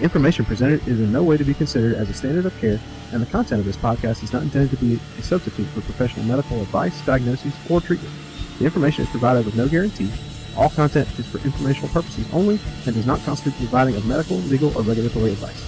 The 0.00 0.04
information 0.04 0.46
presented 0.46 0.88
is 0.88 0.98
in 0.98 1.12
no 1.12 1.22
way 1.22 1.36
to 1.36 1.44
be 1.44 1.52
considered 1.52 1.94
as 1.94 2.08
a 2.08 2.14
standard 2.14 2.46
of 2.46 2.58
care, 2.58 2.80
and 3.12 3.20
the 3.20 3.26
content 3.26 3.60
of 3.60 3.66
this 3.66 3.76
podcast 3.76 4.22
is 4.22 4.32
not 4.32 4.40
intended 4.40 4.70
to 4.70 4.82
be 4.82 4.98
a 5.18 5.22
substitute 5.22 5.66
for 5.66 5.82
professional 5.82 6.24
medical 6.24 6.62
advice, 6.62 7.04
diagnosis, 7.04 7.54
or 7.68 7.82
treatment. 7.82 8.14
The 8.58 8.64
information 8.64 9.04
is 9.04 9.10
provided 9.10 9.44
with 9.44 9.56
no 9.56 9.68
guarantee. 9.68 10.10
All 10.56 10.70
content 10.70 11.06
is 11.18 11.26
for 11.26 11.36
informational 11.44 11.90
purposes 11.90 12.26
only 12.32 12.58
and 12.86 12.94
does 12.94 13.04
not 13.04 13.22
constitute 13.24 13.52
the 13.60 13.66
providing 13.66 13.94
of 13.94 14.06
medical, 14.06 14.38
legal, 14.38 14.74
or 14.74 14.80
regulatory 14.80 15.32
advice. 15.32 15.66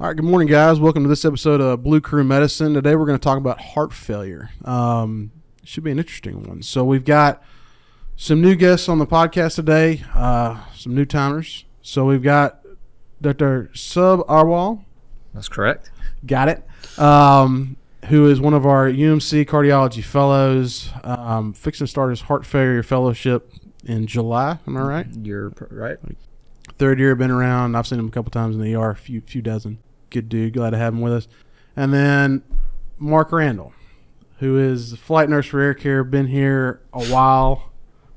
All 0.00 0.08
right, 0.08 0.16
good 0.16 0.24
morning, 0.24 0.48
guys. 0.48 0.80
Welcome 0.80 1.04
to 1.04 1.08
this 1.08 1.24
episode 1.24 1.60
of 1.60 1.84
Blue 1.84 2.00
Crew 2.00 2.24
Medicine. 2.24 2.74
Today 2.74 2.96
we're 2.96 3.06
going 3.06 3.16
to 3.16 3.22
talk 3.22 3.38
about 3.38 3.60
heart 3.60 3.92
failure. 3.92 4.50
Um, 4.64 5.30
should 5.64 5.84
be 5.84 5.90
an 5.90 5.98
interesting 5.98 6.42
one. 6.42 6.62
So 6.62 6.84
we've 6.84 7.04
got 7.04 7.42
some 8.16 8.40
new 8.40 8.54
guests 8.54 8.88
on 8.88 8.98
the 8.98 9.06
podcast 9.06 9.56
today, 9.56 10.02
uh, 10.14 10.64
some 10.74 10.94
new 10.94 11.04
timers. 11.04 11.64
So 11.82 12.04
we've 12.04 12.22
got 12.22 12.60
Dr. 13.20 13.70
Sabharwal. 13.74 14.84
That's 15.32 15.48
correct. 15.48 15.90
Got 16.24 16.48
it. 16.48 16.98
Um, 16.98 17.76
who 18.06 18.28
is 18.28 18.40
one 18.40 18.54
of 18.54 18.66
our 18.66 18.88
UMC 18.88 19.46
cardiology 19.46 20.04
fellows, 20.04 20.90
um, 21.02 21.52
fixing 21.52 21.86
to 21.86 21.90
start 21.90 22.10
his 22.10 22.22
heart 22.22 22.44
failure 22.46 22.82
fellowship 22.82 23.50
in 23.84 24.06
July. 24.06 24.58
Am 24.66 24.76
I 24.76 24.82
right? 24.82 25.06
You're 25.22 25.52
right. 25.70 25.98
Third 26.74 26.98
year, 26.98 27.14
been 27.14 27.30
around. 27.30 27.76
I've 27.76 27.86
seen 27.86 27.98
him 27.98 28.08
a 28.08 28.10
couple 28.10 28.30
times 28.30 28.56
in 28.56 28.62
the 28.62 28.74
ER, 28.74 28.90
a 28.90 28.96
few, 28.96 29.20
few 29.20 29.42
dozen. 29.42 29.78
Good 30.10 30.28
dude. 30.28 30.54
Glad 30.54 30.70
to 30.70 30.78
have 30.78 30.92
him 30.92 31.00
with 31.00 31.12
us. 31.12 31.28
And 31.76 31.92
then 31.92 32.42
Mark 32.98 33.32
Randall, 33.32 33.72
who 34.38 34.58
is 34.58 34.92
a 34.92 34.96
flight 34.96 35.28
nurse 35.28 35.46
for 35.46 35.60
Air 35.60 35.74
Care, 35.74 36.04
been 36.04 36.26
here 36.26 36.80
a 36.92 37.04
while, 37.06 37.70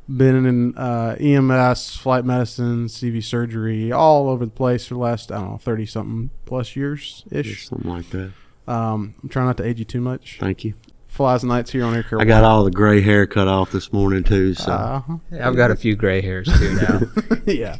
been 0.10 0.46
in 0.46 0.78
uh, 0.78 1.16
EMS, 1.20 1.98
flight 1.98 2.26
medicine, 2.26 2.86
CV 2.88 3.24
surgery, 3.24 3.92
all 3.92 4.30
over 4.30 4.46
the 4.46 4.52
place 4.52 4.88
for 4.88 4.96
the 4.96 5.00
last, 5.00 5.32
I 5.32 5.40
don't 5.40 5.52
know, 5.52 5.58
30 5.58 5.86
something 5.86 6.30
plus 6.46 6.76
years 6.76 7.24
ish. 7.32 7.68
Something 7.68 7.90
like 7.92 8.10
that. 8.12 8.32
Um, 8.68 9.16
I'm 9.24 9.30
trying 9.30 9.46
not 9.46 9.58
to 9.58 9.66
age 9.66 9.80
you 9.80 9.86
too 9.86 10.02
much. 10.02 10.38
Thank 10.40 10.64
you. 10.64 10.74
Flies 11.08 11.44
nights 11.44 11.72
here 11.72 11.84
on 11.86 11.96
Air 11.96 12.04
Care. 12.04 12.20
I 12.22 12.26
got 12.26 12.44
all 12.44 12.64
the 12.64 12.72
gray 12.72 13.02
hair 13.02 13.26
cut 13.26 13.48
off 13.48 13.72
this 13.72 13.92
morning 13.94 14.24
too. 14.24 14.54
So 14.54 14.72
Uh-huh. 14.72 15.18
Yeah, 15.32 15.48
I've 15.48 15.56
got 15.56 15.72
a 15.72 15.76
few 15.76 15.96
gray 15.96 16.22
hairs 16.22 16.48
too 16.60 16.76
now. 16.76 17.00
yeah. 17.48 17.78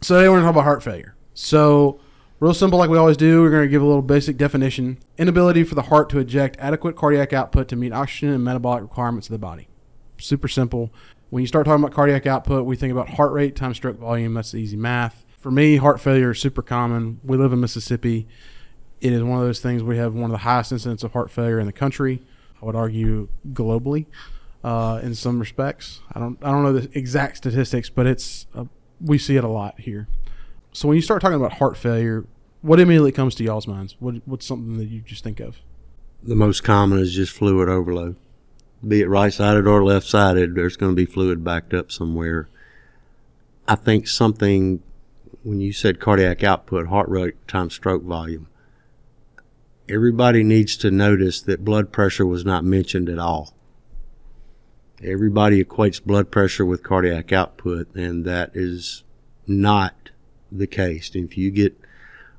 so 0.00 0.18
they 0.18 0.28
we're 0.28 0.36
going 0.36 0.40
to 0.40 0.46
talk 0.46 0.54
about 0.54 0.64
heart 0.64 0.82
failure. 0.82 1.14
So, 1.34 2.00
real 2.40 2.54
simple, 2.54 2.78
like 2.78 2.90
we 2.90 2.98
always 2.98 3.16
do, 3.16 3.42
we're 3.42 3.50
going 3.50 3.62
to 3.62 3.68
give 3.68 3.82
a 3.82 3.86
little 3.86 4.02
basic 4.02 4.36
definition: 4.36 4.98
inability 5.16 5.64
for 5.64 5.74
the 5.74 5.82
heart 5.82 6.08
to 6.10 6.18
eject 6.18 6.56
adequate 6.58 6.96
cardiac 6.96 7.32
output 7.32 7.68
to 7.68 7.76
meet 7.76 7.92
oxygen 7.92 8.30
and 8.30 8.44
metabolic 8.44 8.82
requirements 8.82 9.28
of 9.28 9.32
the 9.32 9.38
body. 9.38 9.68
Super 10.18 10.48
simple. 10.48 10.92
When 11.30 11.42
you 11.42 11.46
start 11.46 11.66
talking 11.66 11.82
about 11.82 11.94
cardiac 11.94 12.26
output, 12.26 12.64
we 12.64 12.76
think 12.76 12.92
about 12.92 13.10
heart 13.10 13.32
rate 13.32 13.54
times 13.54 13.76
stroke 13.76 13.98
volume. 13.98 14.34
That's 14.34 14.52
the 14.52 14.58
easy 14.58 14.76
math. 14.76 15.24
For 15.38 15.50
me, 15.50 15.76
heart 15.76 16.00
failure 16.00 16.30
is 16.30 16.40
super 16.40 16.62
common. 16.62 17.20
We 17.22 17.36
live 17.36 17.52
in 17.52 17.60
Mississippi. 17.60 18.26
It 19.00 19.12
is 19.12 19.22
one 19.22 19.38
of 19.38 19.44
those 19.44 19.60
things 19.60 19.82
we 19.82 19.98
have 19.98 20.14
one 20.14 20.24
of 20.24 20.30
the 20.32 20.38
highest 20.38 20.72
incidents 20.72 21.04
of 21.04 21.12
heart 21.12 21.30
failure 21.30 21.60
in 21.60 21.66
the 21.66 21.72
country. 21.72 22.22
I 22.60 22.66
would 22.66 22.74
argue 22.74 23.28
globally, 23.52 24.06
uh, 24.64 25.00
in 25.02 25.14
some 25.14 25.38
respects. 25.38 26.00
I 26.12 26.18
don't 26.18 26.38
I 26.42 26.50
don't 26.50 26.62
know 26.62 26.72
the 26.72 26.98
exact 26.98 27.36
statistics, 27.36 27.90
but 27.90 28.06
it's 28.06 28.46
uh, 28.54 28.64
we 29.00 29.18
see 29.18 29.36
it 29.36 29.44
a 29.44 29.48
lot 29.48 29.78
here. 29.80 30.08
So 30.72 30.88
when 30.88 30.96
you 30.96 31.02
start 31.02 31.22
talking 31.22 31.36
about 31.36 31.54
heart 31.54 31.76
failure, 31.76 32.24
what 32.62 32.80
immediately 32.80 33.12
comes 33.12 33.34
to 33.36 33.44
y'all's 33.44 33.66
minds? 33.66 33.96
What 33.98 34.16
what's 34.26 34.46
something 34.46 34.76
that 34.78 34.86
you 34.86 35.00
just 35.00 35.24
think 35.24 35.40
of? 35.40 35.58
the 36.22 36.34
most 36.34 36.64
common 36.64 36.98
is 36.98 37.14
just 37.14 37.32
fluid 37.32 37.68
overload. 37.68 38.16
Be 38.86 39.00
it 39.00 39.08
right 39.08 39.32
sided 39.32 39.66
or 39.66 39.84
left 39.84 40.06
sided, 40.06 40.54
there's 40.54 40.76
going 40.76 40.92
to 40.92 40.96
be 40.96 41.06
fluid 41.06 41.42
backed 41.42 41.74
up 41.74 41.90
somewhere. 41.90 42.48
I 43.66 43.74
think 43.74 44.08
something 44.08 44.82
when 45.42 45.60
you 45.60 45.72
said 45.72 46.00
cardiac 46.00 46.42
output, 46.42 46.88
heart 46.88 47.08
rate 47.08 47.34
times 47.46 47.74
stroke 47.74 48.02
volume. 48.02 48.48
Everybody 49.88 50.42
needs 50.42 50.76
to 50.78 50.90
notice 50.90 51.40
that 51.42 51.64
blood 51.64 51.92
pressure 51.92 52.26
was 52.26 52.44
not 52.44 52.64
mentioned 52.64 53.08
at 53.08 53.18
all. 53.18 53.54
Everybody 55.02 55.64
equates 55.64 56.04
blood 56.04 56.30
pressure 56.30 56.66
with 56.66 56.82
cardiac 56.82 57.32
output, 57.32 57.94
and 57.94 58.24
that 58.24 58.50
is 58.54 59.04
not 59.46 60.07
the 60.50 60.66
case. 60.66 61.10
If 61.14 61.36
you 61.36 61.50
get 61.50 61.78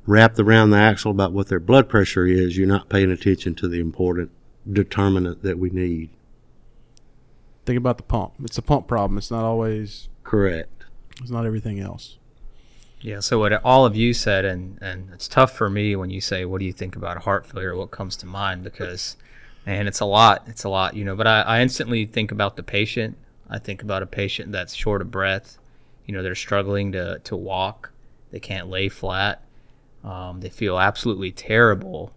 wrapped 0.06 0.40
around 0.40 0.72
the 0.72 0.78
axle 0.78 1.12
about 1.12 1.34
what 1.34 1.48
their 1.48 1.60
blood 1.60 1.88
pressure 1.90 2.26
is, 2.26 2.58
you're 2.58 2.68
not 2.68 2.90
paying 2.90 3.12
attention 3.12 3.56
to 3.56 3.68
the 3.68 3.80
important 3.80 4.32
determinant 4.72 5.44
that 5.44 5.58
we 5.60 5.70
need. 5.70 6.10
Think 7.66 7.78
about 7.78 7.98
the 7.98 8.04
pump. 8.04 8.34
It's 8.44 8.58
a 8.58 8.62
pump 8.64 8.88
problem. 8.88 9.18
It's 9.18 9.32
not 9.32 9.44
always 9.44 10.10
Correct. 10.24 10.86
it's 11.22 11.30
not 11.30 11.46
everything 11.46 11.80
else. 11.80 12.18
yeah. 13.02 13.20
So 13.20 13.38
what 13.40 13.54
all 13.64 13.86
of 13.86 13.96
you 13.96 14.14
said, 14.14 14.46
and 14.46 14.80
and 14.82 15.10
it's 15.14 15.28
tough 15.28 15.56
for 15.56 15.70
me 15.70 15.96
when 15.96 16.10
you 16.10 16.22
say, 16.22 16.46
"What 16.46 16.60
do 16.60 16.66
you 16.66 16.74
think 16.74 16.96
about 16.96 17.24
heart 17.24 17.46
failure?" 17.46 17.76
What 17.76 17.92
comes 17.92 18.16
to 18.18 18.26
mind? 18.26 18.64
Because, 18.64 19.18
and 19.66 19.88
it's 19.88 20.00
a 20.00 20.06
lot. 20.06 20.44
It's 20.48 20.64
a 20.64 20.70
lot, 20.70 20.96
you 20.96 21.06
know. 21.06 21.16
But 21.16 21.28
I, 21.28 21.42
I 21.42 21.62
instantly 21.62 22.06
think 22.06 22.32
about 22.32 22.56
the 22.56 22.64
patient. 22.64 23.18
I 23.50 23.60
think 23.60 23.82
about 23.84 24.02
a 24.02 24.08
patient 24.08 24.52
that's 24.52 24.74
short 24.74 25.02
of 25.02 25.12
breath. 25.12 25.58
You 26.06 26.14
know, 26.16 26.24
they're 26.24 26.36
struggling 26.36 26.92
to 26.94 27.20
to 27.24 27.36
walk. 27.36 27.92
They 28.32 28.40
can't 28.40 28.70
lay 28.70 28.90
flat. 28.90 29.44
Um, 30.04 30.42
they 30.42 30.50
feel 30.50 30.80
absolutely 30.80 31.32
terrible, 31.32 32.14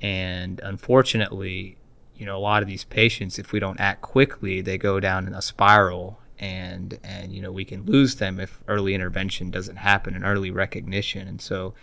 and 0.00 0.60
unfortunately, 0.64 1.76
you 2.16 2.26
know, 2.26 2.36
a 2.36 2.38
lot 2.38 2.62
of 2.62 2.68
these 2.68 2.84
patients, 2.84 3.38
if 3.38 3.52
we 3.52 3.60
don't 3.60 3.80
act 3.80 4.02
quickly, 4.02 4.60
they 4.60 4.76
go 4.76 5.00
down 5.00 5.26
in 5.26 5.34
a 5.34 5.40
spiral, 5.40 6.18
and 6.38 6.98
and 7.04 7.32
you 7.32 7.40
know 7.40 7.52
we 7.52 7.64
can 7.64 7.84
lose 7.84 8.16
them 8.16 8.40
if 8.40 8.62
early 8.66 8.94
intervention 8.94 9.50
doesn't 9.50 9.76
happen 9.76 10.14
and 10.14 10.24
early 10.24 10.50
recognition. 10.50 11.28
And 11.28 11.40
so, 11.40 11.74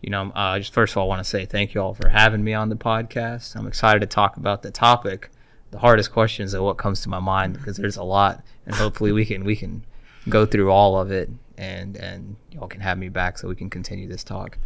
you 0.00 0.10
know, 0.10 0.30
uh, 0.34 0.58
just 0.58 0.72
first 0.72 0.92
of 0.92 0.98
all, 0.98 1.04
I 1.04 1.08
want 1.08 1.20
to 1.20 1.28
say 1.28 1.44
thank 1.44 1.74
you 1.74 1.82
all 1.82 1.94
for 1.94 2.08
having 2.08 2.44
me 2.44 2.54
on 2.54 2.68
the 2.68 2.76
podcast. 2.76 3.56
I'm 3.56 3.66
excited 3.66 4.00
to 4.00 4.06
talk 4.06 4.36
about 4.36 4.62
the 4.62 4.70
topic. 4.70 5.30
The 5.72 5.78
hardest 5.78 6.12
questions 6.12 6.54
are 6.54 6.62
what 6.62 6.76
comes 6.76 7.00
to 7.02 7.08
my 7.08 7.20
mind 7.20 7.54
because 7.54 7.76
there's 7.76 7.96
a 7.96 8.04
lot, 8.04 8.44
and 8.66 8.74
hopefully 8.74 9.10
we 9.12 9.24
can 9.24 9.44
we 9.44 9.56
can 9.56 9.84
go 10.28 10.46
through 10.46 10.70
all 10.70 10.98
of 10.98 11.10
it, 11.10 11.28
and 11.58 11.96
and 11.96 12.36
y'all 12.50 12.68
can 12.68 12.80
have 12.80 12.98
me 12.98 13.08
back 13.08 13.38
so 13.38 13.48
we 13.48 13.54
can 13.54 13.70
continue 13.70 14.08
this 14.08 14.24
talk. 14.24 14.58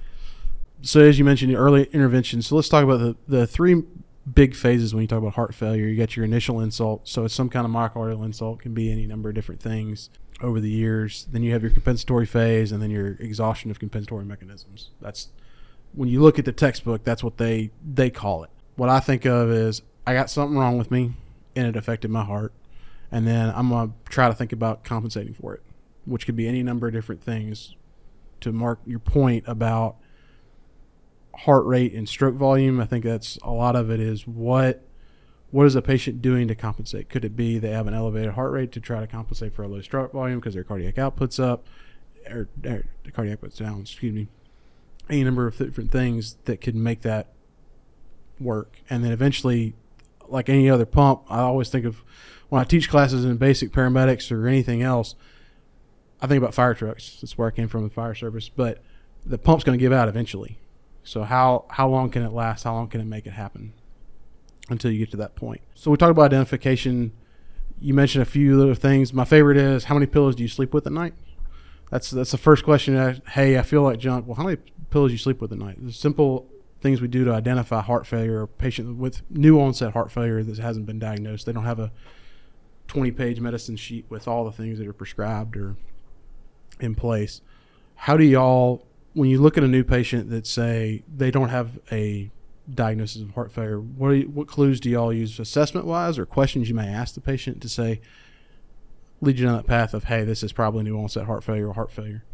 So 0.82 1.00
as 1.00 1.18
you 1.18 1.24
mentioned, 1.24 1.54
early 1.54 1.84
intervention. 1.92 2.42
So 2.42 2.56
let's 2.56 2.68
talk 2.68 2.84
about 2.84 2.98
the 2.98 3.16
the 3.28 3.46
three 3.46 3.82
big 4.32 4.54
phases 4.54 4.94
when 4.94 5.02
you 5.02 5.08
talk 5.08 5.18
about 5.18 5.34
heart 5.34 5.54
failure. 5.54 5.86
You 5.86 5.96
got 5.96 6.16
your 6.16 6.24
initial 6.24 6.60
insult, 6.60 7.08
so 7.08 7.24
it's 7.24 7.34
some 7.34 7.48
kind 7.48 7.64
of 7.64 7.72
myocardial 7.72 8.24
insult, 8.24 8.60
can 8.60 8.74
be 8.74 8.90
any 8.90 9.06
number 9.06 9.28
of 9.28 9.34
different 9.34 9.60
things 9.60 10.10
over 10.42 10.60
the 10.60 10.70
years. 10.70 11.26
Then 11.30 11.42
you 11.42 11.52
have 11.52 11.62
your 11.62 11.70
compensatory 11.70 12.26
phase, 12.26 12.72
and 12.72 12.82
then 12.82 12.90
your 12.90 13.16
exhaustion 13.20 13.70
of 13.70 13.78
compensatory 13.78 14.24
mechanisms. 14.24 14.90
That's 15.00 15.28
when 15.92 16.08
you 16.08 16.20
look 16.20 16.38
at 16.38 16.44
the 16.44 16.52
textbook. 16.52 17.04
That's 17.04 17.22
what 17.22 17.38
they 17.38 17.70
they 17.84 18.10
call 18.10 18.44
it. 18.44 18.50
What 18.76 18.88
I 18.88 19.00
think 19.00 19.24
of 19.24 19.50
is 19.50 19.82
I 20.06 20.14
got 20.14 20.30
something 20.30 20.58
wrong 20.58 20.76
with 20.78 20.90
me, 20.90 21.12
and 21.54 21.66
it 21.66 21.76
affected 21.76 22.10
my 22.10 22.24
heart, 22.24 22.52
and 23.10 23.26
then 23.26 23.52
I'm 23.54 23.70
gonna 23.70 23.92
try 24.08 24.28
to 24.28 24.34
think 24.34 24.52
about 24.52 24.84
compensating 24.84 25.34
for 25.34 25.54
it, 25.54 25.62
which 26.06 26.24
could 26.24 26.36
be 26.36 26.48
any 26.48 26.62
number 26.62 26.86
of 26.86 26.94
different 26.94 27.22
things. 27.22 27.74
To 28.40 28.52
mark 28.52 28.80
your 28.86 28.98
point 28.98 29.44
about 29.46 29.96
heart 31.40 31.66
rate 31.66 31.92
and 31.92 32.08
stroke 32.08 32.34
volume. 32.34 32.80
I 32.80 32.86
think 32.86 33.04
that's 33.04 33.38
a 33.42 33.50
lot 33.50 33.76
of 33.76 33.90
it 33.90 34.00
is 34.00 34.26
what 34.26 34.82
what 35.50 35.66
is 35.66 35.76
a 35.76 35.82
patient 35.82 36.20
doing 36.20 36.48
to 36.48 36.54
compensate? 36.54 37.08
Could 37.08 37.24
it 37.24 37.36
be 37.36 37.58
they 37.58 37.70
have 37.70 37.86
an 37.86 37.94
elevated 37.94 38.34
heart 38.34 38.52
rate 38.52 38.72
to 38.72 38.80
try 38.80 39.00
to 39.00 39.06
compensate 39.06 39.54
for 39.54 39.62
a 39.62 39.68
low 39.68 39.80
stroke 39.80 40.12
volume 40.12 40.40
because 40.40 40.54
their 40.54 40.64
cardiac 40.64 40.98
output's 40.98 41.38
up, 41.38 41.66
or, 42.28 42.48
or 42.64 42.84
the 43.04 43.12
cardiac 43.12 43.38
output's 43.38 43.58
down? 43.58 43.80
Excuse 43.80 44.12
me. 44.12 44.28
Any 45.08 45.22
number 45.22 45.46
of 45.46 45.56
different 45.56 45.92
things 45.92 46.36
that 46.46 46.60
could 46.60 46.74
make 46.74 47.02
that 47.02 47.28
work, 48.40 48.80
and 48.90 49.04
then 49.04 49.12
eventually, 49.12 49.74
like 50.28 50.48
any 50.48 50.68
other 50.68 50.84
pump, 50.84 51.22
I 51.30 51.38
always 51.38 51.68
think 51.68 51.84
of 51.84 52.02
when 52.48 52.60
I 52.60 52.64
teach 52.64 52.90
classes 52.90 53.24
in 53.24 53.36
basic 53.36 53.70
paramedics 53.70 54.32
or 54.32 54.48
anything 54.48 54.82
else. 54.82 55.14
I 56.20 56.26
think 56.26 56.38
about 56.42 56.54
fire 56.54 56.74
trucks. 56.74 57.18
That's 57.20 57.36
where 57.36 57.48
I 57.48 57.50
came 57.50 57.68
from, 57.68 57.84
the 57.84 57.90
fire 57.90 58.14
service. 58.14 58.48
But 58.48 58.82
the 59.24 59.38
pump's 59.38 59.64
going 59.64 59.78
to 59.78 59.82
give 59.82 59.92
out 59.92 60.08
eventually. 60.08 60.58
So 61.04 61.22
how 61.22 61.66
how 61.70 61.88
long 61.88 62.10
can 62.10 62.22
it 62.22 62.32
last? 62.32 62.64
How 62.64 62.74
long 62.74 62.88
can 62.88 63.00
it 63.00 63.06
make 63.06 63.26
it 63.26 63.32
happen 63.32 63.72
until 64.68 64.90
you 64.90 64.98
get 64.98 65.10
to 65.12 65.16
that 65.18 65.36
point? 65.36 65.60
So 65.74 65.90
we 65.90 65.96
talked 65.96 66.10
about 66.10 66.24
identification. 66.24 67.12
You 67.80 67.92
mentioned 67.94 68.22
a 68.22 68.26
few 68.26 68.56
little 68.56 68.74
things. 68.74 69.12
My 69.12 69.24
favorite 69.24 69.56
is 69.58 69.84
how 69.84 69.94
many 69.94 70.06
pillows 70.06 70.34
do 70.34 70.42
you 70.42 70.48
sleep 70.48 70.72
with 70.74 70.86
at 70.86 70.92
night? 70.92 71.14
That's 71.90 72.10
that's 72.10 72.30
the 72.32 72.38
first 72.38 72.64
question. 72.64 72.96
I- 72.96 73.20
Hey, 73.30 73.58
I 73.58 73.62
feel 73.62 73.82
like 73.82 73.98
junk. 73.98 74.26
Well, 74.26 74.34
how 74.36 74.42
many 74.44 74.56
pillows 74.90 75.10
do 75.10 75.12
you 75.14 75.18
sleep 75.18 75.40
with 75.40 75.52
at 75.52 75.58
night? 75.58 75.76
The 75.84 75.92
simple 75.92 76.48
things 76.80 77.00
we 77.00 77.08
do 77.08 77.24
to 77.24 77.32
identify 77.32 77.80
heart 77.82 78.06
failure 78.06 78.42
or 78.42 78.46
patient 78.46 78.96
with 78.96 79.22
new 79.30 79.60
onset 79.60 79.92
heart 79.92 80.10
failure 80.10 80.42
that 80.42 80.58
hasn't 80.58 80.86
been 80.86 80.98
diagnosed. 80.98 81.46
They 81.46 81.52
don't 81.52 81.64
have 81.64 81.78
a 81.78 81.92
20 82.88 83.10
page 83.12 83.40
medicine 83.40 83.76
sheet 83.76 84.06
with 84.08 84.26
all 84.26 84.44
the 84.44 84.52
things 84.52 84.78
that 84.78 84.86
are 84.86 84.92
prescribed 84.92 85.56
or 85.56 85.76
in 86.80 86.94
place. 86.94 87.40
How 87.94 88.16
do 88.16 88.24
y'all 88.24 88.86
when 89.14 89.30
you 89.30 89.40
look 89.40 89.56
at 89.56 89.64
a 89.64 89.68
new 89.68 89.82
patient 89.82 90.28
that 90.28 90.46
say 90.46 91.02
they 91.14 91.30
don't 91.30 91.48
have 91.48 91.78
a 91.90 92.30
diagnosis 92.72 93.22
of 93.22 93.30
heart 93.30 93.50
failure, 93.50 93.80
what 93.80 94.10
you, 94.10 94.28
what 94.28 94.46
clues 94.46 94.78
do 94.78 94.90
y'all 94.90 95.12
use 95.12 95.38
assessment 95.38 95.86
wise, 95.86 96.18
or 96.18 96.26
questions 96.26 96.68
you 96.68 96.74
may 96.74 96.88
ask 96.88 97.14
the 97.14 97.20
patient 97.20 97.62
to 97.62 97.68
say 97.68 98.00
lead 99.22 99.38
you 99.38 99.46
down 99.46 99.56
that 99.56 99.66
path 99.66 99.94
of 99.94 100.04
hey, 100.04 100.24
this 100.24 100.42
is 100.42 100.52
probably 100.52 100.82
new 100.82 100.98
onset 100.98 101.24
heart 101.24 101.42
failure 101.42 101.68
or 101.68 101.72
heart 101.72 101.90
failure? 101.90 102.24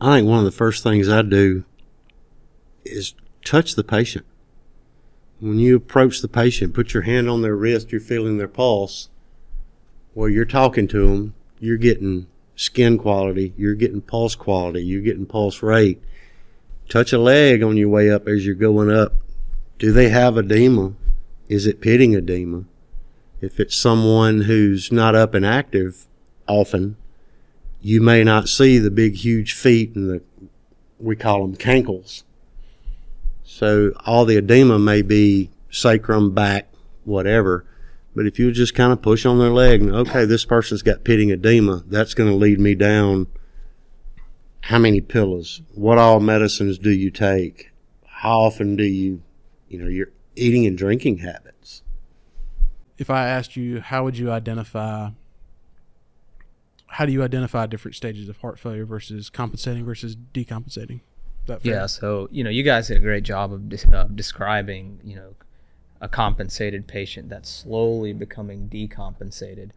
I 0.00 0.16
think 0.16 0.28
one 0.28 0.40
of 0.40 0.44
the 0.44 0.50
first 0.50 0.82
things 0.82 1.08
I 1.08 1.22
do 1.22 1.64
is 2.84 3.14
touch 3.44 3.74
the 3.74 3.84
patient. 3.84 4.26
When 5.38 5.58
you 5.58 5.76
approach 5.76 6.20
the 6.20 6.28
patient, 6.28 6.74
put 6.74 6.94
your 6.94 7.04
hand 7.04 7.28
on 7.28 7.42
their 7.42 7.54
wrist, 7.54 7.92
you're 7.92 8.00
feeling 8.00 8.38
their 8.38 8.48
pulse. 8.48 9.10
While 10.14 10.28
you're 10.28 10.44
talking 10.44 10.88
to 10.88 11.06
them, 11.06 11.34
you're 11.60 11.76
getting 11.76 12.26
skin 12.56 12.98
quality, 12.98 13.52
you're 13.56 13.74
getting 13.74 14.00
pulse 14.00 14.34
quality, 14.34 14.82
you're 14.82 15.02
getting 15.02 15.26
pulse 15.26 15.62
rate. 15.62 16.02
Touch 16.88 17.12
a 17.12 17.18
leg 17.18 17.62
on 17.62 17.76
your 17.76 17.88
way 17.88 18.10
up 18.10 18.26
as 18.26 18.44
you're 18.44 18.54
going 18.54 18.90
up. 18.90 19.12
Do 19.78 19.92
they 19.92 20.08
have 20.08 20.36
edema? 20.36 20.94
Is 21.48 21.66
it 21.66 21.80
pitting 21.80 22.14
edema? 22.14 22.64
If 23.40 23.60
it's 23.60 23.76
someone 23.76 24.42
who's 24.42 24.90
not 24.90 25.14
up 25.14 25.34
and 25.34 25.44
active 25.44 26.06
often, 26.48 26.96
you 27.82 28.00
may 28.00 28.24
not 28.24 28.48
see 28.48 28.78
the 28.78 28.90
big, 28.90 29.16
huge 29.16 29.52
feet 29.52 29.94
and 29.94 30.08
the, 30.08 30.22
we 30.98 31.14
call 31.14 31.42
them 31.42 31.56
cankles. 31.56 32.22
So 33.44 33.92
all 34.06 34.24
the 34.24 34.38
edema 34.38 34.78
may 34.78 35.02
be 35.02 35.50
sacrum, 35.70 36.32
back, 36.32 36.68
whatever. 37.04 37.64
But 38.16 38.26
if 38.26 38.38
you 38.38 38.50
just 38.50 38.74
kind 38.74 38.94
of 38.94 39.02
push 39.02 39.26
on 39.26 39.38
their 39.38 39.50
leg 39.50 39.82
and, 39.82 39.94
okay, 39.94 40.24
this 40.24 40.46
person's 40.46 40.80
got 40.80 41.04
pitting 41.04 41.28
edema, 41.28 41.84
that's 41.86 42.14
going 42.14 42.30
to 42.30 42.34
lead 42.34 42.58
me 42.58 42.74
down. 42.74 43.26
How 44.62 44.78
many 44.78 45.02
pillows? 45.02 45.60
What 45.74 45.98
all 45.98 46.18
medicines 46.18 46.78
do 46.78 46.90
you 46.90 47.10
take? 47.10 47.72
How 48.06 48.40
often 48.40 48.74
do 48.74 48.84
you, 48.84 49.22
you 49.68 49.78
know, 49.78 49.86
your 49.86 50.08
eating 50.34 50.64
and 50.64 50.78
drinking 50.78 51.18
habits? 51.18 51.82
If 52.96 53.10
I 53.10 53.28
asked 53.28 53.54
you, 53.54 53.82
how 53.82 54.04
would 54.04 54.16
you 54.16 54.30
identify 54.30 55.10
how 56.86 57.04
do 57.04 57.12
you 57.12 57.22
identify 57.22 57.66
different 57.66 57.96
stages 57.96 58.30
of 58.30 58.38
heart 58.38 58.58
failure 58.58 58.86
versus 58.86 59.28
compensating 59.28 59.84
versus 59.84 60.16
decompensating? 60.16 61.00
Yeah, 61.62 61.84
so 61.84 62.28
you 62.30 62.42
know, 62.42 62.48
you 62.48 62.62
guys 62.62 62.88
did 62.88 62.96
a 62.96 63.00
great 63.00 63.24
job 63.24 63.52
of 63.52 63.68
de- 63.68 63.94
uh, 63.94 64.04
describing, 64.04 65.00
you 65.04 65.16
know, 65.16 65.34
a 66.00 66.08
compensated 66.08 66.86
patient 66.86 67.28
that's 67.28 67.48
slowly 67.48 68.12
becoming 68.12 68.68
decompensated. 68.68 69.70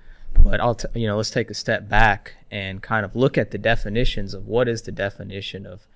But 0.43 0.59
I'll, 0.61 0.75
t- 0.75 0.87
you 0.99 1.07
know, 1.07 1.17
let's 1.17 1.31
take 1.31 1.49
a 1.49 1.53
step 1.53 1.89
back 1.89 2.35
and 2.51 2.81
kind 2.81 3.05
of 3.05 3.15
look 3.15 3.37
at 3.37 3.51
the 3.51 3.57
definitions 3.57 4.33
of 4.33 4.47
what 4.47 4.67
is 4.67 4.83
the 4.83 4.91
definition 4.91 5.65
of 5.65 5.87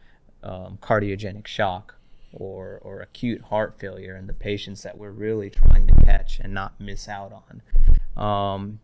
um, 0.44 0.78
cardiogenic 0.82 1.48
shock 1.48 1.96
or 2.34 2.80
or 2.82 3.00
acute 3.00 3.42
heart 3.44 3.76
failure 3.78 4.16
and 4.16 4.28
the 4.28 4.34
patients 4.34 4.82
that 4.84 4.98
we're 4.98 5.12
really 5.12 5.50
trying 5.50 5.88
to 5.88 5.94
catch 6.04 6.40
and 6.40 6.54
not 6.54 6.80
miss 6.80 7.08
out 7.08 7.32
on. 7.32 7.62
Um, 8.22 8.80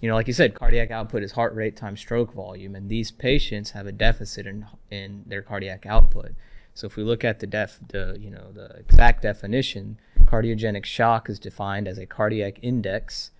you 0.00 0.08
know, 0.08 0.14
like 0.14 0.26
you 0.26 0.32
said, 0.32 0.54
cardiac 0.54 0.90
output 0.90 1.22
is 1.22 1.32
heart 1.32 1.54
rate 1.54 1.76
times 1.76 2.00
stroke 2.00 2.32
volume, 2.32 2.74
and 2.74 2.88
these 2.88 3.10
patients 3.10 3.72
have 3.72 3.86
a 3.86 3.92
deficit 3.92 4.46
in 4.46 4.66
in 4.90 5.24
their 5.26 5.42
cardiac 5.42 5.86
output. 5.86 6.32
So 6.74 6.86
if 6.86 6.96
we 6.96 7.02
look 7.02 7.24
at 7.24 7.40
the 7.40 7.46
def, 7.46 7.78
the 7.88 8.16
you 8.18 8.30
know 8.30 8.52
the 8.52 8.76
exact 8.76 9.22
definition, 9.22 9.98
cardiogenic 10.26 10.84
shock 10.84 11.28
is 11.28 11.38
defined 11.38 11.88
as 11.88 11.98
a 11.98 12.06
cardiac 12.06 12.58
index 12.62 13.30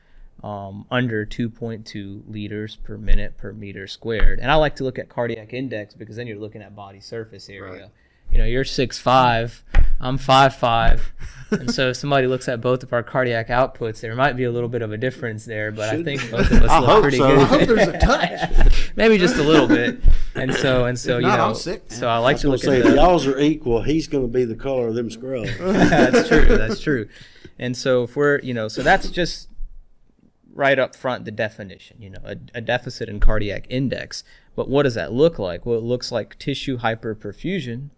um, 0.42 0.86
under 0.90 1.26
2.2 1.26 2.22
liters 2.28 2.76
per 2.76 2.96
minute 2.96 3.36
per 3.36 3.52
meter 3.52 3.86
squared. 3.86 4.38
And 4.40 4.50
I 4.50 4.54
like 4.54 4.76
to 4.76 4.84
look 4.84 4.98
at 4.98 5.08
cardiac 5.08 5.52
index 5.52 5.94
because 5.94 6.16
then 6.16 6.26
you're 6.26 6.38
looking 6.38 6.62
at 6.62 6.74
body 6.74 7.00
surface 7.00 7.48
area. 7.48 7.82
Right 7.82 7.90
you 8.30 8.38
know, 8.38 8.44
you're 8.44 8.64
six 8.64 8.98
five, 8.98 9.64
I'm 10.00 10.18
five 10.18 10.54
five, 10.54 11.12
and 11.50 11.72
so 11.72 11.90
if 11.90 11.96
somebody 11.96 12.26
looks 12.26 12.48
at 12.48 12.60
both 12.60 12.82
of 12.82 12.92
our 12.92 13.02
cardiac 13.02 13.48
outputs, 13.48 14.00
there 14.00 14.14
might 14.14 14.34
be 14.34 14.44
a 14.44 14.50
little 14.50 14.68
bit 14.68 14.82
of 14.82 14.92
a 14.92 14.96
difference 14.96 15.44
there, 15.44 15.72
but 15.72 15.90
Should 15.90 16.00
I 16.00 16.04
think 16.04 16.30
both 16.30 16.50
of 16.50 16.62
us 16.62 16.70
I 16.70 16.80
look 16.80 17.02
pretty 17.02 17.18
so. 17.18 17.28
good. 17.28 17.38
I 17.38 17.44
hope 17.44 17.68
there's 17.68 17.88
a 17.88 17.98
touch, 18.00 18.92
maybe 18.96 19.18
just 19.18 19.36
a 19.36 19.42
little 19.42 19.68
bit. 19.68 20.00
And 20.34 20.54
so 20.54 20.84
and 20.86 20.98
so, 20.98 21.16
if 21.16 21.22
you 21.22 21.28
not, 21.28 21.66
know, 21.66 21.78
so 21.88 22.08
I 22.08 22.18
like 22.18 22.36
I 22.36 22.40
to 22.40 22.48
look 22.48 22.60
say, 22.60 22.80
at 22.80 22.86
if 22.86 22.94
y'all's 22.94 23.26
are 23.26 23.38
equal. 23.38 23.82
He's 23.82 24.06
going 24.06 24.24
to 24.24 24.32
be 24.32 24.44
the 24.44 24.54
color 24.54 24.88
of 24.88 24.94
them 24.94 25.10
scrubs. 25.10 25.50
that's 25.58 26.28
true. 26.28 26.56
That's 26.56 26.80
true. 26.80 27.08
And 27.58 27.76
so 27.76 28.04
if 28.04 28.16
we're, 28.16 28.38
you 28.40 28.54
know, 28.54 28.68
so 28.68 28.82
that's 28.82 29.10
just 29.10 29.48
right 30.52 30.78
up 30.78 30.96
front 30.96 31.24
the 31.24 31.30
definition, 31.30 32.00
you 32.00 32.10
know, 32.10 32.20
a, 32.24 32.36
a, 32.54 32.60
deficit 32.60 33.08
in 33.08 33.20
cardiac 33.20 33.66
index. 33.68 34.24
But 34.56 34.68
what 34.68 34.82
does 34.82 34.94
that 34.94 35.12
look 35.12 35.38
like? 35.38 35.64
Well, 35.64 35.78
it 35.78 35.84
looks 35.84 36.10
like 36.10 36.38
tissue 36.38 36.78
hyperperfusion 36.78 37.90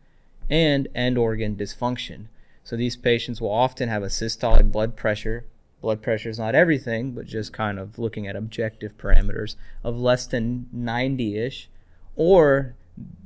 and 0.52 0.86
end 0.94 1.16
organ 1.16 1.56
dysfunction. 1.56 2.26
So 2.62 2.76
these 2.76 2.94
patients 2.94 3.40
will 3.40 3.50
often 3.50 3.88
have 3.88 4.02
a 4.02 4.08
systolic 4.08 4.70
blood 4.70 4.94
pressure. 4.94 5.46
Blood 5.80 6.02
pressure 6.02 6.28
is 6.28 6.38
not 6.38 6.54
everything, 6.54 7.12
but 7.12 7.26
just 7.26 7.54
kind 7.54 7.78
of 7.78 7.98
looking 7.98 8.28
at 8.28 8.36
objective 8.36 8.96
parameters 8.98 9.56
of 9.82 9.98
less 9.98 10.26
than 10.26 10.68
90 10.70 11.38
ish, 11.38 11.70
or 12.14 12.74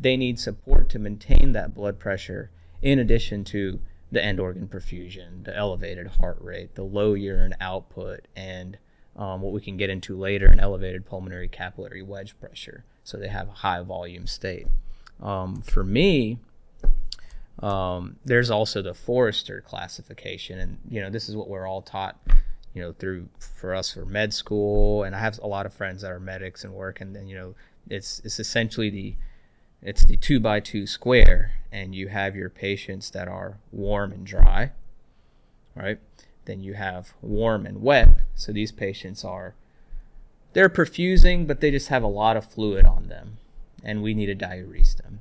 they 0.00 0.17
need 0.17 0.38
support 0.38 0.88
to 0.90 1.00
maintain 1.00 1.50
that 1.52 1.75
blood 1.75 1.99
pressure 1.99 2.50
in 2.81 3.00
addition 3.00 3.43
to 3.43 3.81
the 4.12 4.25
end 4.25 4.38
organ 4.38 4.69
perfusion, 4.69 5.44
the 5.44 5.55
elevated 5.55 6.06
heart 6.06 6.38
rate, 6.40 6.76
the 6.76 6.84
low 6.84 7.14
urine 7.14 7.56
output, 7.61 8.20
and 8.37 8.78
um, 9.17 9.40
what 9.40 9.52
we 9.52 9.61
can 9.61 9.76
get 9.76 9.90
into 9.90 10.17
later, 10.17 10.46
an 10.46 10.61
elevated 10.61 11.05
pulmonary 11.05 11.49
capillary 11.49 12.02
wedge 12.02 12.38
pressure. 12.38 12.84
So 13.02 13.17
they 13.17 13.28
have 13.28 13.49
a 13.49 13.52
high 13.52 13.82
volume 13.82 14.28
state. 14.28 14.69
Um, 15.20 15.61
for 15.62 15.82
me, 15.82 16.38
um, 17.61 18.17
there's 18.25 18.50
also 18.50 18.82
the 18.82 18.94
Forrester 18.94 19.62
classification, 19.62 20.58
and 20.58 20.79
you 20.88 21.00
know 21.00 21.11
this 21.11 21.29
is 21.29 21.37
what 21.37 21.49
we're 21.49 21.67
all 21.67 21.82
taught, 21.82 22.17
you 22.75 22.82
know, 22.82 22.93
through 22.93 23.29
for 23.38 23.75
us 23.75 23.93
for 23.93 24.05
med 24.05 24.35
school. 24.35 25.05
And 25.05 25.14
I 25.14 25.20
have 25.20 25.38
a 25.38 25.47
lot 25.47 25.67
of 25.67 25.73
friends 25.73 26.03
that 26.03 26.12
are 26.12 26.20
medics 26.20 26.64
and 26.64 26.75
work, 26.75 27.00
and 27.00 27.17
then 27.17 27.26
you 27.29 27.37
know 27.37 27.55
it's 27.88 28.20
it's 28.25 28.38
essentially 28.38 28.91
the 28.91 29.14
it's 29.82 30.05
the 30.05 30.17
two 30.17 30.38
by 30.38 30.61
two 30.61 30.87
square, 30.87 31.53
and 31.73 31.94
you 31.94 32.08
have 32.08 32.37
your 32.37 32.50
patients 32.50 33.11
that 33.11 33.29
are 33.29 33.59
warm 33.73 34.12
and 34.12 34.26
dry, 34.26 34.73
right? 35.75 35.99
Then 36.44 36.61
you 36.61 36.75
have 36.75 37.14
warm 37.23 37.67
and 37.67 37.82
wet. 37.82 38.20
So 38.35 38.52
these 38.52 38.73
patients 38.73 39.25
are 39.25 39.55
they're 40.52 40.69
perfusing, 40.69 41.47
but 41.47 41.61
they 41.61 41.70
just 41.70 41.88
have 41.88 42.02
a 42.02 42.09
lot 42.09 42.37
of 42.37 42.50
fluid 42.50 42.85
on 42.85 43.09
them, 43.09 43.38
and 43.82 44.02
we 44.02 44.12
need 44.12 44.26
to 44.26 44.35
diurese 44.35 44.97
them. 44.97 45.21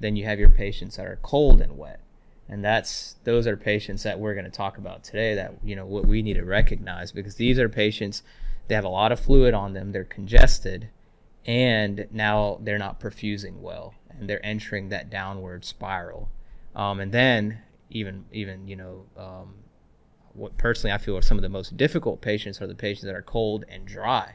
Then 0.00 0.16
you 0.16 0.24
have 0.24 0.38
your 0.38 0.48
patients 0.48 0.96
that 0.96 1.06
are 1.06 1.18
cold 1.22 1.60
and 1.60 1.78
wet. 1.78 2.00
And 2.48 2.64
that's 2.64 3.16
those 3.24 3.46
are 3.46 3.56
patients 3.56 4.02
that 4.02 4.18
we're 4.18 4.34
going 4.34 4.44
to 4.44 4.50
talk 4.50 4.76
about 4.76 5.02
today 5.02 5.34
that 5.34 5.54
you 5.64 5.74
know 5.74 5.86
what 5.86 6.04
we 6.04 6.20
need 6.20 6.34
to 6.34 6.44
recognize 6.44 7.10
because 7.10 7.36
these 7.36 7.58
are 7.58 7.68
patients 7.68 8.22
they 8.68 8.74
have 8.74 8.84
a 8.84 8.88
lot 8.88 9.12
of 9.12 9.20
fluid 9.20 9.54
on 9.54 9.72
them, 9.72 9.92
they're 9.92 10.04
congested, 10.04 10.88
and 11.46 12.06
now 12.10 12.58
they're 12.62 12.78
not 12.78 13.00
perfusing 13.00 13.60
well 13.60 13.94
and 14.10 14.28
they're 14.28 14.44
entering 14.44 14.88
that 14.90 15.10
downward 15.10 15.64
spiral. 15.64 16.30
Um, 16.74 17.00
and 17.00 17.12
then 17.12 17.60
even 17.90 18.24
even 18.32 18.68
you 18.68 18.76
know 18.76 19.06
um, 19.16 19.54
what 20.34 20.56
personally 20.58 20.92
I 20.92 20.98
feel 20.98 21.16
are 21.16 21.22
some 21.22 21.38
of 21.38 21.42
the 21.42 21.48
most 21.48 21.76
difficult 21.76 22.20
patients 22.20 22.60
are 22.60 22.66
the 22.66 22.74
patients 22.74 23.04
that 23.04 23.14
are 23.14 23.22
cold 23.22 23.64
and 23.68 23.86
dry 23.86 24.34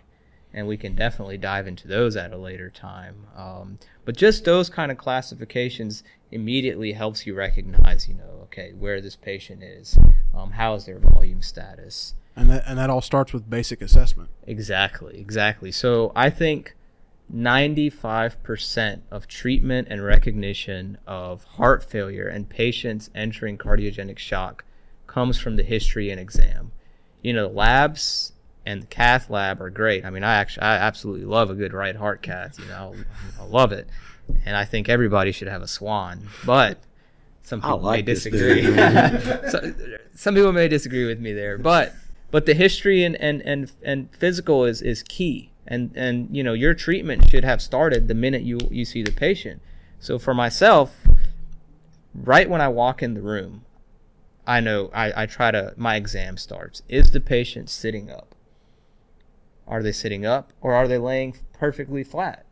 and 0.53 0.67
we 0.67 0.77
can 0.77 0.95
definitely 0.95 1.37
dive 1.37 1.67
into 1.67 1.87
those 1.87 2.15
at 2.15 2.33
a 2.33 2.37
later 2.37 2.69
time. 2.69 3.27
Um, 3.35 3.79
but 4.05 4.17
just 4.17 4.45
those 4.45 4.69
kind 4.69 4.91
of 4.91 4.97
classifications 4.97 6.03
immediately 6.31 6.93
helps 6.93 7.25
you 7.25 7.35
recognize, 7.35 8.07
you 8.07 8.15
know, 8.15 8.39
okay, 8.43 8.73
where 8.73 9.01
this 9.01 9.15
patient 9.15 9.63
is, 9.63 9.97
um, 10.35 10.51
how 10.51 10.73
is 10.75 10.85
their 10.85 10.99
volume 10.99 11.41
status, 11.41 12.15
and 12.35 12.49
that 12.49 12.63
and 12.65 12.77
that 12.79 12.89
all 12.89 13.01
starts 13.01 13.33
with 13.33 13.49
basic 13.49 13.81
assessment. 13.81 14.29
Exactly, 14.45 15.19
exactly. 15.19 15.71
So 15.71 16.11
I 16.15 16.29
think. 16.29 16.75
95% 17.31 19.01
of 19.11 19.27
treatment 19.27 19.87
and 19.91 20.03
recognition 20.03 20.97
of 21.05 21.43
heart 21.43 21.83
failure 21.83 22.27
and 22.27 22.49
patients 22.49 23.11
entering 23.13 23.55
cardiogenic 23.55 24.17
shock 24.17 24.65
comes 25.05 25.37
from 25.37 25.55
the 25.55 25.61
history 25.61 26.09
and 26.09 26.19
exam. 26.19 26.71
You 27.21 27.33
know, 27.33 27.47
the 27.47 27.53
labs 27.53 28.33
and 28.69 28.83
the 28.83 28.87
cath 28.87 29.31
lab 29.31 29.59
are 29.61 29.71
great. 29.71 30.05
I 30.05 30.11
mean, 30.11 30.23
I 30.23 30.35
actually, 30.35 30.61
I 30.61 30.75
absolutely 30.75 31.25
love 31.25 31.49
a 31.49 31.55
good 31.55 31.73
right 31.73 31.95
heart 31.95 32.21
cath. 32.21 32.59
You 32.59 32.65
know, 32.65 32.95
I 33.39 33.43
love 33.43 33.71
it, 33.71 33.87
and 34.45 34.55
I 34.55 34.63
think 34.63 34.87
everybody 34.87 35.31
should 35.31 35.47
have 35.47 35.63
a 35.63 35.67
Swan. 35.67 36.27
But 36.45 36.77
some 37.41 37.61
people 37.61 37.79
like 37.79 38.05
may 38.05 38.13
disagree. 38.13 38.63
so, 39.49 39.73
some 40.13 40.35
people 40.35 40.51
may 40.51 40.67
disagree 40.67 41.05
with 41.05 41.19
me 41.19 41.33
there, 41.33 41.57
but 41.57 41.93
but 42.29 42.45
the 42.45 42.53
history 42.53 43.03
and 43.03 43.15
and 43.15 43.41
and, 43.41 43.71
and 43.81 44.15
physical 44.15 44.65
is 44.65 44.83
is 44.83 45.01
key. 45.01 45.49
And 45.65 45.91
and 45.95 46.35
you 46.35 46.43
know, 46.43 46.53
your 46.53 46.75
treatment 46.75 47.27
should 47.27 47.43
have 47.43 47.63
started 47.63 48.07
the 48.07 48.13
minute 48.15 48.43
you 48.43 48.59
you 48.69 48.85
see 48.85 49.01
the 49.01 49.11
patient. 49.11 49.63
So 49.99 50.19
for 50.19 50.35
myself, 50.35 50.95
right 52.13 52.47
when 52.47 52.61
I 52.61 52.67
walk 52.67 53.01
in 53.01 53.15
the 53.15 53.21
room, 53.21 53.65
I 54.45 54.59
know 54.59 54.91
I, 54.93 55.23
I 55.23 55.25
try 55.25 55.49
to 55.49 55.73
my 55.75 55.95
exam 55.95 56.37
starts. 56.37 56.83
Is 56.87 57.11
the 57.11 57.19
patient 57.19 57.71
sitting 57.71 58.11
up? 58.11 58.35
Are 59.69 59.81
they 59.81 59.93
sitting 59.93 60.25
up 60.25 60.51
or 60.59 60.73
are 60.73 60.87
they 60.87 60.97
laying 60.97 61.37
perfectly 61.53 62.03
flat? 62.03 62.45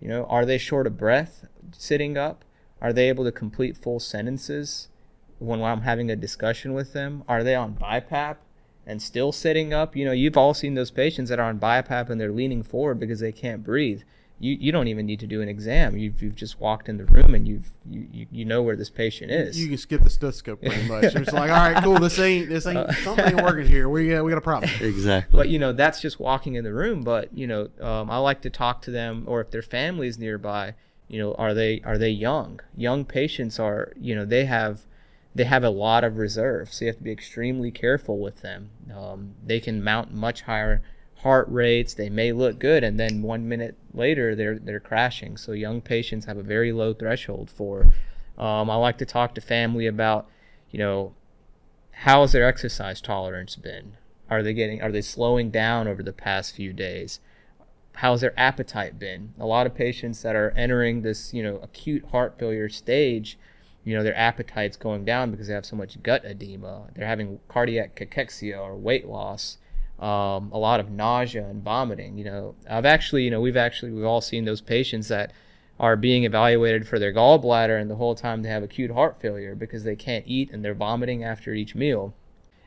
You 0.00 0.08
know, 0.08 0.26
are 0.26 0.44
they 0.44 0.58
short 0.58 0.86
of 0.86 0.98
breath 0.98 1.46
sitting 1.72 2.18
up? 2.18 2.44
Are 2.82 2.92
they 2.92 3.08
able 3.08 3.24
to 3.24 3.32
complete 3.32 3.78
full 3.78 4.00
sentences? 4.00 4.88
when 5.38 5.62
I'm 5.62 5.82
having 5.82 6.10
a 6.10 6.16
discussion 6.16 6.72
with 6.72 6.92
them, 6.92 7.24
are 7.28 7.44
they 7.44 7.54
on 7.54 7.74
BiPAP 7.74 8.36
and 8.86 9.02
still 9.02 9.32
sitting 9.32 9.72
up? 9.72 9.94
You 9.94 10.04
know, 10.04 10.12
you've 10.12 10.36
all 10.36 10.54
seen 10.54 10.74
those 10.74 10.90
patients 10.90 11.28
that 11.28 11.38
are 11.38 11.48
on 11.48 11.58
BiPAP 11.58 12.08
and 12.10 12.20
they're 12.20 12.32
leaning 12.32 12.62
forward 12.62 12.98
because 12.98 13.20
they 13.20 13.32
can't 13.32 13.62
breathe 13.64 14.02
you, 14.38 14.54
you 14.60 14.70
don't 14.70 14.88
even 14.88 15.06
need 15.06 15.20
to 15.20 15.26
do 15.26 15.40
an 15.40 15.48
exam. 15.48 15.96
You've, 15.96 16.20
you've 16.20 16.34
just 16.34 16.60
walked 16.60 16.88
in 16.88 16.98
the 16.98 17.06
room 17.06 17.34
and 17.34 17.48
you've 17.48 17.70
you, 17.88 18.06
you, 18.12 18.26
you 18.30 18.44
know 18.44 18.62
where 18.62 18.76
this 18.76 18.90
patient 18.90 19.30
is. 19.30 19.58
You 19.58 19.68
can 19.68 19.78
skip 19.78 20.02
the 20.02 20.10
stethoscope 20.10 20.60
pretty 20.60 20.82
much. 20.88 21.04
it's 21.04 21.32
like, 21.32 21.50
all 21.50 21.56
right, 21.56 21.82
cool. 21.82 21.98
This 21.98 22.18
ain't 22.18 22.48
this 22.48 22.66
ain't 22.66 22.92
something 22.96 23.24
ain't 23.24 23.42
working 23.42 23.66
here. 23.66 23.88
We 23.88 24.10
got 24.10 24.24
we 24.24 24.30
got 24.30 24.38
a 24.38 24.42
problem. 24.42 24.70
Exactly. 24.80 25.36
But 25.36 25.48
you 25.48 25.58
know 25.58 25.72
that's 25.72 26.00
just 26.00 26.20
walking 26.20 26.54
in 26.54 26.64
the 26.64 26.74
room. 26.74 27.02
But 27.02 27.36
you 27.36 27.46
know 27.46 27.68
um, 27.80 28.10
I 28.10 28.18
like 28.18 28.42
to 28.42 28.50
talk 28.50 28.82
to 28.82 28.90
them, 28.90 29.24
or 29.26 29.40
if 29.40 29.50
their 29.50 29.62
family 29.62 30.08
is 30.08 30.18
nearby, 30.18 30.74
you 31.08 31.18
know 31.18 31.34
are 31.34 31.54
they 31.54 31.80
are 31.84 31.96
they 31.96 32.10
young? 32.10 32.60
Young 32.76 33.06
patients 33.06 33.58
are 33.58 33.92
you 33.98 34.14
know 34.14 34.26
they 34.26 34.44
have 34.44 34.82
they 35.34 35.44
have 35.44 35.64
a 35.64 35.70
lot 35.70 36.04
of 36.04 36.16
reserves. 36.16 36.76
so 36.76 36.84
you 36.84 36.88
have 36.88 36.96
to 36.96 37.02
be 37.02 37.12
extremely 37.12 37.70
careful 37.70 38.18
with 38.18 38.40
them. 38.42 38.70
Um, 38.94 39.34
they 39.44 39.60
can 39.60 39.84
mount 39.84 40.12
much 40.12 40.42
higher 40.42 40.82
heart 41.18 41.48
rates. 41.48 41.94
They 41.94 42.10
may 42.10 42.32
look 42.32 42.58
good, 42.58 42.84
and 42.84 42.98
then 42.98 43.22
one 43.22 43.48
minute 43.48 43.76
later 43.92 44.34
they're 44.34 44.58
they're 44.58 44.80
crashing. 44.80 45.36
So 45.36 45.52
young 45.52 45.80
patients 45.80 46.26
have 46.26 46.36
a 46.36 46.42
very 46.42 46.72
low 46.72 46.94
threshold 46.94 47.50
for. 47.50 47.92
Um, 48.38 48.68
I 48.68 48.76
like 48.76 48.98
to 48.98 49.06
talk 49.06 49.34
to 49.34 49.40
family 49.40 49.86
about, 49.86 50.26
you 50.70 50.78
know, 50.78 51.14
how 51.90 52.20
has 52.20 52.32
their 52.32 52.46
exercise 52.46 53.00
tolerance 53.00 53.56
been? 53.56 53.96
Are 54.28 54.42
they 54.42 54.52
getting? 54.52 54.82
Are 54.82 54.92
they 54.92 55.02
slowing 55.02 55.50
down 55.50 55.88
over 55.88 56.02
the 56.02 56.12
past 56.12 56.54
few 56.54 56.72
days? 56.72 57.20
How's 57.94 58.20
their 58.20 58.38
appetite 58.38 58.98
been? 58.98 59.32
A 59.40 59.46
lot 59.46 59.66
of 59.66 59.74
patients 59.74 60.20
that 60.20 60.36
are 60.36 60.50
entering 60.50 61.00
this, 61.00 61.32
you 61.32 61.42
know, 61.42 61.56
acute 61.62 62.04
heart 62.10 62.38
failure 62.38 62.68
stage, 62.68 63.38
you 63.84 63.96
know, 63.96 64.02
their 64.02 64.16
appetite's 64.18 64.76
going 64.76 65.06
down 65.06 65.30
because 65.30 65.48
they 65.48 65.54
have 65.54 65.64
so 65.64 65.76
much 65.76 66.02
gut 66.02 66.22
edema. 66.26 66.88
They're 66.94 67.06
having 67.06 67.40
cardiac 67.48 67.96
cachexia 67.96 68.60
or 68.60 68.76
weight 68.76 69.08
loss 69.08 69.56
um, 69.98 70.50
a 70.52 70.58
lot 70.58 70.80
of 70.80 70.90
nausea 70.90 71.46
and 71.46 71.62
vomiting. 71.62 72.18
You 72.18 72.24
know, 72.24 72.54
I've 72.68 72.84
actually, 72.84 73.24
you 73.24 73.30
know, 73.30 73.40
we've 73.40 73.56
actually 73.56 73.92
we've 73.92 74.04
all 74.04 74.20
seen 74.20 74.44
those 74.44 74.60
patients 74.60 75.08
that 75.08 75.32
are 75.78 75.96
being 75.96 76.24
evaluated 76.24 76.86
for 76.86 76.98
their 76.98 77.12
gallbladder, 77.12 77.80
and 77.80 77.90
the 77.90 77.96
whole 77.96 78.14
time 78.14 78.42
they 78.42 78.48
have 78.48 78.62
acute 78.62 78.90
heart 78.90 79.20
failure 79.20 79.54
because 79.54 79.84
they 79.84 79.96
can't 79.96 80.24
eat 80.26 80.50
and 80.50 80.64
they're 80.64 80.74
vomiting 80.74 81.24
after 81.24 81.54
each 81.54 81.74
meal. 81.74 82.14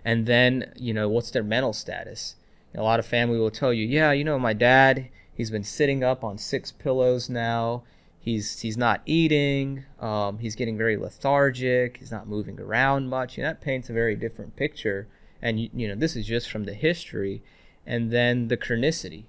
And 0.06 0.26
then, 0.26 0.72
you 0.76 0.94
know, 0.94 1.10
what's 1.10 1.32
their 1.32 1.44
mental 1.44 1.74
status? 1.74 2.36
A 2.76 2.82
lot 2.84 3.00
of 3.00 3.06
family 3.06 3.38
will 3.38 3.52
tell 3.52 3.74
you, 3.74 3.86
yeah, 3.86 4.12
you 4.12 4.24
know, 4.24 4.40
my 4.40 4.54
dad, 4.54 5.10
he's 5.34 5.52
been 5.52 5.64
sitting 5.64 6.04
up 6.04 6.24
on 6.24 6.38
six 6.38 6.72
pillows 6.72 7.30
now. 7.30 7.84
He's 8.20 8.60
he's 8.60 8.78
not 8.78 9.02
eating. 9.06 9.86
Um, 10.00 10.40
he's 10.40 10.56
getting 10.56 10.78
very 10.78 10.98
lethargic. 10.98 11.98
He's 11.98 12.12
not 12.12 12.28
moving 12.28 12.60
around 12.60 13.10
much. 13.10 13.38
And 13.38 13.46
that 13.46 13.62
paints 13.62 13.90
a 13.90 13.94
very 13.94 14.16
different 14.16 14.56
picture 14.56 15.08
and 15.42 15.60
you, 15.60 15.70
you 15.74 15.88
know 15.88 15.96
this 15.96 16.16
is 16.16 16.26
just 16.26 16.50
from 16.50 16.66
the 16.66 16.74
history 16.74 17.42
and 17.86 18.12
then 18.12 18.48
the 18.48 18.58
chronicity. 18.58 19.24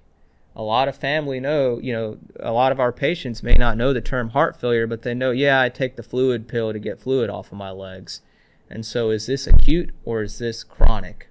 A 0.57 0.63
lot 0.63 0.89
of 0.89 0.97
family 0.97 1.41
know 1.41 1.79
you 1.79 1.93
know 1.93 2.19
a 2.39 2.53
lot 2.53 2.73
of 2.73 2.81
our 2.81 2.93
patients 2.93 3.43
may 3.43 3.55
not 3.55 3.77
know 3.77 3.93
the 3.93 4.01
term 4.01 4.31
heart 4.31 4.61
failure 4.61 4.87
but 4.87 5.03
they 5.03 5.15
know 5.15 5.31
yeah 5.31 5.61
i 5.61 5.69
take 5.69 5.97
the 5.97 6.03
fluid 6.03 6.49
pill 6.49 6.73
to 6.73 6.79
get 6.79 7.01
fluid 7.01 7.31
off 7.31 7.53
of 7.53 7.59
my 7.59 7.71
legs. 7.71 8.21
And 8.69 8.87
so 8.87 9.11
is 9.11 9.27
this 9.27 9.47
acute 9.47 9.91
or 10.05 10.23
is 10.23 10.39
this 10.39 10.63
chronic? 10.63 11.29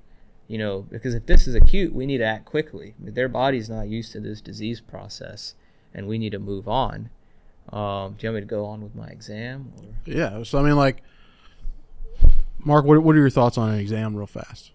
You 0.47 0.57
know 0.57 0.85
because 0.89 1.13
if 1.13 1.25
this 1.25 1.47
is 1.47 1.55
acute 1.55 1.93
we 1.93 2.05
need 2.05 2.19
to 2.19 2.25
act 2.25 2.45
quickly. 2.45 2.95
Their 2.99 3.29
body's 3.29 3.69
not 3.69 3.87
used 3.87 4.11
to 4.13 4.19
this 4.19 4.41
disease 4.41 4.81
process 4.81 5.55
and 5.93 6.07
we 6.07 6.17
need 6.17 6.31
to 6.31 6.39
move 6.39 6.67
on. 6.67 7.09
Um, 7.71 8.15
do 8.17 8.25
you 8.25 8.29
want 8.29 8.35
me 8.35 8.41
to 8.41 8.45
go 8.47 8.65
on 8.65 8.81
with 8.81 8.95
my 8.95 9.07
exam 9.07 9.71
or? 9.77 9.85
yeah 10.05 10.41
so 10.41 10.57
i 10.57 10.63
mean 10.63 10.75
like 10.75 11.03
Mark, 12.63 12.85
what, 12.85 13.01
what 13.03 13.15
are 13.15 13.19
your 13.19 13.29
thoughts 13.29 13.57
on 13.57 13.69
an 13.69 13.79
exam, 13.79 14.15
real 14.15 14.27
fast? 14.27 14.71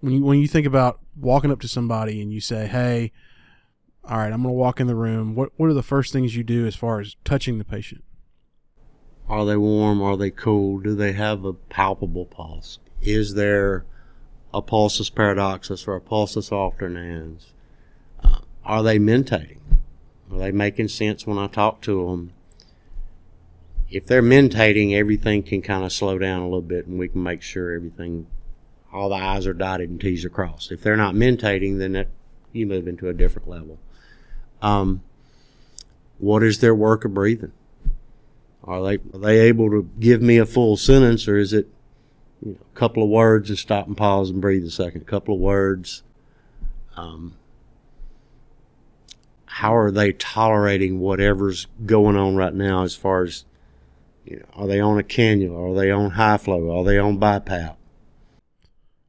When 0.00 0.12
you 0.14 0.24
when 0.24 0.38
you 0.38 0.46
think 0.46 0.66
about 0.66 1.00
walking 1.16 1.50
up 1.50 1.60
to 1.60 1.68
somebody 1.68 2.22
and 2.22 2.32
you 2.32 2.40
say, 2.40 2.66
"Hey, 2.66 3.12
all 4.04 4.18
right, 4.18 4.32
I'm 4.32 4.42
going 4.42 4.54
to 4.54 4.58
walk 4.58 4.80
in 4.80 4.86
the 4.86 4.94
room." 4.94 5.34
What 5.34 5.50
what 5.56 5.68
are 5.68 5.74
the 5.74 5.82
first 5.82 6.12
things 6.12 6.36
you 6.36 6.44
do 6.44 6.66
as 6.66 6.76
far 6.76 7.00
as 7.00 7.16
touching 7.24 7.58
the 7.58 7.64
patient? 7.64 8.04
Are 9.28 9.44
they 9.44 9.56
warm? 9.56 10.00
Are 10.00 10.16
they 10.16 10.30
cold? 10.30 10.84
Do 10.84 10.94
they 10.94 11.12
have 11.12 11.44
a 11.44 11.52
palpable 11.52 12.24
pulse? 12.24 12.78
Is 13.02 13.34
there 13.34 13.84
a 14.54 14.62
pulsus 14.62 15.10
paradoxus 15.14 15.86
or 15.86 15.96
a 15.96 16.00
pulsus 16.00 16.50
alternans? 16.50 17.46
Uh, 18.22 18.38
are 18.64 18.82
they 18.82 18.98
mentating? 18.98 19.60
Are 20.32 20.38
they 20.38 20.52
making 20.52 20.88
sense 20.88 21.26
when 21.26 21.38
I 21.38 21.46
talk 21.46 21.82
to 21.82 22.06
them? 22.06 22.32
If 23.90 24.06
they're 24.06 24.22
mentating, 24.22 24.94
everything 24.94 25.42
can 25.42 25.62
kind 25.62 25.84
of 25.84 25.92
slow 25.92 26.18
down 26.18 26.42
a 26.42 26.44
little 26.44 26.60
bit, 26.60 26.86
and 26.86 26.98
we 26.98 27.08
can 27.08 27.22
make 27.22 27.42
sure 27.42 27.72
everything, 27.72 28.26
all 28.92 29.08
the 29.08 29.16
I's 29.16 29.46
are 29.46 29.54
dotted 29.54 29.88
and 29.88 30.00
T's 30.00 30.24
are 30.24 30.30
crossed. 30.30 30.70
If 30.72 30.82
they're 30.82 30.96
not 30.96 31.14
mentating, 31.14 31.78
then 31.78 31.92
that 31.92 32.08
you 32.52 32.66
move 32.66 32.86
into 32.86 33.08
a 33.08 33.14
different 33.14 33.48
level. 33.48 33.78
Um, 34.60 35.02
what 36.18 36.42
is 36.42 36.60
their 36.60 36.74
work 36.74 37.04
of 37.04 37.14
breathing? 37.14 37.52
Are 38.64 38.82
they 38.82 38.94
are 39.14 39.18
they 39.18 39.40
able 39.40 39.70
to 39.70 39.88
give 39.98 40.20
me 40.20 40.36
a 40.36 40.44
full 40.44 40.76
sentence, 40.76 41.26
or 41.26 41.38
is 41.38 41.52
it 41.52 41.68
you 42.42 42.52
know, 42.52 42.58
a 42.60 42.78
couple 42.78 43.02
of 43.02 43.08
words 43.08 43.48
and 43.48 43.58
stop 43.58 43.86
and 43.86 43.96
pause 43.96 44.28
and 44.28 44.42
breathe 44.42 44.64
a 44.64 44.70
second? 44.70 45.02
A 45.02 45.06
couple 45.06 45.34
of 45.34 45.40
words. 45.40 46.02
Um, 46.96 47.36
how 49.46 49.74
are 49.74 49.90
they 49.90 50.12
tolerating 50.12 51.00
whatever's 51.00 51.66
going 51.86 52.16
on 52.16 52.36
right 52.36 52.52
now 52.52 52.82
as 52.82 52.94
far 52.94 53.22
as 53.22 53.44
are 54.54 54.66
they 54.66 54.80
on 54.80 54.98
a 54.98 55.02
cannula? 55.02 55.72
Are 55.72 55.74
they 55.74 55.90
on 55.90 56.12
high 56.12 56.36
flow? 56.36 56.78
Are 56.78 56.84
they 56.84 56.98
on 56.98 57.18
BiPAP? 57.18 57.76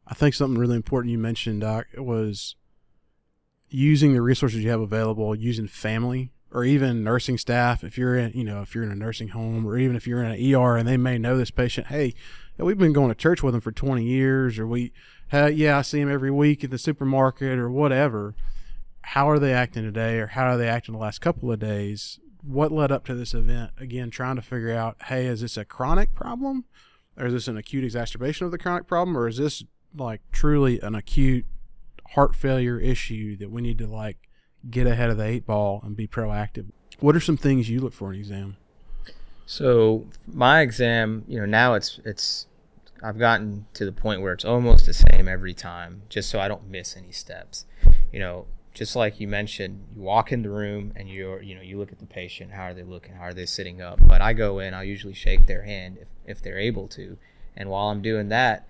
I 0.07 0.13
think 0.13 0.33
something 0.33 0.59
really 0.59 0.75
important 0.75 1.11
you 1.11 1.19
mentioned, 1.19 1.61
Doc, 1.61 1.87
was 1.97 2.55
using 3.69 4.13
the 4.13 4.21
resources 4.21 4.63
you 4.63 4.69
have 4.69 4.81
available, 4.81 5.35
using 5.35 5.67
family 5.67 6.31
or 6.51 6.63
even 6.63 7.03
nursing 7.03 7.37
staff. 7.37 7.83
If 7.83 7.97
you're 7.97 8.15
in, 8.15 8.31
you 8.33 8.43
know, 8.43 8.61
if 8.61 8.73
you're 8.73 8.83
in 8.83 8.91
a 8.91 8.95
nursing 8.95 9.29
home 9.29 9.67
or 9.67 9.77
even 9.77 9.95
if 9.95 10.07
you're 10.07 10.23
in 10.23 10.31
an 10.31 10.55
ER 10.55 10.77
and 10.77 10.87
they 10.87 10.97
may 10.97 11.17
know 11.17 11.37
this 11.37 11.51
patient, 11.51 11.87
hey, 11.87 12.15
we've 12.57 12.77
been 12.77 12.93
going 12.93 13.09
to 13.09 13.15
church 13.15 13.43
with 13.43 13.53
them 13.53 13.61
for 13.61 13.71
20 13.71 14.03
years, 14.03 14.57
or 14.57 14.67
we, 14.67 14.91
hey, 15.29 15.51
yeah, 15.51 15.77
I 15.77 15.81
see 15.83 15.99
him 15.99 16.11
every 16.11 16.31
week 16.31 16.63
at 16.63 16.71
the 16.71 16.77
supermarket 16.77 17.59
or 17.59 17.69
whatever. 17.69 18.35
How 19.01 19.29
are 19.29 19.39
they 19.39 19.53
acting 19.53 19.83
today, 19.83 20.17
or 20.17 20.27
how 20.27 20.45
are 20.45 20.57
they 20.57 20.67
acting 20.67 20.93
the 20.93 20.99
last 20.99 21.19
couple 21.19 21.51
of 21.51 21.59
days? 21.59 22.19
What 22.43 22.71
led 22.71 22.91
up 22.91 23.05
to 23.05 23.15
this 23.15 23.33
event? 23.33 23.71
Again 23.77 24.09
trying 24.09 24.35
to 24.35 24.41
figure 24.41 24.73
out 24.73 24.97
hey 25.05 25.25
is 25.25 25.41
this 25.41 25.57
a 25.57 25.65
chronic 25.65 26.13
problem? 26.13 26.65
Or 27.17 27.27
is 27.27 27.33
this 27.33 27.47
an 27.47 27.57
acute 27.57 27.83
exacerbation 27.83 28.45
of 28.45 28.51
the 28.51 28.57
chronic 28.57 28.87
problem? 28.87 29.17
Or 29.17 29.27
is 29.27 29.37
this 29.37 29.63
like 29.95 30.21
truly 30.31 30.79
an 30.79 30.95
acute 30.95 31.45
heart 32.11 32.35
failure 32.35 32.79
issue 32.79 33.35
that 33.37 33.51
we 33.51 33.61
need 33.61 33.77
to 33.79 33.87
like 33.87 34.17
get 34.69 34.87
ahead 34.87 35.09
of 35.09 35.17
the 35.17 35.25
eight 35.25 35.45
ball 35.45 35.81
and 35.83 35.95
be 35.95 36.07
proactive? 36.07 36.67
What 36.99 37.15
are 37.15 37.21
some 37.21 37.37
things 37.37 37.69
you 37.69 37.79
look 37.81 37.93
for 37.93 38.09
in 38.09 38.15
an 38.15 38.19
exam? 38.21 38.57
So 39.45 40.07
my 40.27 40.61
exam 40.61 41.25
you 41.27 41.39
know 41.39 41.45
now 41.45 41.73
it's 41.73 41.99
it's 42.05 42.45
i've 43.01 43.17
gotten 43.17 43.65
to 43.73 43.85
the 43.85 43.91
point 43.91 44.21
where 44.21 44.33
it's 44.33 44.45
almost 44.45 44.85
the 44.85 44.93
same 44.93 45.27
every 45.27 45.53
time 45.53 46.01
just 46.09 46.29
so 46.29 46.37
i 46.39 46.47
don't 46.47 46.69
miss 46.69 46.95
any 46.95 47.11
steps. 47.11 47.65
You 48.11 48.19
know 48.19 48.45
just 48.73 48.95
like 48.95 49.19
you 49.19 49.27
mentioned, 49.27 49.83
you 49.95 50.01
walk 50.01 50.31
in 50.31 50.43
the 50.43 50.49
room 50.49 50.93
and 50.95 51.09
you're, 51.09 51.41
you 51.41 51.55
know, 51.55 51.61
you 51.61 51.77
look 51.77 51.91
at 51.91 51.99
the 51.99 52.05
patient, 52.05 52.51
how 52.51 52.63
are 52.63 52.73
they 52.73 52.83
looking, 52.83 53.15
how 53.15 53.25
are 53.25 53.33
they 53.33 53.45
sitting 53.45 53.81
up. 53.81 53.99
But 54.05 54.21
I 54.21 54.33
go 54.33 54.59
in, 54.59 54.73
I'll 54.73 54.83
usually 54.83 55.13
shake 55.13 55.47
their 55.47 55.63
hand 55.63 55.97
if, 55.99 56.07
if 56.25 56.41
they're 56.41 56.59
able 56.59 56.87
to. 56.89 57.17
And 57.57 57.69
while 57.69 57.89
I'm 57.89 58.01
doing 58.01 58.29
that, 58.29 58.67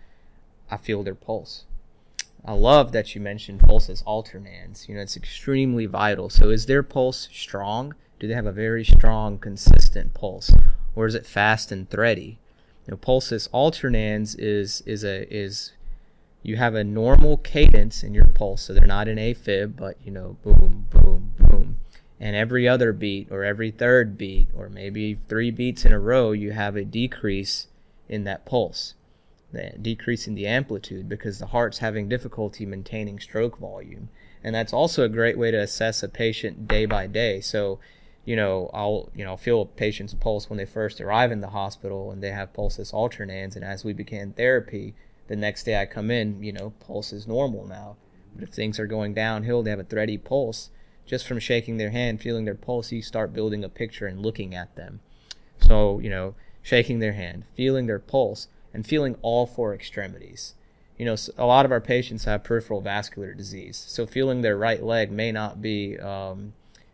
I 0.71 0.77
feel 0.77 1.03
their 1.03 1.15
pulse. 1.15 1.65
I 2.45 2.53
love 2.53 2.93
that 2.93 3.13
you 3.13 3.21
mentioned 3.21 3.59
pulsus 3.59 4.03
alternans. 4.03 4.87
You 4.87 4.95
know, 4.95 5.01
it's 5.01 5.17
extremely 5.17 5.85
vital. 5.85 6.29
So 6.29 6.49
is 6.49 6.65
their 6.65 6.83
pulse 6.83 7.27
strong? 7.31 7.93
Do 8.19 8.27
they 8.27 8.33
have 8.33 8.45
a 8.45 8.51
very 8.51 8.85
strong, 8.85 9.37
consistent 9.37 10.13
pulse? 10.13 10.51
Or 10.95 11.05
is 11.05 11.15
it 11.15 11.25
fast 11.25 11.71
and 11.71 11.89
thready? 11.89 12.39
You 12.85 12.91
know, 12.91 12.97
pulsus 12.97 13.47
alternans 13.49 14.35
is 14.39 14.81
is 14.85 15.03
a 15.03 15.31
is 15.33 15.73
you 16.41 16.55
have 16.55 16.75
a 16.75 16.83
normal 16.83 17.37
cadence 17.37 18.03
in 18.03 18.13
your 18.13 18.27
pulse. 18.27 18.63
So 18.63 18.73
they're 18.73 18.85
not 18.85 19.07
an 19.07 19.17
AFib, 19.17 19.75
but 19.75 19.97
you 20.03 20.11
know, 20.11 20.37
boom, 20.43 20.87
boom, 20.89 21.33
boom. 21.37 21.79
And 22.19 22.35
every 22.35 22.67
other 22.67 22.91
beat 22.91 23.29
or 23.31 23.43
every 23.43 23.71
third 23.71 24.17
beat 24.17 24.47
or 24.55 24.69
maybe 24.69 25.19
three 25.27 25.51
beats 25.51 25.85
in 25.85 25.93
a 25.93 25.99
row, 25.99 26.31
you 26.31 26.51
have 26.51 26.75
a 26.75 26.83
decrease 26.83 27.67
in 28.09 28.23
that 28.25 28.45
pulse, 28.45 28.95
decreasing 29.81 30.35
the 30.35 30.47
amplitude 30.47 31.07
because 31.07 31.39
the 31.39 31.47
heart's 31.47 31.77
having 31.77 32.09
difficulty 32.09 32.65
maintaining 32.65 33.19
stroke 33.19 33.57
volume. 33.57 34.09
And 34.43 34.55
that's 34.55 34.73
also 34.73 35.03
a 35.03 35.09
great 35.09 35.37
way 35.37 35.51
to 35.51 35.59
assess 35.59 36.01
a 36.03 36.09
patient 36.09 36.67
day 36.67 36.85
by 36.85 37.07
day. 37.07 37.41
So, 37.41 37.79
you 38.25 38.35
know, 38.35 38.69
I'll 38.73 39.09
you 39.13 39.25
know 39.25 39.37
feel 39.37 39.61
a 39.61 39.65
patient's 39.65 40.13
pulse 40.13 40.49
when 40.49 40.57
they 40.57 40.65
first 40.65 41.01
arrive 41.01 41.31
in 41.31 41.41
the 41.41 41.49
hospital 41.49 42.11
and 42.11 42.21
they 42.21 42.31
have 42.31 42.53
pulsus 42.53 42.93
alternans, 42.93 43.55
and 43.55 43.65
as 43.65 43.83
we 43.83 43.93
begin 43.93 44.33
therapy, 44.33 44.93
the 45.29 45.35
next 45.35 45.63
day 45.63 45.79
I 45.79 45.85
come 45.85 46.11
in, 46.11 46.43
you 46.43 46.51
know, 46.51 46.73
pulse 46.85 47.13
is 47.13 47.27
normal 47.27 47.65
now. 47.65 47.95
But 48.35 48.43
if 48.43 48.53
things 48.53 48.79
are 48.79 48.87
going 48.87 49.13
downhill, 49.13 49.63
they 49.63 49.69
have 49.69 49.79
a 49.79 49.83
thready 49.83 50.17
pulse. 50.17 50.71
Just 51.05 51.27
from 51.27 51.39
shaking 51.39 51.77
their 51.77 51.91
hand, 51.91 52.19
feeling 52.21 52.45
their 52.45 52.55
pulse, 52.55 52.91
you 52.91 53.01
start 53.01 53.33
building 53.33 53.63
a 53.63 53.69
picture 53.69 54.07
and 54.07 54.21
looking 54.21 54.53
at 54.53 54.75
them. 54.75 54.99
So, 55.59 55.99
you 55.99 56.09
know, 56.09 56.35
shaking 56.61 56.99
their 56.99 57.13
hand, 57.13 57.45
feeling 57.55 57.85
their 57.85 57.99
pulse, 57.99 58.47
and 58.73 58.85
feeling 58.85 59.17
all 59.21 59.45
four 59.45 59.73
extremities. 59.73 60.55
You 60.97 61.05
know, 61.05 61.15
a 61.37 61.45
lot 61.45 61.65
of 61.65 61.71
our 61.71 61.81
patients 61.81 62.25
have 62.25 62.43
peripheral 62.43 62.81
vascular 62.81 63.33
disease, 63.33 63.77
so 63.87 64.05
feeling 64.05 64.41
their 64.41 64.57
right 64.57 64.83
leg 64.83 65.11
may 65.11 65.31
not 65.31 65.61
be 65.61 65.97
um, 65.97 66.53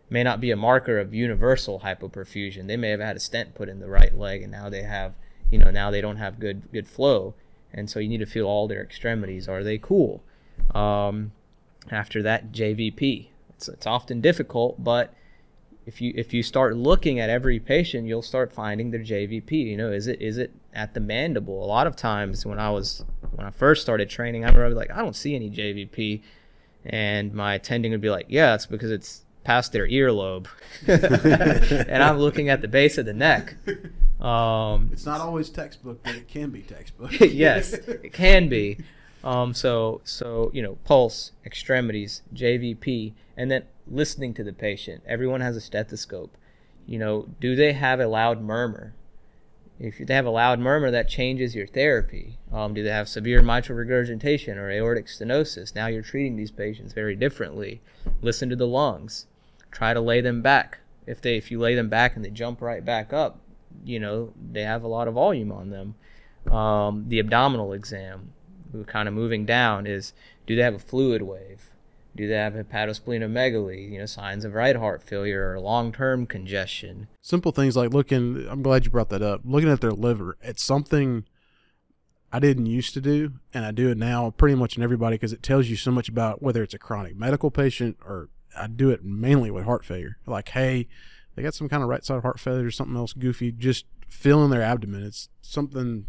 may 0.09 0.23
not 0.23 0.39
be 0.39 0.51
a 0.51 0.55
marker 0.55 0.99
of 0.99 1.13
universal 1.13 1.79
hypoperfusion. 1.79 2.67
They 2.67 2.77
may 2.77 2.91
have 2.91 2.99
had 2.99 3.15
a 3.15 3.19
stent 3.19 3.55
put 3.55 3.67
in 3.67 3.79
the 3.79 3.89
right 3.89 4.15
leg, 4.15 4.43
and 4.43 4.51
now 4.51 4.69
they 4.69 4.83
have, 4.83 5.15
you 5.49 5.57
know, 5.57 5.71
now 5.71 5.89
they 5.89 6.01
don't 6.01 6.17
have 6.17 6.39
good 6.39 6.71
good 6.71 6.87
flow, 6.87 7.33
and 7.75 7.89
so 7.89 7.99
you 7.99 8.07
need 8.07 8.19
to 8.19 8.25
feel 8.25 8.47
all 8.47 8.67
their 8.67 8.81
extremities. 8.81 9.47
Are 9.47 9.63
they 9.63 9.77
cool? 9.77 10.23
Um, 10.73 11.33
after 11.91 12.23
that, 12.23 12.51
JVP. 12.51 13.27
It's, 13.49 13.67
it's 13.67 13.85
often 13.85 14.21
difficult, 14.21 14.83
but 14.83 15.13
if 15.85 16.01
you 16.01 16.13
if 16.15 16.33
you 16.33 16.41
start 16.41 16.75
looking 16.75 17.19
at 17.19 17.29
every 17.29 17.59
patient, 17.59 18.07
you'll 18.07 18.21
start 18.21 18.51
finding 18.51 18.91
their 18.91 19.01
JVP. 19.01 19.51
You 19.51 19.77
know, 19.77 19.91
is 19.91 20.07
it 20.07 20.21
is 20.21 20.37
it 20.37 20.51
at 20.73 20.93
the 20.93 20.99
mandible? 20.99 21.63
A 21.63 21.67
lot 21.67 21.85
of 21.85 21.95
times 21.95 22.45
when 22.45 22.59
I 22.59 22.71
was 22.71 23.03
when 23.31 23.45
I 23.45 23.51
first 23.51 23.81
started 23.81 24.09
training, 24.09 24.45
I 24.45 24.47
remember 24.47 24.75
like 24.75 24.91
I 24.91 25.01
don't 25.01 25.15
see 25.15 25.35
any 25.35 25.49
JVP, 25.49 26.21
and 26.85 27.33
my 27.33 27.53
attending 27.53 27.91
would 27.91 28.01
be 28.01 28.09
like, 28.09 28.25
yeah, 28.29 28.55
it's 28.55 28.65
because 28.65 28.89
it's 28.89 29.23
past 29.43 29.73
their 29.73 29.87
earlobe, 29.87 30.47
and 30.87 32.01
I'm 32.01 32.17
looking 32.17 32.49
at 32.49 32.61
the 32.61 32.67
base 32.67 32.97
of 32.97 33.05
the 33.05 33.13
neck. 33.13 33.55
Um, 34.19 34.89
it's 34.93 35.05
not 35.05 35.19
always 35.19 35.49
textbook, 35.49 36.01
but 36.03 36.15
it 36.15 36.27
can 36.27 36.49
be 36.49 36.61
textbook. 36.61 37.11
yes, 37.19 37.73
it 37.73 38.13
can 38.13 38.47
be. 38.49 38.77
Um, 39.23 39.53
so 39.53 40.01
so 40.03 40.51
you 40.53 40.61
know, 40.61 40.77
pulse, 40.85 41.31
extremities, 41.45 42.21
JVP, 42.33 43.13
and 43.35 43.51
then 43.51 43.63
listening 43.87 44.33
to 44.35 44.43
the 44.43 44.53
patient. 44.53 45.03
Everyone 45.05 45.41
has 45.41 45.55
a 45.55 45.61
stethoscope. 45.61 46.37
You 46.85 46.99
know, 46.99 47.27
do 47.39 47.55
they 47.55 47.73
have 47.73 47.99
a 47.99 48.07
loud 48.07 48.41
murmur? 48.41 48.93
If 49.79 49.97
they 49.97 50.13
have 50.13 50.25
a 50.25 50.31
loud 50.31 50.59
murmur, 50.59 50.89
that 50.91 51.09
changes 51.09 51.53
your 51.53 51.67
therapy. 51.67 52.37
Um, 52.53 52.73
do 52.73 52.81
they 52.81 52.91
have 52.91 53.09
severe 53.09 53.41
mitral 53.41 53.77
regurgitation 53.77 54.57
or 54.57 54.69
aortic 54.69 55.07
stenosis? 55.07 55.75
Now 55.75 55.87
you're 55.87 56.01
treating 56.01 56.37
these 56.37 56.51
patients 56.51 56.93
very 56.93 57.15
differently. 57.15 57.81
Listen 58.21 58.49
to 58.49 58.55
the 58.55 58.67
lungs. 58.67 59.25
Try 59.71 59.93
to 59.93 59.99
lay 59.99 60.21
them 60.21 60.41
back. 60.41 60.79
If 61.05 61.21
they 61.21 61.35
if 61.35 61.51
you 61.51 61.59
lay 61.59 61.75
them 61.75 61.89
back 61.89 62.15
and 62.15 62.23
they 62.23 62.29
jump 62.29 62.61
right 62.61 62.85
back 62.85 63.11
up, 63.11 63.39
you 63.83 63.99
know 63.99 64.33
they 64.51 64.61
have 64.61 64.83
a 64.83 64.87
lot 64.87 65.07
of 65.07 65.15
volume 65.15 65.51
on 65.51 65.69
them. 65.69 65.95
Um, 66.53 67.05
the 67.07 67.19
abdominal 67.19 67.73
exam, 67.73 68.33
we're 68.71 68.83
kind 68.83 69.07
of 69.07 69.13
moving 69.13 69.45
down, 69.45 69.87
is 69.87 70.13
do 70.45 70.55
they 70.55 70.61
have 70.61 70.75
a 70.75 70.79
fluid 70.79 71.21
wave? 71.21 71.71
Do 72.15 72.27
they 72.27 72.35
have 72.35 72.53
hepatosplenomegaly, 72.53 73.91
you 73.91 73.99
know, 73.99 74.05
signs 74.05 74.45
of 74.45 74.53
right 74.53 74.75
heart 74.75 75.03
failure 75.03 75.51
or 75.51 75.59
long-term 75.59 76.27
congestion? 76.27 77.07
Simple 77.21 77.51
things 77.51 77.75
like 77.75 77.93
looking, 77.93 78.47
I'm 78.49 78.61
glad 78.61 78.85
you 78.85 78.91
brought 78.91 79.09
that 79.09 79.21
up, 79.21 79.41
looking 79.43 79.69
at 79.69 79.81
their 79.81 79.91
liver. 79.91 80.37
It's 80.41 80.63
something 80.63 81.25
I 82.31 82.39
didn't 82.39 82.67
used 82.67 82.93
to 82.93 83.01
do, 83.01 83.33
and 83.53 83.65
I 83.65 83.71
do 83.71 83.89
it 83.89 83.97
now 83.97 84.31
pretty 84.31 84.55
much 84.55 84.77
in 84.77 84.83
everybody 84.83 85.15
because 85.15 85.33
it 85.33 85.43
tells 85.43 85.67
you 85.67 85.75
so 85.75 85.91
much 85.91 86.07
about 86.07 86.41
whether 86.41 86.63
it's 86.63 86.73
a 86.73 86.79
chronic 86.79 87.17
medical 87.17 87.51
patient 87.51 87.97
or 88.05 88.29
I 88.57 88.67
do 88.67 88.89
it 88.91 89.03
mainly 89.03 89.51
with 89.51 89.65
heart 89.65 89.83
failure. 89.83 90.17
Like, 90.25 90.49
hey, 90.49 90.87
they 91.35 91.43
got 91.43 91.53
some 91.53 91.69
kind 91.69 91.83
of 91.83 91.89
right 91.89 92.03
side 92.03 92.21
heart 92.21 92.39
failure 92.39 92.65
or 92.65 92.71
something 92.71 92.95
else 92.95 93.13
goofy, 93.13 93.51
just 93.51 93.85
feeling 94.07 94.49
their 94.49 94.61
abdomen. 94.61 95.03
It's 95.03 95.29
something 95.41 96.05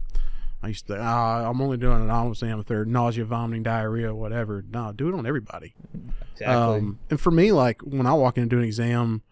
I 0.62 0.68
used 0.68 0.86
to, 0.86 0.98
ah, 0.98 1.48
I'm 1.48 1.60
only 1.60 1.76
doing 1.76 2.04
it 2.04 2.10
obviously 2.10 2.48
I'm 2.48 2.62
third 2.64 2.88
nausea, 2.88 3.24
vomiting, 3.24 3.62
diarrhea, 3.62 4.14
whatever. 4.14 4.64
No, 4.68 4.92
do 4.92 5.08
it 5.08 5.14
on 5.14 5.26
everybody. 5.26 5.74
Exactly. 6.32 6.46
Um, 6.46 6.98
and 7.10 7.20
for 7.20 7.30
me, 7.30 7.52
like 7.52 7.82
when 7.82 8.06
I 8.06 8.14
walk 8.14 8.36
in 8.36 8.42
and 8.42 8.50
do 8.50 8.58
an 8.58 8.64
exam, 8.64 9.22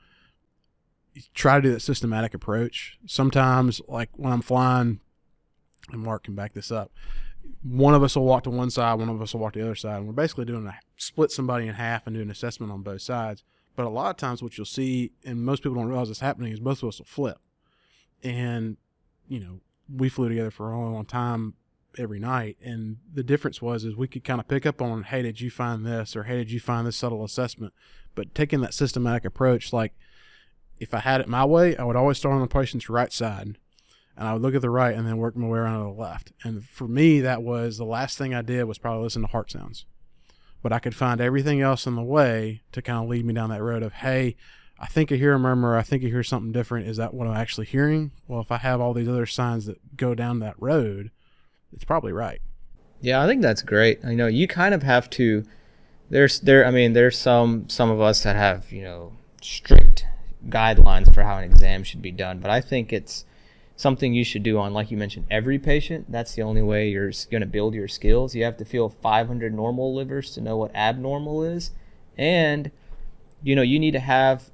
try 1.33 1.57
to 1.57 1.63
do 1.63 1.73
that 1.73 1.81
systematic 1.81 2.35
approach. 2.35 2.99
Sometimes, 3.07 3.81
like 3.89 4.11
when 4.17 4.33
I'm 4.33 4.43
flying, 4.43 5.01
and 5.93 6.03
Mark 6.03 6.25
can 6.25 6.35
back 6.35 6.55
this 6.55 6.71
up, 6.71 6.91
one 7.63 7.95
of 7.95 8.03
us 8.03 8.17
will 8.17 8.25
walk 8.25 8.45
to 8.45 8.51
one 8.51 8.71
side, 8.71 8.95
one 8.95 9.09
of 9.09 9.21
us 9.21 9.35
will 9.35 9.41
walk 9.41 9.53
to 9.55 9.59
the 9.59 9.65
other 9.65 9.75
side, 9.75 9.99
and 9.99 10.07
we're 10.07 10.13
basically 10.13 10.45
doing 10.45 10.67
a 10.67 10.75
split 10.97 11.31
somebody 11.31 11.67
in 11.67 11.75
half 11.75 12.07
and 12.07 12.17
do 12.17 12.23
an 12.23 12.31
assessment 12.31 12.73
on 12.73 12.83
both 12.83 13.03
sides. 13.03 13.45
But 13.77 13.87
a 13.87 13.91
lot 13.91 14.11
of 14.11 14.17
times, 14.17 14.43
what 14.43 14.57
you'll 14.57 14.67
see, 14.67 15.13
and 15.25 15.45
most 15.45 15.63
people 15.63 15.77
don't 15.77 15.89
realize 15.89 16.11
it's 16.11 16.21
happening, 16.21 16.53
is 16.53 16.61
both 16.61 16.83
of 16.83 16.89
us 16.89 16.99
will 16.99 17.07
flip, 17.07 17.39
and 18.23 18.77
you 19.29 19.41
know 19.41 19.61
we 19.95 20.09
flew 20.09 20.29
together 20.29 20.51
for 20.51 20.71
a 20.71 20.81
long 20.81 21.05
time 21.05 21.55
every 21.99 22.19
night. 22.19 22.57
And 22.63 22.99
the 23.13 23.23
difference 23.23 23.61
was 23.61 23.85
is 23.85 23.97
we 23.97 24.09
could 24.09 24.25
kind 24.25 24.41
of 24.41 24.49
pick 24.49 24.67
up 24.67 24.81
on 24.81 25.05
hey 25.05 25.23
did 25.23 25.41
you 25.41 25.51
find 25.51 25.85
this? 25.85 26.17
or 26.17 26.25
hey 26.25 26.37
did 26.37 26.51
you 26.51 26.61
find 26.61 26.87
this 26.87 26.97
subtle 26.97 27.25
assessment? 27.25 27.73
But 28.15 28.35
taking 28.35 28.61
that 28.61 28.75
systematic 28.75 29.25
approach 29.25 29.73
like 29.73 29.93
if 30.81 30.93
i 30.93 30.99
had 30.99 31.21
it 31.21 31.29
my 31.29 31.45
way 31.45 31.77
i 31.77 31.85
would 31.85 31.97
always 31.97 32.19
start 32.19 32.35
on 32.35 32.41
the 32.41 32.47
patient's 32.47 32.91
right 32.91 33.13
side 33.13 33.57
and 34.17 34.29
i 34.29 34.33
would 34.33 34.43
look 34.43 34.55
at 34.55 34.61
the 34.61 34.71
right 34.71 34.95
and 34.95 35.07
then 35.07 35.17
work 35.17 35.37
my 35.37 35.47
way 35.47 35.59
around 35.59 35.79
to 35.79 35.95
the 35.95 36.01
left. 36.01 36.33
And 36.43 36.65
for 36.65 36.89
me 36.89 37.21
that 37.21 37.43
was 37.43 37.79
the 37.79 37.85
last 37.85 38.19
thing 38.19 38.35
i 38.35 38.43
did 38.43 38.65
was 38.65 38.79
probably 38.79 39.05
listen 39.05 39.23
to 39.23 39.29
heart 39.29 39.51
sounds 39.51 39.87
but 40.65 40.73
i 40.73 40.81
could 40.81 40.97
find 40.97 41.21
everything 41.21 41.61
else 41.61 41.87
in 41.87 41.95
the 41.95 42.03
way 42.03 42.61
to 42.73 42.83
kind 42.83 43.05
of 43.05 43.09
lead 43.09 43.25
me 43.25 43.33
down 43.33 43.51
that 43.51 43.63
road 43.63 43.85
of 43.85 43.93
hey 43.93 44.35
I 44.79 44.87
think 44.87 45.13
I 45.13 45.15
hear 45.17 45.33
a 45.33 45.39
murmur. 45.39 45.77
I 45.77 45.83
think 45.83 46.05
I 46.05 46.09
hear 46.09 46.23
something 46.23 46.53
different. 46.53 46.89
Is 46.89 46.97
that 46.97 47.15
what 47.15 47.29
I'm 47.29 47.37
actually 47.37 47.67
hearing? 47.67 48.11
Well, 48.27 48.41
if 48.41 48.51
I 48.51 48.59
have 48.59 48.81
all 48.81 48.93
these 48.93 49.09
other 49.09 49.27
signs 49.27 49.67
that 49.67 49.97
go 49.97 50.15
down 50.15 50.41
that 50.41 50.57
road, 50.59 51.11
it's 51.73 51.85
probably 51.85 52.13
right. 52.13 52.41
Yeah, 53.01 53.23
I 53.23 53.27
think 53.27 53.43
that's 53.43 53.63
great. 53.63 54.05
I 54.05 54.15
know 54.15 54.27
you 54.27 54.49
kind 54.49 54.75
of 54.75 54.83
have 54.83 55.09
to. 55.11 55.45
There's 56.11 56.41
there. 56.41 56.67
I 56.67 56.71
mean, 56.71 56.93
there's 56.93 57.19
some 57.19 57.69
some 57.69 57.91
of 57.91 58.01
us 58.01 58.23
that 58.25 58.37
have 58.37 58.73
you 58.73 58.83
know 58.83 59.13
strict 59.41 60.07
guidelines 60.49 61.13
for 61.15 61.23
how 61.23 61.39
an 61.39 61.45
exam 61.45 61.85
should 61.85 62.03
be 62.03 62.11
done, 62.11 62.39
but 62.41 62.51
I 62.51 62.61
think 62.61 62.93
it's 62.93 63.25
something 63.85 64.15
you 64.15 64.25
should 64.25 64.43
do 64.43 64.59
on, 64.59 64.73
like 64.73 64.91
you 64.91 64.97
mentioned, 64.97 65.27
every 65.31 65.59
patient. 65.59 66.11
That's 66.11 66.35
the 66.35 66.41
only 66.41 66.63
way 66.63 66.89
you're 66.89 67.13
going 67.31 67.43
to 67.43 67.47
build 67.47 67.75
your 67.75 67.87
skills. 67.87 68.35
You 68.35 68.43
have 68.45 68.57
to 68.57 68.65
feel 68.65 68.89
500 68.89 69.53
normal 69.53 69.95
livers 69.95 70.31
to 70.33 70.41
know 70.41 70.57
what 70.57 70.75
abnormal 70.75 71.45
is, 71.45 71.71
and 72.17 72.71
you 73.43 73.55
know 73.55 73.61
you 73.61 73.79
need 73.79 73.91
to 73.91 74.01
have 74.01 74.51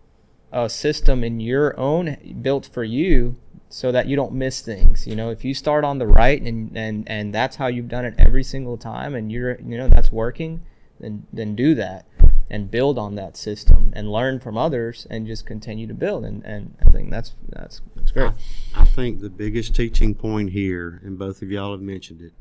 a 0.52 0.68
system 0.68 1.22
in 1.22 1.38
your 1.38 1.78
own 1.78 2.16
built 2.42 2.66
for 2.66 2.82
you 2.82 3.36
so 3.68 3.92
that 3.92 4.08
you 4.08 4.16
don't 4.16 4.32
miss 4.32 4.62
things. 4.62 5.06
You 5.06 5.14
know, 5.14 5.30
if 5.30 5.44
you 5.44 5.54
start 5.54 5.84
on 5.84 5.98
the 5.98 6.08
right 6.08 6.42
and 6.42 6.76
and 6.76 7.08
and 7.08 7.32
that's 7.32 7.54
how 7.54 7.68
you've 7.68 7.88
done 7.88 8.04
it 8.04 8.14
every 8.18 8.42
single 8.42 8.76
time 8.76 9.14
and 9.14 9.30
you're 9.30 9.60
you 9.60 9.78
know 9.78 9.88
that's 9.88 10.10
working, 10.10 10.62
then 10.98 11.24
then 11.32 11.54
do 11.54 11.76
that 11.76 12.04
and 12.50 12.68
build 12.68 12.98
on 12.98 13.14
that 13.14 13.36
system 13.36 13.92
and 13.94 14.10
learn 14.10 14.40
from 14.40 14.58
others 14.58 15.06
and 15.08 15.24
just 15.24 15.46
continue 15.46 15.86
to 15.86 15.94
build 15.94 16.24
and 16.24 16.44
and 16.44 16.74
I 16.84 16.90
think 16.90 17.10
that's 17.10 17.36
that's 17.48 17.80
that's 18.10 18.34
great. 18.34 18.76
I, 18.76 18.82
I 18.82 18.84
think 18.84 19.20
the 19.20 19.30
biggest 19.30 19.74
teaching 19.74 20.14
point 20.14 20.50
here 20.50 21.00
and 21.04 21.18
both 21.18 21.42
of 21.42 21.50
y'all 21.50 21.72
have 21.72 21.80
mentioned 21.80 22.20
it. 22.22 22.32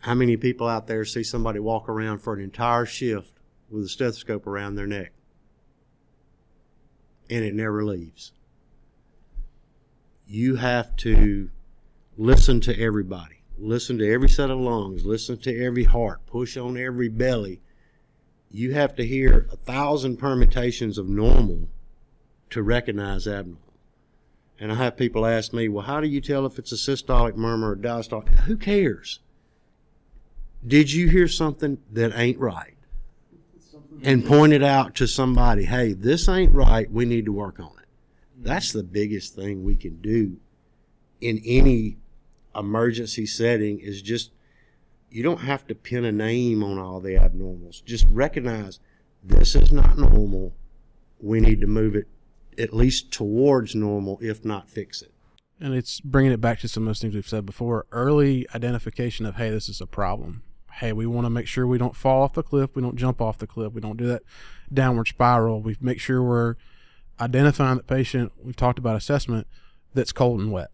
How 0.00 0.14
many 0.14 0.36
people 0.36 0.66
out 0.66 0.88
there 0.88 1.04
see 1.04 1.22
somebody 1.22 1.60
walk 1.60 1.88
around 1.88 2.18
for 2.18 2.34
an 2.34 2.40
entire 2.40 2.86
shift 2.86 3.32
with 3.70 3.84
a 3.84 3.88
stethoscope 3.88 4.46
around 4.46 4.74
their 4.74 4.86
neck? 4.86 5.12
and 7.32 7.44
it 7.46 7.54
never 7.54 7.82
leaves. 7.82 8.32
You 10.26 10.56
have 10.56 10.94
to 10.96 11.50
listen 12.18 12.60
to 12.60 12.78
everybody. 12.78 13.42
Listen 13.56 13.96
to 13.98 14.12
every 14.12 14.28
set 14.28 14.50
of 14.50 14.58
lungs. 14.58 15.06
Listen 15.06 15.38
to 15.38 15.64
every 15.64 15.84
heart. 15.84 16.26
Push 16.26 16.58
on 16.58 16.76
every 16.76 17.08
belly. 17.08 17.62
You 18.50 18.74
have 18.74 18.94
to 18.96 19.06
hear 19.06 19.48
a 19.50 19.56
thousand 19.56 20.18
permutations 20.18 20.98
of 20.98 21.08
normal 21.08 21.68
to 22.52 22.62
recognize 22.62 23.26
abnormal. 23.26 23.58
And 24.58 24.70
I 24.70 24.76
have 24.76 24.96
people 24.96 25.26
ask 25.26 25.52
me, 25.52 25.68
well, 25.68 25.84
how 25.84 26.00
do 26.00 26.06
you 26.06 26.20
tell 26.20 26.46
if 26.46 26.58
it's 26.58 26.72
a 26.72 26.76
systolic 26.76 27.34
murmur 27.34 27.72
or 27.72 27.76
diastolic? 27.76 28.28
Who 28.40 28.56
cares? 28.56 29.20
Did 30.64 30.92
you 30.92 31.08
hear 31.08 31.26
something 31.26 31.78
that 31.90 32.16
ain't 32.16 32.38
right? 32.38 32.76
and 34.02 34.24
point 34.26 34.52
it 34.52 34.62
out 34.62 34.94
to 34.96 35.06
somebody, 35.06 35.64
hey, 35.64 35.92
this 35.92 36.28
ain't 36.28 36.52
right. 36.54 36.90
We 36.90 37.04
need 37.04 37.24
to 37.26 37.32
work 37.32 37.60
on 37.60 37.72
it. 37.78 37.88
That's 38.36 38.72
the 38.72 38.82
biggest 38.82 39.34
thing 39.34 39.62
we 39.62 39.76
can 39.76 40.00
do 40.00 40.38
in 41.20 41.40
any 41.46 41.96
emergency 42.54 43.26
setting 43.26 43.78
is 43.78 44.02
just 44.02 44.32
you 45.10 45.22
don't 45.22 45.42
have 45.42 45.66
to 45.68 45.74
pin 45.74 46.04
a 46.04 46.12
name 46.12 46.62
on 46.64 46.78
all 46.78 47.00
the 47.00 47.14
abnormals. 47.14 47.84
Just 47.84 48.06
recognize 48.10 48.80
this 49.22 49.54
is 49.54 49.70
not 49.70 49.98
normal. 49.98 50.52
We 51.20 51.40
need 51.40 51.60
to 51.60 51.66
move 51.66 51.94
it 51.94 52.08
at 52.58 52.72
least 52.72 53.10
towards 53.10 53.74
normal, 53.74 54.18
if 54.20 54.44
not 54.44 54.68
fix 54.68 55.02
it. 55.02 55.12
And 55.60 55.74
it's 55.74 56.00
bringing 56.00 56.32
it 56.32 56.40
back 56.40 56.58
to 56.60 56.68
some 56.68 56.84
of 56.84 56.88
those 56.88 57.00
things 57.00 57.14
we've 57.14 57.28
said 57.28 57.46
before. 57.46 57.86
Early 57.92 58.46
identification 58.54 59.26
of, 59.26 59.36
hey, 59.36 59.50
this 59.50 59.68
is 59.68 59.80
a 59.80 59.86
problem 59.86 60.42
hey, 60.76 60.92
we 60.92 61.06
want 61.06 61.26
to 61.26 61.30
make 61.30 61.46
sure 61.46 61.66
we 61.66 61.78
don't 61.78 61.96
fall 61.96 62.22
off 62.22 62.32
the 62.32 62.42
cliff, 62.42 62.74
we 62.74 62.82
don't 62.82 62.96
jump 62.96 63.20
off 63.20 63.38
the 63.38 63.46
cliff, 63.46 63.72
we 63.72 63.80
don't 63.80 63.96
do 63.96 64.06
that 64.06 64.22
downward 64.72 65.08
spiral. 65.08 65.60
We 65.60 65.76
make 65.80 66.00
sure 66.00 66.22
we're 66.22 66.56
identifying 67.20 67.76
the 67.76 67.82
patient. 67.82 68.32
We've 68.42 68.56
talked 68.56 68.78
about 68.78 68.96
assessment 68.96 69.46
that's 69.94 70.12
cold 70.12 70.40
and 70.40 70.50
wet. 70.50 70.70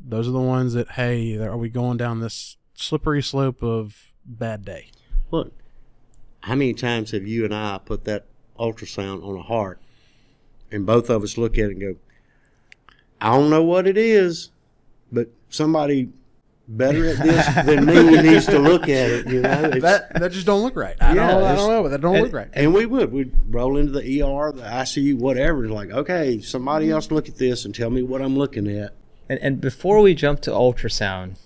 Those 0.00 0.26
are 0.26 0.32
the 0.32 0.40
ones 0.40 0.72
that, 0.72 0.92
hey, 0.92 1.36
are 1.38 1.56
we 1.56 1.68
going 1.68 1.98
down 1.98 2.20
this 2.20 2.56
slippery 2.74 3.22
slope 3.22 3.62
of 3.62 4.12
bad 4.24 4.64
day? 4.64 4.90
Look, 5.30 5.52
how 6.40 6.54
many 6.54 6.72
times 6.72 7.10
have 7.10 7.26
you 7.26 7.44
and 7.44 7.54
I 7.54 7.78
put 7.84 8.04
that 8.04 8.24
ultrasound 8.58 9.22
on 9.22 9.36
a 9.36 9.42
heart 9.42 9.80
and 10.72 10.86
both 10.86 11.10
of 11.10 11.22
us 11.22 11.36
look 11.38 11.58
at 11.58 11.66
it 11.66 11.70
and 11.72 11.80
go, 11.80 11.96
I 13.20 13.34
don't 13.36 13.50
know 13.50 13.62
what 13.62 13.86
it 13.86 13.96
is, 13.98 14.50
but 15.12 15.28
somebody 15.48 16.10
better 16.68 17.04
at 17.08 17.16
this 17.18 17.46
than 17.66 17.84
me 17.84 18.22
needs 18.22 18.46
to 18.46 18.58
look 18.58 18.82
at 18.84 19.10
it. 19.10 19.26
You 19.28 19.40
know, 19.42 19.64
It's- 19.64 19.82
that 19.82 20.14
that 20.20 20.32
just 20.32 20.46
don't 20.46 20.62
look 20.62 20.76
right. 20.76 20.96
I, 21.00 21.14
Yeah, 21.14 21.30
don't, 21.32 21.42
I 21.42 21.54
don't 21.56 21.68
know, 21.70 21.82
but 21.82 21.88
that 21.90 22.00
don't 22.00 22.14
and, 22.14 22.24
look 22.24 22.32
right. 22.32 22.48
And 22.52 22.72
we 22.72 22.86
would. 22.86 23.12
We'd 23.12 23.32
roll 23.48 23.76
into 23.76 23.92
the 23.92 24.22
ER, 24.22 24.52
the 24.52 24.62
ICU, 24.62 25.18
whatever. 25.18 25.64
and 25.64 25.74
Like, 25.74 25.90
okay, 25.90 26.40
somebody 26.40 26.90
else 26.90 27.10
look 27.10 27.28
at 27.28 27.36
this 27.36 27.64
and 27.64 27.74
tell 27.74 27.90
me 27.90 28.02
what 28.02 28.22
I'm 28.22 28.36
looking 28.38 28.68
at. 28.68 28.94
And, 29.28 29.38
and 29.40 29.60
before 29.60 30.00
we 30.00 30.14
jump 30.14 30.40
to 30.42 30.50
ultrasound, 30.50 31.38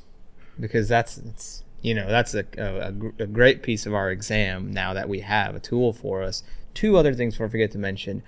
because 0.61 0.89
that's 0.89 1.19
it's, 1.19 1.65
you 1.83 1.95
know 1.95 2.07
that's 2.09 2.35
a, 2.35 2.45
a, 2.57 2.65
a 2.65 3.25
a 3.25 3.27
great 3.27 3.63
piece 3.63 3.85
of 3.87 3.93
our 3.95 4.11
exam 4.11 4.73
now 4.73 4.95
that 4.95 5.09
we 5.09 5.21
have 5.21 5.55
a 5.57 5.61
tool 5.61 5.93
for 5.93 6.23
us. 6.23 6.43
Two 6.75 6.97
other 6.97 7.15
things 7.15 7.35
before 7.35 7.47
I 7.47 7.51
forget 7.51 7.73
to 7.73 7.79
mention. 7.79 8.23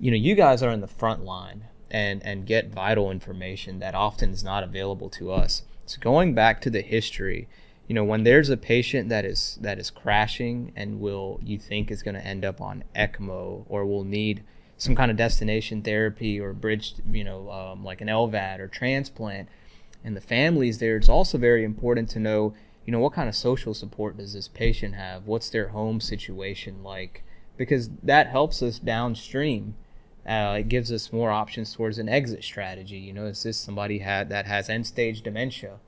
You 0.00 0.10
know, 0.10 0.16
you 0.16 0.34
guys 0.34 0.62
are 0.62 0.70
in 0.70 0.80
the 0.80 0.86
front 0.86 1.24
line 1.24 1.66
and 1.90 2.22
and 2.24 2.46
get 2.46 2.72
vital 2.72 3.10
information 3.10 3.80
that 3.80 3.94
often 3.94 4.30
is 4.30 4.42
not 4.42 4.64
available 4.64 5.10
to 5.10 5.30
us. 5.30 5.62
So 5.84 5.98
going 6.00 6.34
back 6.34 6.60
to 6.62 6.70
the 6.70 6.80
history, 6.80 7.48
you 7.86 7.94
know, 7.94 8.04
when 8.04 8.24
there's 8.24 8.48
a 8.48 8.56
patient 8.56 9.08
that 9.10 9.24
is 9.24 9.58
that 9.60 9.78
is 9.78 9.90
crashing 9.90 10.72
and 10.74 11.00
will 11.00 11.40
you 11.42 11.58
think 11.58 11.90
is 11.90 12.02
going 12.02 12.14
to 12.14 12.26
end 12.26 12.44
up 12.44 12.60
on 12.60 12.84
ECMO 12.96 13.64
or 13.68 13.84
will 13.84 14.04
need 14.04 14.42
some 14.78 14.94
kind 14.94 15.10
of 15.10 15.16
destination 15.16 15.82
therapy 15.82 16.40
or 16.40 16.54
bridged, 16.54 17.02
you 17.12 17.24
know, 17.24 17.50
um, 17.50 17.84
like 17.84 18.00
an 18.00 18.08
LVAD 18.08 18.60
or 18.60 18.68
transplant, 18.68 19.48
and 20.02 20.16
the 20.16 20.20
families 20.20 20.78
there, 20.78 20.96
it's 20.96 21.08
also 21.08 21.36
very 21.36 21.64
important 21.64 22.08
to 22.10 22.18
know, 22.18 22.54
you 22.86 22.92
know, 22.92 22.98
what 22.98 23.12
kind 23.12 23.28
of 23.28 23.34
social 23.34 23.74
support 23.74 24.16
does 24.16 24.32
this 24.32 24.48
patient 24.48 24.94
have? 24.94 25.26
What's 25.26 25.50
their 25.50 25.68
home 25.68 26.00
situation 26.00 26.82
like? 26.82 27.22
Because 27.58 27.90
that 28.02 28.28
helps 28.28 28.62
us 28.62 28.78
downstream. 28.78 29.74
Uh, 30.26 30.56
it 30.58 30.68
gives 30.68 30.92
us 30.92 31.12
more 31.12 31.30
options 31.30 31.74
towards 31.74 31.98
an 31.98 32.08
exit 32.08 32.44
strategy. 32.44 32.98
You 32.98 33.12
know, 33.12 33.26
is 33.26 33.42
this 33.42 33.56
somebody 33.56 33.98
had 33.98 34.28
that 34.28 34.46
has 34.46 34.68
end 34.68 34.86
stage 34.86 35.22
dementia? 35.22 35.78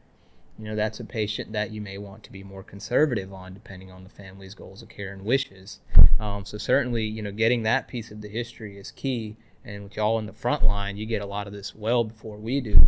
You 0.58 0.66
know, 0.66 0.76
that's 0.76 1.00
a 1.00 1.04
patient 1.04 1.52
that 1.52 1.70
you 1.70 1.80
may 1.80 1.98
want 1.98 2.22
to 2.24 2.32
be 2.32 2.42
more 2.42 2.62
conservative 2.62 3.32
on, 3.32 3.54
depending 3.54 3.90
on 3.90 4.04
the 4.04 4.10
family's 4.10 4.54
goals 4.54 4.82
of 4.82 4.88
care 4.88 5.12
and 5.12 5.24
wishes. 5.24 5.80
Um, 6.20 6.44
so 6.44 6.58
certainly, 6.58 7.04
you 7.04 7.22
know, 7.22 7.32
getting 7.32 7.62
that 7.62 7.88
piece 7.88 8.10
of 8.10 8.20
the 8.20 8.28
history 8.28 8.78
is 8.78 8.90
key. 8.90 9.36
And 9.64 9.84
with 9.84 9.96
y'all 9.96 10.18
in 10.18 10.26
the 10.26 10.32
front 10.32 10.64
line, 10.64 10.96
you 10.96 11.06
get 11.06 11.22
a 11.22 11.26
lot 11.26 11.46
of 11.46 11.52
this 11.52 11.74
well 11.74 12.04
before 12.04 12.36
we 12.36 12.60
do. 12.60 12.86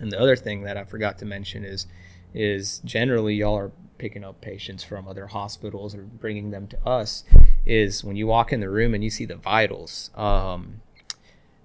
And 0.00 0.10
the 0.10 0.20
other 0.20 0.36
thing 0.36 0.62
that 0.62 0.76
I 0.76 0.84
forgot 0.84 1.18
to 1.18 1.24
mention 1.24 1.64
is, 1.64 1.86
is 2.34 2.80
generally 2.84 3.34
y'all 3.34 3.56
are 3.56 3.72
picking 3.98 4.24
up 4.24 4.40
patients 4.40 4.82
from 4.82 5.06
other 5.06 5.28
hospitals 5.28 5.94
or 5.94 6.02
bringing 6.02 6.50
them 6.50 6.66
to 6.66 6.86
us. 6.86 7.24
Is 7.64 8.02
when 8.02 8.16
you 8.16 8.26
walk 8.26 8.52
in 8.52 8.60
the 8.60 8.68
room 8.68 8.92
and 8.94 9.04
you 9.04 9.10
see 9.10 9.24
the 9.24 9.36
vitals, 9.36 10.10
um, 10.16 10.80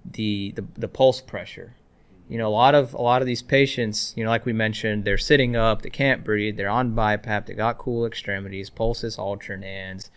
the, 0.04 0.52
the 0.52 0.64
the 0.76 0.88
pulse 0.88 1.20
pressure. 1.20 1.74
You 2.28 2.38
know, 2.38 2.48
a 2.48 2.50
lot 2.50 2.74
of 2.74 2.94
a 2.94 3.00
lot 3.00 3.22
of 3.22 3.26
these 3.26 3.42
patients, 3.42 4.12
you 4.16 4.22
know, 4.22 4.30
like 4.30 4.44
we 4.44 4.52
mentioned, 4.52 5.04
they're 5.04 5.18
sitting 5.18 5.56
up, 5.56 5.82
they 5.82 5.90
can't 5.90 6.22
breathe, 6.22 6.56
they're 6.56 6.68
on 6.68 6.94
BiPAP, 6.94 7.46
they 7.46 7.54
got 7.54 7.78
cool 7.78 8.06
extremities, 8.06 8.70
pulsus 8.70 9.16
alternans, 9.16 10.10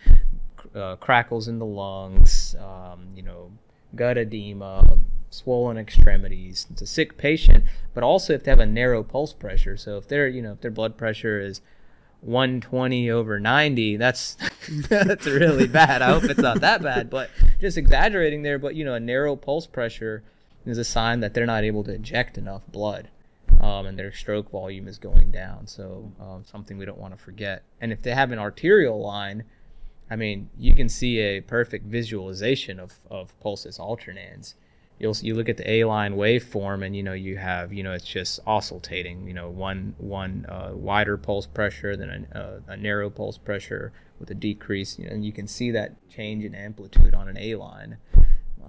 uh, 0.76 0.98
crackles 0.98 1.48
in 1.48 1.58
the 1.58 1.66
lungs, 1.66 2.56
um, 2.60 3.08
you 3.16 3.24
know, 3.24 3.52
gut 3.96 4.18
edema, 4.18 5.00
swollen 5.30 5.78
extremities. 5.78 6.68
It's 6.70 6.82
a 6.82 6.88
sick 6.88 7.18
patient, 7.18 7.64
but 7.94 8.04
also 8.04 8.34
if 8.34 8.44
they 8.44 8.52
have 8.52 8.60
a 8.60 8.66
narrow 8.66 9.04
pulse 9.04 9.34
pressure. 9.34 9.78
So 9.78 9.98
if 9.98 10.08
their, 10.08 10.28
you 10.28 10.42
know, 10.42 10.54
if 10.54 10.62
their 10.62 10.72
blood 10.72 10.98
pressure 10.98 11.40
is 11.40 11.62
120 12.22 13.10
over 13.10 13.40
90, 13.40 13.98
that's 13.98 14.38
that's 14.90 15.26
really 15.26 15.68
bad. 15.68 16.02
I 16.02 16.12
hope 16.12 16.24
it's 16.24 16.40
not 16.40 16.62
that 16.62 16.82
bad, 16.82 17.10
but 17.10 17.30
just 17.60 17.78
exaggerating 17.78 18.44
there. 18.44 18.60
But 18.60 18.76
you 18.76 18.86
know, 18.86 18.94
a 18.94 19.00
narrow 19.00 19.36
pulse 19.36 19.68
pressure 19.68 20.24
is 20.66 20.78
a 20.78 20.84
sign 20.84 21.20
that 21.22 21.34
they're 21.34 21.46
not 21.46 21.64
able 21.64 21.84
to 21.86 21.94
inject 21.94 22.38
enough 22.38 22.64
blood. 22.68 23.10
Um, 23.60 23.86
and 23.86 24.00
their 24.00 24.12
stroke 24.12 24.50
volume 24.50 24.88
is 24.88 24.98
going 24.98 25.30
down. 25.30 25.68
So 25.68 26.12
um, 26.20 26.44
something 26.44 26.78
we 26.78 26.86
don't 26.86 26.98
want 26.98 27.16
to 27.16 27.24
forget. 27.24 27.64
And 27.80 27.92
if 27.92 28.02
they 28.02 28.12
have 28.12 28.32
an 28.32 28.40
arterial 28.40 29.00
line, 29.00 29.44
I 30.10 30.16
mean, 30.16 30.50
you 30.58 30.74
can 30.74 30.90
see 30.90 31.20
a 31.20 31.42
perfect 31.42 31.86
visualization 31.86 32.80
of, 32.80 32.96
of 33.10 33.34
pulsus 33.40 33.80
alternans. 33.80 34.56
You'll 35.02 35.18
you 35.22 35.34
look 35.34 35.50
at 35.50 35.58
the 35.58 35.70
A 35.70 35.84
line 35.86 36.16
waveform, 36.16 36.86
and 36.86 36.96
you 36.96 37.02
know 37.02 37.14
you 37.14 37.38
have 37.38 37.74
you 37.74 37.82
know 37.82 37.92
it's 37.92 38.06
just 38.06 38.40
oscillating. 38.46 39.28
You 39.28 39.34
know 39.34 39.50
one 39.50 39.96
one 39.98 40.46
uh, 40.48 40.72
wider 40.74 41.18
pulse 41.18 41.48
pressure, 41.48 41.98
than 41.98 42.28
a, 42.32 42.40
a, 42.40 42.74
a 42.74 42.78
narrow 42.78 43.10
pulse 43.10 43.38
pressure 43.38 43.92
with 44.20 44.30
a 44.30 44.36
decrease, 44.36 45.00
you 45.00 45.06
know, 45.06 45.12
and 45.12 45.26
you 45.26 45.32
can 45.32 45.48
see 45.48 45.72
that 45.72 45.96
change 46.08 46.46
in 46.46 46.54
amplitude 46.54 47.16
on 47.16 47.28
an 47.28 47.38
A 47.38 47.56
line. 47.56 47.98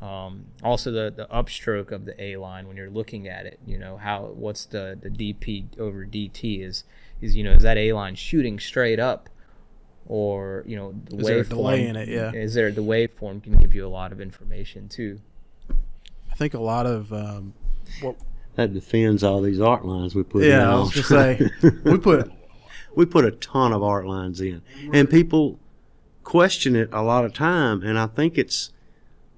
Um, 0.00 0.46
also, 0.64 0.90
the 0.90 1.12
the 1.14 1.26
upstroke 1.26 1.92
of 1.92 2.06
the 2.06 2.20
A 2.20 2.36
line 2.38 2.66
when 2.66 2.78
you're 2.78 2.90
looking 2.90 3.28
at 3.28 3.44
it, 3.44 3.60
you 3.66 3.78
know 3.78 3.98
how 3.98 4.32
what's 4.34 4.64
the 4.64 4.98
the 5.00 5.10
dP 5.10 5.78
over 5.78 6.06
dt 6.06 6.66
is 6.66 6.84
is 7.20 7.36
you 7.36 7.44
know 7.44 7.52
is 7.52 7.62
that 7.62 7.76
A 7.76 7.92
line 7.92 8.14
shooting 8.14 8.58
straight 8.58 8.98
up 8.98 9.28
or 10.06 10.64
you 10.66 10.76
know 10.76 10.94
the 11.10 11.18
Is 11.18 11.26
there 11.26 11.38
a 11.40 11.44
waveform 11.44 11.48
delay 11.48 11.86
in 11.86 11.96
it? 11.96 12.08
Yeah. 12.08 12.32
is 12.32 12.54
there 12.54 12.72
the 12.72 12.82
waveform 12.82 13.42
can 13.42 13.56
give 13.58 13.74
you 13.74 13.86
a 13.86 13.88
lot 13.88 14.12
of 14.12 14.20
information 14.20 14.88
too 14.88 15.20
think 16.42 16.54
a 16.54 16.60
lot 16.60 16.86
of 16.86 17.12
um, 17.12 17.54
what 18.00 18.16
That 18.56 18.74
defends 18.74 19.22
all 19.22 19.40
these 19.40 19.60
art 19.60 19.84
lines 19.84 20.14
we 20.14 20.24
put 20.24 20.42
in. 20.42 20.50
yeah, 20.50 20.72
I 20.72 20.78
was 20.78 20.90
just 20.90 21.08
say 21.08 21.40
we 21.84 21.98
put 21.98 22.30
we 22.94 23.06
put 23.06 23.24
a 23.24 23.30
ton 23.30 23.72
of 23.72 23.82
art 23.82 24.06
lines 24.06 24.40
in, 24.40 24.62
and 24.92 25.08
people 25.08 25.58
question 26.24 26.74
it 26.76 26.88
a 26.92 27.02
lot 27.02 27.24
of 27.24 27.32
time. 27.32 27.82
And 27.82 27.98
I 27.98 28.06
think 28.06 28.36
it's 28.38 28.72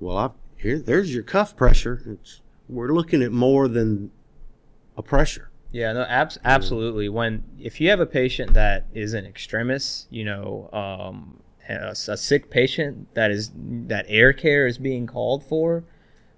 well, 0.01 0.17
I, 0.17 0.31
here 0.57 0.79
there's 0.79 1.13
your 1.15 1.23
cuff 1.23 1.57
pressure. 1.57 2.03
It's, 2.07 2.41
we're 2.69 2.93
looking 2.93 3.23
at 3.23 3.31
more 3.33 3.69
than 3.69 4.11
a 4.97 5.03
pressure. 5.03 5.51
Yeah, 5.71 5.93
no, 5.93 6.03
abs- 6.05 6.39
absolutely. 6.45 7.09
When 7.09 7.45
if 7.61 7.81
you 7.81 7.91
have 7.91 8.01
a 8.01 8.07
patient 8.07 8.55
that 8.55 8.87
is 8.95 9.13
an 9.13 9.27
extremist, 9.27 10.07
you 10.11 10.25
know, 10.25 10.71
um, 10.73 11.41
a, 11.69 11.89
a 11.91 12.17
sick 12.17 12.49
patient 12.49 13.13
that 13.15 13.31
is 13.31 13.51
that 13.57 14.07
air 14.09 14.33
care 14.33 14.67
is 14.67 14.79
being 14.79 15.07
called 15.07 15.45
for. 15.45 15.85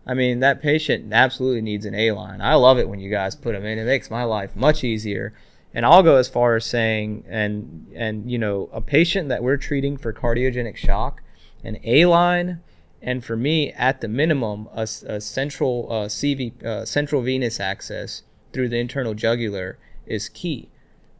I 0.07 0.15
mean, 0.15 0.41
that 0.41 0.63
patient 0.63 1.13
absolutely 1.13 1.63
needs 1.63 1.85
an 1.85 1.95
A 1.95 2.13
line. 2.13 2.41
I 2.41 2.55
love 2.55 2.79
it 2.79 2.89
when 2.89 3.01
you 3.01 3.11
guys 3.11 3.35
put 3.35 3.53
them 3.53 3.65
in. 3.65 3.79
It 3.79 3.85
makes 3.85 4.11
my 4.11 4.23
life 4.23 4.55
much 4.55 4.85
easier. 4.85 5.35
And 5.75 5.85
I'll 5.85 6.03
go 6.03 6.17
as 6.17 6.29
far 6.29 6.57
as 6.57 6.65
saying, 6.65 7.25
and 7.29 7.93
and 7.95 8.31
you 8.31 8.39
know, 8.39 8.71
a 8.73 8.81
patient 8.81 9.29
that 9.29 9.43
we're 9.43 9.59
treating 9.59 9.97
for 9.99 10.13
cardiogenic 10.13 10.77
shock, 10.77 11.23
an 11.65 11.79
A 11.85 12.07
line, 12.07 12.61
and 13.03 13.25
for 13.25 13.37
me, 13.37 13.73
at 13.73 14.01
the 14.01 14.09
minimum, 14.09 14.69
a 14.73 14.87
central 14.87 15.87
uh, 15.91 16.07
CV, 16.07 16.63
uh, 16.65 16.87
central 16.87 17.21
venous 17.21 17.61
access 17.61 18.23
through 18.53 18.71
the 18.71 18.79
internal 18.79 19.13
jugular 19.13 19.77
is 20.07 20.29
key 20.31 20.71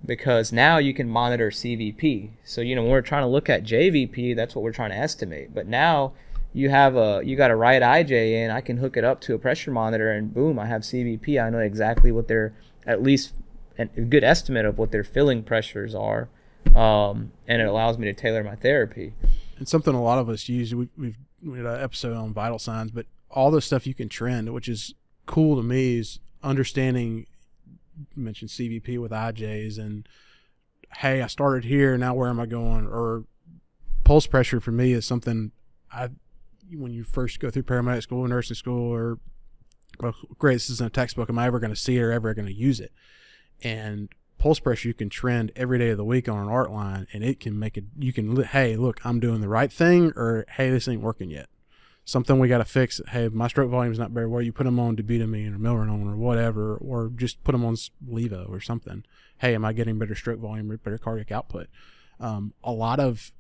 because 0.05 0.53
now 0.53 0.79
you 0.79 0.95
can 0.95 1.09
monitor 1.09 1.51
CVP. 1.51 2.31
So 2.45 2.61
you 2.61 2.75
know 2.75 2.83
when 2.83 2.93
we're 2.93 3.03
trying 3.03 3.23
to 3.23 3.29
look 3.29 3.51
at 3.51 3.65
JVP, 3.65 4.37
that's 4.37 4.55
what 4.55 4.63
we're 4.63 4.73
trying 4.73 4.91
to 4.91 4.97
estimate. 4.97 5.55
But 5.55 5.67
now 5.67 6.13
you 6.57 6.71
have 6.71 6.97
a 6.97 7.21
you 7.23 7.37
got 7.37 7.51
a 7.51 7.55
right 7.55 7.83
IJ 7.83 8.33
in, 8.33 8.51
I 8.51 8.63
can 8.63 8.79
hook 8.79 8.97
it 8.97 9.05
up 9.05 9.21
to 9.23 9.35
a 9.35 9.39
pressure 9.39 9.71
monitor, 9.71 10.11
and 10.11 10.33
boom, 10.33 10.59
I 10.59 10.65
have 10.65 10.83
CVP. 10.83 11.39
I 11.41 11.51
know 11.51 11.59
exactly 11.59 12.11
what 12.11 12.29
their 12.29 12.55
at 12.87 13.03
least 13.03 13.35
a 13.79 13.85
good 13.85 14.25
estimate 14.25 14.65
of 14.65 14.79
what 14.79 14.91
their 14.91 15.05
filling 15.05 15.43
pressures 15.43 15.95
are, 15.95 16.31
um, 16.75 17.33
and 17.47 17.61
it 17.61 17.69
allows 17.69 17.99
me 17.99 18.07
to 18.07 18.15
tailor 18.15 18.43
my 18.43 18.55
therapy. 18.55 19.13
it's 19.59 19.71
something 19.71 19.95
a 19.95 20.03
lot 20.03 20.19
of 20.19 20.31
us 20.31 20.49
use. 20.49 20.75
We, 20.75 20.89
we've 20.97 21.19
we 21.43 21.59
had 21.59 21.67
an 21.67 21.83
episode 21.83 22.17
on 22.17 22.33
vital 22.33 22.59
signs, 22.59 22.91
but 22.91 23.05
all 23.31 23.51
the 23.51 23.61
stuff 23.61 23.87
you 23.87 23.93
can 23.93 24.09
trend, 24.09 24.55
which 24.55 24.67
is 24.67 24.95
cool 25.27 25.57
to 25.57 25.63
me, 25.63 25.99
is 25.99 26.21
understanding. 26.43 27.27
Mentioned 28.15 28.51
CVP 28.51 28.99
with 28.99 29.11
IJs 29.11 29.79
and 29.79 30.09
hey, 30.99 31.21
I 31.21 31.27
started 31.27 31.65
here. 31.65 31.99
Now 31.99 32.15
where 32.15 32.31
am 32.31 32.41
I 32.41 32.47
going? 32.47 32.87
Or 32.87 33.25
pulse 34.05 34.27
pressure 34.27 34.61
for 34.61 34.71
me 34.71 34.93
is 34.93 35.07
something 35.07 35.53
I 35.91 36.11
when 36.73 36.93
you 36.93 37.05
first 37.05 37.41
go 37.41 37.51
through 37.51 37.65
paramedic 37.65 38.03
school, 38.03 38.21
or 38.21 38.29
nursing 38.29 38.57
school, 38.57 38.93
or 38.93 39.19
well, 40.01 40.15
great, 40.39 40.55
this 40.55 40.71
isn't 40.71 40.87
a 40.87 40.91
textbook. 40.91 41.31
Am 41.31 41.39
I 41.39 41.47
ever 41.47 41.61
going 41.61 41.73
to 41.73 41.81
see 41.81 41.97
it 41.97 42.03
or 42.03 42.13
ever 42.13 42.35
going 42.35 42.47
to 42.47 42.55
use 42.55 42.81
it? 42.81 42.93
And 43.63 44.09
pulse 44.39 44.61
pressure 44.61 44.89
you 44.89 44.95
can 44.95 45.09
trend 45.09 45.53
every 45.57 45.79
day 45.79 45.91
of 45.91 45.97
the 45.97 46.05
week 46.05 46.29
on 46.29 46.39
an 46.39 46.49
art 46.49 46.71
line 46.71 47.07
and 47.13 47.25
it 47.25 47.41
can 47.41 47.59
make 47.59 47.77
it 47.77 47.85
you 47.99 48.13
can 48.13 48.43
hey 48.45 48.77
look 48.77 49.01
i'm 49.05 49.19
doing 49.19 49.41
the 49.41 49.49
right 49.49 49.73
thing 49.73 50.13
or 50.15 50.45
hey 50.51 50.71
this 50.71 50.87
ain't 50.87 51.01
working 51.01 51.31
yet 51.31 51.49
something 52.05 52.39
we 52.39 52.47
got 52.47 52.59
to 52.59 52.65
fix 52.65 53.01
hey 53.09 53.29
my 53.29 53.49
stroke 53.49 53.71
volume's 53.71 53.99
not 53.99 54.11
very 54.11 54.27
well 54.27 54.43
you 54.43 54.53
put 54.53 54.65
them 54.65 54.79
on 54.79 54.95
dobutamine 54.95 55.55
or 55.55 55.59
milrinone 55.59 56.13
or 56.13 56.17
whatever 56.17 56.77
or 56.77 57.11
just 57.17 57.43
put 57.45 57.53
them 57.53 57.65
on 57.65 57.75
levo 58.09 58.49
or 58.49 58.61
something 58.61 59.03
hey 59.39 59.55
am 59.55 59.65
i 59.65 59.73
getting 59.73 59.99
better 59.99 60.15
stroke 60.15 60.39
volume 60.39 60.71
or 60.71 60.77
better 60.77 60.99
cardiac 60.99 61.33
output 61.33 61.69
um, 62.21 62.53
a 62.63 62.73
lot 62.73 63.01
of 63.01 63.33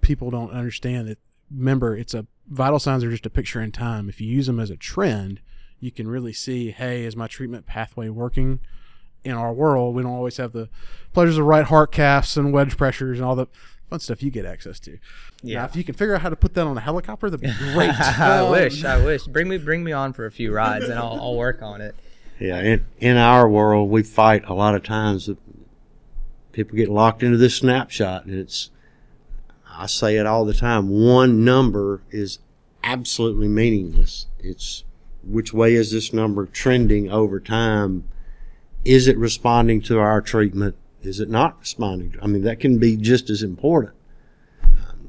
people 0.00 0.30
don't 0.30 0.52
understand 0.52 1.08
that 1.08 1.18
remember 1.54 1.96
it's 1.96 2.14
a 2.14 2.26
vital 2.48 2.78
signs 2.78 3.04
are 3.04 3.10
just 3.10 3.26
a 3.26 3.30
picture 3.30 3.60
in 3.60 3.70
time 3.72 4.08
if 4.08 4.20
you 4.20 4.28
use 4.28 4.46
them 4.46 4.58
as 4.60 4.70
a 4.70 4.76
trend 4.76 5.40
you 5.80 5.90
can 5.90 6.06
really 6.08 6.32
see 6.32 6.70
hey 6.70 7.04
is 7.04 7.14
my 7.16 7.26
treatment 7.26 7.66
pathway 7.66 8.08
working 8.08 8.60
in 9.24 9.32
our 9.34 9.52
world, 9.52 9.94
we 9.94 10.02
don't 10.02 10.10
always 10.10 10.36
have 10.38 10.50
the 10.50 10.68
pleasures 11.12 11.38
of 11.38 11.44
right 11.46 11.64
heart 11.64 11.92
caths 11.92 12.36
and 12.36 12.52
wedge 12.52 12.76
pressures 12.76 13.20
and 13.20 13.24
all 13.24 13.36
the 13.36 13.46
fun 13.88 14.00
stuff 14.00 14.20
you 14.20 14.32
get 14.32 14.44
access 14.44 14.80
to. 14.80 14.98
Yeah. 15.44 15.60
Now, 15.60 15.66
if 15.66 15.76
you 15.76 15.84
can 15.84 15.94
figure 15.94 16.16
out 16.16 16.22
how 16.22 16.28
to 16.28 16.34
put 16.34 16.54
that 16.54 16.66
on 16.66 16.76
a 16.76 16.80
helicopter, 16.80 17.30
that'd 17.30 17.40
be 17.40 17.56
great. 17.72 17.90
I 17.90 18.38
Um, 18.40 18.50
wish. 18.50 18.84
I 18.84 19.04
wish. 19.04 19.24
Bring 19.28 19.48
me 19.48 19.58
bring 19.58 19.84
me 19.84 19.92
on 19.92 20.12
for 20.12 20.26
a 20.26 20.32
few 20.32 20.52
rides, 20.52 20.86
and 20.86 20.94
I'll, 20.98 21.20
I'll 21.20 21.36
work 21.36 21.62
on 21.62 21.80
it. 21.80 21.94
Yeah, 22.40 22.58
in, 22.62 22.84
in 22.98 23.16
our 23.16 23.48
world, 23.48 23.90
we 23.90 24.02
fight 24.02 24.42
a 24.48 24.54
lot 24.54 24.74
of 24.74 24.82
times. 24.82 25.26
that 25.26 25.38
People 26.50 26.76
get 26.76 26.88
locked 26.88 27.22
into 27.22 27.36
this 27.38 27.54
snapshot, 27.54 28.24
and 28.24 28.34
it's, 28.34 28.70
I 29.82 29.86
say 29.86 30.16
it 30.16 30.26
all 30.26 30.44
the 30.44 30.54
time, 30.54 30.88
one 30.88 31.44
number 31.44 32.04
is 32.12 32.38
absolutely 32.84 33.48
meaningless. 33.48 34.26
It's 34.38 34.84
which 35.24 35.52
way 35.52 35.74
is 35.74 35.90
this 35.90 36.12
number 36.12 36.46
trending 36.46 37.10
over 37.10 37.40
time? 37.40 38.04
Is 38.84 39.08
it 39.08 39.18
responding 39.18 39.82
to 39.82 39.98
our 39.98 40.20
treatment? 40.20 40.76
Is 41.02 41.18
it 41.18 41.28
not 41.28 41.58
responding? 41.58 42.14
I 42.22 42.28
mean, 42.28 42.42
that 42.44 42.60
can 42.60 42.78
be 42.78 42.96
just 42.96 43.28
as 43.28 43.42
important. 43.42 43.94
Um, 44.62 45.08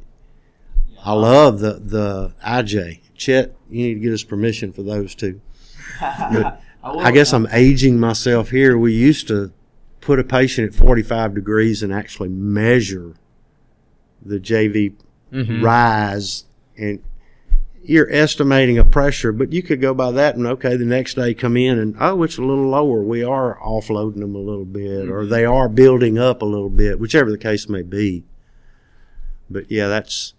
I 1.03 1.13
love 1.13 1.59
the, 1.59 1.73
the 1.73 2.33
IJ. 2.43 3.01
Chet, 3.13 3.55
you 3.69 3.85
need 3.85 3.93
to 3.93 3.99
get 3.99 4.11
us 4.11 4.23
permission 4.23 4.73
for 4.73 4.81
those 4.81 5.13
two. 5.13 5.39
But 5.99 6.59
I 6.83 7.11
guess 7.11 7.31
I'm 7.31 7.47
aging 7.51 7.99
myself 7.99 8.49
here. 8.49 8.75
We 8.75 8.93
used 8.93 9.27
to 9.27 9.53
put 10.01 10.17
a 10.17 10.23
patient 10.23 10.73
at 10.73 10.75
45 10.75 11.35
degrees 11.35 11.83
and 11.83 11.93
actually 11.93 12.29
measure 12.29 13.17
the 14.25 14.39
JV 14.39 14.93
rise, 15.61 16.45
and 16.77 17.03
you're 17.83 18.09
estimating 18.11 18.77
a 18.77 18.85
pressure, 18.85 19.31
but 19.31 19.51
you 19.51 19.61
could 19.61 19.81
go 19.81 19.93
by 19.93 20.11
that 20.11 20.35
and 20.35 20.47
okay, 20.47 20.77
the 20.77 20.85
next 20.85 21.15
day 21.15 21.33
come 21.33 21.57
in 21.57 21.77
and 21.79 21.95
oh, 21.99 22.23
it's 22.23 22.37
a 22.37 22.41
little 22.41 22.69
lower. 22.69 23.01
We 23.01 23.23
are 23.23 23.59
offloading 23.59 24.19
them 24.19 24.35
a 24.35 24.39
little 24.39 24.65
bit, 24.65 25.09
or 25.09 25.25
they 25.25 25.43
are 25.45 25.67
building 25.67 26.17
up 26.17 26.41
a 26.41 26.45
little 26.45 26.69
bit, 26.69 26.99
whichever 26.99 27.29
the 27.29 27.37
case 27.37 27.67
may 27.67 27.81
be. 27.81 28.23
But 29.49 29.69
yeah, 29.69 29.87
that's 29.87 30.33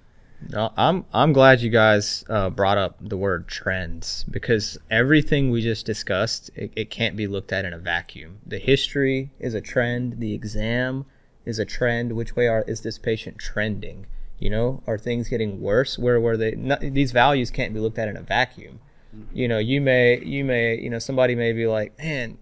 No, 0.48 0.72
I'm 0.76 1.04
I'm 1.12 1.32
glad 1.32 1.60
you 1.60 1.70
guys 1.70 2.24
uh, 2.28 2.50
brought 2.50 2.78
up 2.78 2.96
the 3.00 3.16
word 3.16 3.46
trends 3.48 4.24
because 4.30 4.78
everything 4.90 5.50
we 5.50 5.60
just 5.60 5.84
discussed 5.86 6.50
it, 6.54 6.72
it 6.74 6.90
can't 6.90 7.16
be 7.16 7.26
looked 7.26 7.52
at 7.52 7.64
in 7.64 7.72
a 7.72 7.78
vacuum. 7.78 8.38
The 8.46 8.58
history 8.58 9.30
is 9.38 9.54
a 9.54 9.60
trend. 9.60 10.18
The 10.18 10.32
exam 10.34 11.04
is 11.44 11.58
a 11.58 11.64
trend. 11.64 12.12
Which 12.12 12.36
way 12.36 12.48
are 12.48 12.64
is 12.66 12.82
this 12.82 12.98
patient 12.98 13.38
trending? 13.38 14.06
You 14.38 14.50
know, 14.50 14.82
are 14.86 14.98
things 14.98 15.28
getting 15.28 15.60
worse? 15.60 15.98
Where 15.98 16.20
were 16.20 16.36
they? 16.36 16.52
Not, 16.52 16.80
these 16.80 17.12
values 17.12 17.50
can't 17.50 17.72
be 17.72 17.80
looked 17.80 17.98
at 17.98 18.08
in 18.08 18.16
a 18.16 18.22
vacuum. 18.22 18.80
You 19.32 19.46
know, 19.46 19.58
you 19.58 19.80
may 19.80 20.22
you 20.24 20.44
may 20.44 20.76
you 20.78 20.90
know 20.90 20.98
somebody 20.98 21.34
may 21.34 21.52
be 21.52 21.66
like, 21.66 21.96
man, 21.98 22.36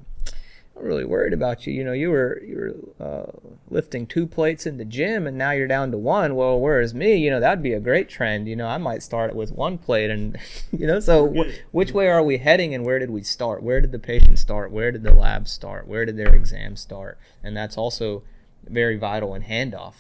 I'm 0.77 0.85
really 0.85 1.05
worried 1.05 1.33
about 1.33 1.67
you. 1.67 1.73
You 1.73 1.85
know, 1.85 1.93
you 1.93 2.11
were 2.11 2.43
you 2.43 2.57
were 2.99 3.05
uh, 3.05 3.33
lifting 3.69 4.07
two 4.07 4.27
plates 4.27 4.67
in 4.67 4.79
the 4.79 4.85
gym, 4.85 5.27
and 5.27 5.37
now 5.37 5.51
you're 5.51 5.69
down 5.69 5.91
to 5.91 5.99
one. 5.99 6.35
Well, 6.35 6.59
whereas 6.59 6.95
me, 6.95 7.17
you 7.17 7.31
know, 7.31 7.41
that'd 7.41 7.63
be 7.63 7.75
a 7.75 7.81
great 7.81 8.09
trend. 8.09 8.49
You 8.49 8.57
know, 8.57 8.67
I 8.67 8.79
might 8.79 9.03
start 9.03 9.35
with 9.35 9.53
one 9.53 9.77
plate, 9.77 10.11
and 10.11 10.39
you 10.73 10.87
know, 10.87 10.99
so 11.01 11.29
wh- 11.29 11.75
which 11.75 11.93
way 11.93 12.09
are 12.09 12.23
we 12.23 12.39
heading, 12.39 12.75
and 12.75 12.87
where 12.87 12.99
did 12.99 13.11
we 13.11 13.23
start? 13.23 13.63
Where 13.63 13.81
did 13.81 13.93
the 13.93 13.99
patient 13.99 14.39
start? 14.39 14.73
Where 14.73 14.91
did 14.91 15.03
the 15.03 15.13
lab 15.13 15.47
start? 15.49 15.87
Where 15.87 16.07
did 16.07 16.17
their 16.17 16.35
exam 16.35 16.77
start? 16.77 17.19
And 17.43 17.57
that's 17.57 17.77
also 17.77 18.23
very 18.67 18.97
vital 18.97 19.35
in 19.35 19.43
handoff. 19.43 19.95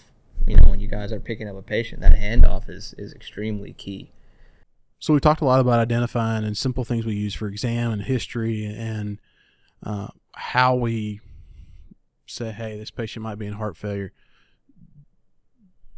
You 0.46 0.56
know, 0.56 0.70
when 0.70 0.80
you 0.80 0.88
guys 0.88 1.12
are 1.12 1.20
picking 1.20 1.48
up 1.48 1.56
a 1.56 1.62
patient, 1.62 2.00
that 2.00 2.12
handoff 2.12 2.68
is 2.68 2.94
is 2.98 3.12
extremely 3.12 3.72
key. 3.72 4.12
So 4.98 5.12
we 5.12 5.20
talked 5.20 5.40
a 5.40 5.44
lot 5.44 5.60
about 5.60 5.80
identifying 5.80 6.44
and 6.44 6.56
simple 6.56 6.84
things 6.84 7.04
we 7.04 7.14
use 7.14 7.34
for 7.34 7.48
exam 7.48 7.90
and 7.90 8.02
history 8.02 8.64
and 8.64 9.18
uh, 9.84 10.08
how 10.32 10.76
we 10.76 11.20
say, 12.26 12.52
hey, 12.52 12.78
this 12.78 12.92
patient 12.92 13.22
might 13.22 13.34
be 13.34 13.46
in 13.46 13.54
heart 13.54 13.76
failure. 13.76 14.12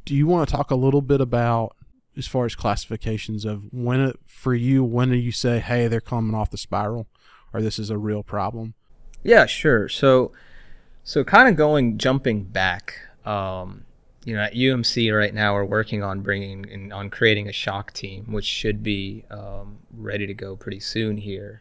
Do 0.07 0.15
you 0.15 0.27
want 0.27 0.49
to 0.49 0.55
talk 0.55 0.71
a 0.71 0.75
little 0.75 1.03
bit 1.03 1.21
about 1.21 1.77
as 2.17 2.27
far 2.27 2.47
as 2.47 2.55
classifications 2.55 3.45
of 3.45 3.65
when 3.73 4.01
it, 4.01 4.21
for 4.27 4.55
you, 4.55 4.83
when 4.85 5.11
do 5.11 5.17
you 5.17 5.33
say, 5.33 5.59
hey, 5.59 5.87
they're 5.87 6.01
coming 6.01 6.35
off 6.35 6.51
the 6.51 6.59
spiral 6.59 7.07
or 7.53 7.61
this 7.61 7.79
is 7.79 7.91
a 7.91 7.99
real 7.99 8.23
problem? 8.23 8.73
Yeah, 9.23 9.47
sure. 9.47 9.89
So, 9.89 10.33
so 11.05 11.23
kind 11.23 11.49
of 11.49 11.57
going 11.57 11.99
jumping 11.99 12.45
back. 12.45 12.99
Um, 13.27 13.85
you 14.25 14.35
know, 14.35 14.41
at 14.41 14.55
UMC 14.55 15.17
right 15.17 15.35
now, 15.35 15.53
we're 15.53 15.67
working 15.67 16.03
on 16.03 16.23
bringing 16.23 16.65
in, 16.65 16.93
on 16.93 17.11
creating 17.11 17.47
a 17.47 17.53
shock 17.53 17.93
team, 17.93 18.33
which 18.33 18.47
should 18.47 18.83
be 18.83 19.25
um, 19.31 19.79
ready 19.95 20.27
to 20.27 20.33
go 20.33 20.57
pretty 20.57 20.81
soon 20.81 21.19
here. 21.19 21.61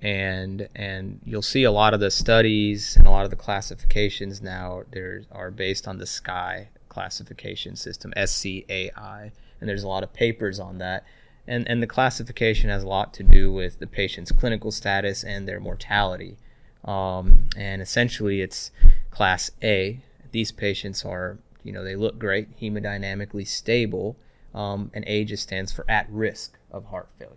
And 0.00 0.68
and 0.74 1.20
you'll 1.24 1.42
see 1.42 1.64
a 1.64 1.72
lot 1.72 1.92
of 1.92 2.00
the 2.00 2.10
studies 2.10 2.96
and 2.96 3.06
a 3.06 3.10
lot 3.10 3.24
of 3.24 3.30
the 3.30 3.36
classifications 3.36 4.40
now 4.40 4.84
there 4.92 5.24
are 5.32 5.50
based 5.50 5.86
on 5.86 5.98
the 5.98 6.04
SCAI 6.04 6.68
classification 6.88 7.76
system, 7.76 8.12
SCAI, 8.16 9.32
and 9.60 9.68
there's 9.68 9.82
a 9.82 9.88
lot 9.88 10.04
of 10.04 10.12
papers 10.12 10.58
on 10.60 10.78
that. 10.78 11.04
And 11.46 11.68
and 11.68 11.82
the 11.82 11.86
classification 11.86 12.70
has 12.70 12.84
a 12.84 12.88
lot 12.88 13.12
to 13.14 13.22
do 13.22 13.52
with 13.52 13.80
the 13.80 13.86
patient's 13.86 14.32
clinical 14.32 14.70
status 14.70 15.24
and 15.24 15.46
their 15.46 15.60
mortality. 15.60 16.38
Um, 16.88 17.48
and 17.56 17.82
essentially, 17.82 18.40
it's 18.40 18.70
class 19.10 19.50
A. 19.62 20.00
These 20.32 20.52
patients 20.52 21.04
are, 21.04 21.38
you 21.62 21.72
know, 21.72 21.84
they 21.84 21.96
look 21.96 22.18
great, 22.18 22.58
hemodynamically 22.60 23.46
stable, 23.46 24.16
um, 24.54 24.90
and 24.94 25.04
A 25.06 25.24
just 25.24 25.42
stands 25.42 25.70
for 25.72 25.84
at 25.90 26.06
risk 26.10 26.58
of 26.70 26.86
heart 26.86 27.08
failure. 27.18 27.34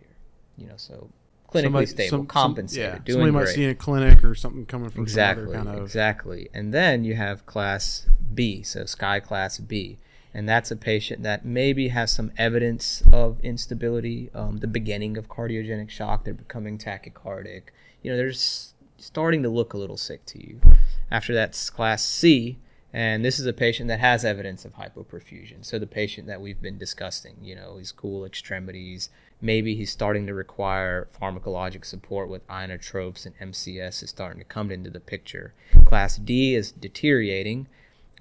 You 0.57 0.67
know, 0.67 0.77
so 0.77 1.09
clinically 1.51 1.63
Somebody- 1.63 1.85
stable, 1.87 2.09
some- 2.09 2.19
some- 2.21 2.27
compensated, 2.27 2.93
yeah, 2.93 2.99
doing 3.03 3.25
somebody 3.25 3.45
might 3.45 3.53
see 3.53 3.63
in 3.65 3.69
a 3.71 3.75
clinic 3.75 4.23
or 4.23 4.35
something 4.35 4.65
coming 4.65 4.89
from 4.89 5.03
Exactly, 5.03 5.53
some 5.53 5.65
kind 5.65 5.77
of 5.77 5.83
exactly. 5.83 6.47
And 6.53 6.73
then 6.73 7.03
you 7.03 7.15
have 7.15 7.45
class 7.45 8.07
B, 8.33 8.63
so 8.63 8.83
SCAI 8.83 9.19
Class 9.21 9.57
B, 9.57 9.97
and 10.33 10.47
that's 10.47 10.71
a 10.71 10.77
patient 10.77 11.23
that 11.23 11.43
maybe 11.43 11.89
has 11.89 12.09
some 12.11 12.31
evidence 12.37 13.03
of 13.11 13.37
instability, 13.41 14.29
um, 14.33 14.57
the 14.59 14.67
beginning 14.67 15.17
of 15.17 15.27
cardiogenic 15.27 15.89
shock. 15.89 16.23
They're 16.23 16.33
becoming 16.33 16.77
tachycardic. 16.77 17.63
You 18.01 18.11
know, 18.11 18.17
they're 18.17 18.29
s- 18.29 18.73
starting 19.01 19.43
to 19.43 19.49
look 19.49 19.73
a 19.73 19.77
little 19.77 19.97
sick 19.97 20.25
to 20.27 20.39
you. 20.39 20.61
After 21.09 21.33
that's 21.33 21.69
class 21.69 22.05
C, 22.05 22.59
and 22.93 23.23
this 23.23 23.39
is 23.39 23.45
a 23.45 23.53
patient 23.53 23.87
that 23.87 23.99
has 23.99 24.25
evidence 24.25 24.65
of 24.65 24.75
hypoperfusion. 24.75 25.65
So 25.65 25.79
the 25.79 25.87
patient 25.87 26.27
that 26.27 26.41
we've 26.41 26.61
been 26.61 26.77
discussing, 26.77 27.37
you 27.41 27.55
know, 27.55 27.77
his 27.77 27.91
cool 27.91 28.25
extremities. 28.25 29.09
Maybe 29.41 29.75
he's 29.75 29.91
starting 29.91 30.27
to 30.27 30.33
require 30.33 31.07
pharmacologic 31.19 31.85
support 31.85 32.29
with 32.29 32.45
inotropes 32.47 33.25
and 33.25 33.53
MCS 33.53 34.03
is 34.03 34.09
starting 34.09 34.39
to 34.39 34.45
come 34.45 34.71
into 34.71 34.89
the 34.89 34.99
picture. 34.99 35.53
Class 35.85 36.17
D 36.17 36.53
is 36.53 36.71
deteriorating, 36.71 37.67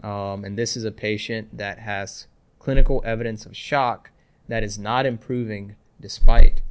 um, 0.03 0.45
and 0.45 0.57
this 0.57 0.77
is 0.77 0.85
a 0.85 0.93
patient 0.93 1.59
that 1.59 1.81
has 1.81 2.27
clinical 2.59 3.03
evidence 3.05 3.45
of 3.45 3.57
shock 3.57 4.11
that 4.49 4.63
is 4.63 4.79
not 4.79 5.05
improving 5.05 5.77
despite 6.01 6.63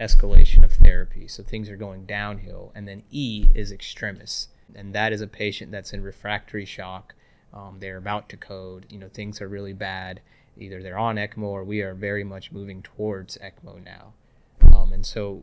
escalation 0.00 0.64
of 0.64 0.72
therapy. 0.72 1.28
So 1.28 1.42
things 1.42 1.68
are 1.68 1.76
going 1.76 2.06
downhill. 2.06 2.72
And 2.74 2.88
then 2.88 3.02
E 3.10 3.48
is 3.54 3.70
extremis, 3.70 4.48
and 4.74 4.94
that 4.94 5.12
is 5.12 5.20
a 5.20 5.26
patient 5.26 5.70
that's 5.70 5.92
in 5.92 6.02
refractory 6.02 6.64
shock. 6.64 7.14
Um, 7.52 7.78
they're 7.80 7.96
about 7.96 8.28
to 8.30 8.36
code. 8.36 8.86
You 8.88 8.98
know, 8.98 9.08
things 9.08 9.40
are 9.40 9.48
really 9.48 9.72
bad. 9.72 10.20
Either 10.56 10.82
they're 10.82 10.98
on 10.98 11.16
ECMO 11.16 11.44
or 11.44 11.64
we 11.64 11.80
are 11.82 11.94
very 11.94 12.24
much 12.24 12.52
moving 12.52 12.82
towards 12.82 13.38
ECMO 13.38 13.82
now. 13.84 14.12
Um, 14.74 14.92
and 14.92 15.04
so 15.04 15.42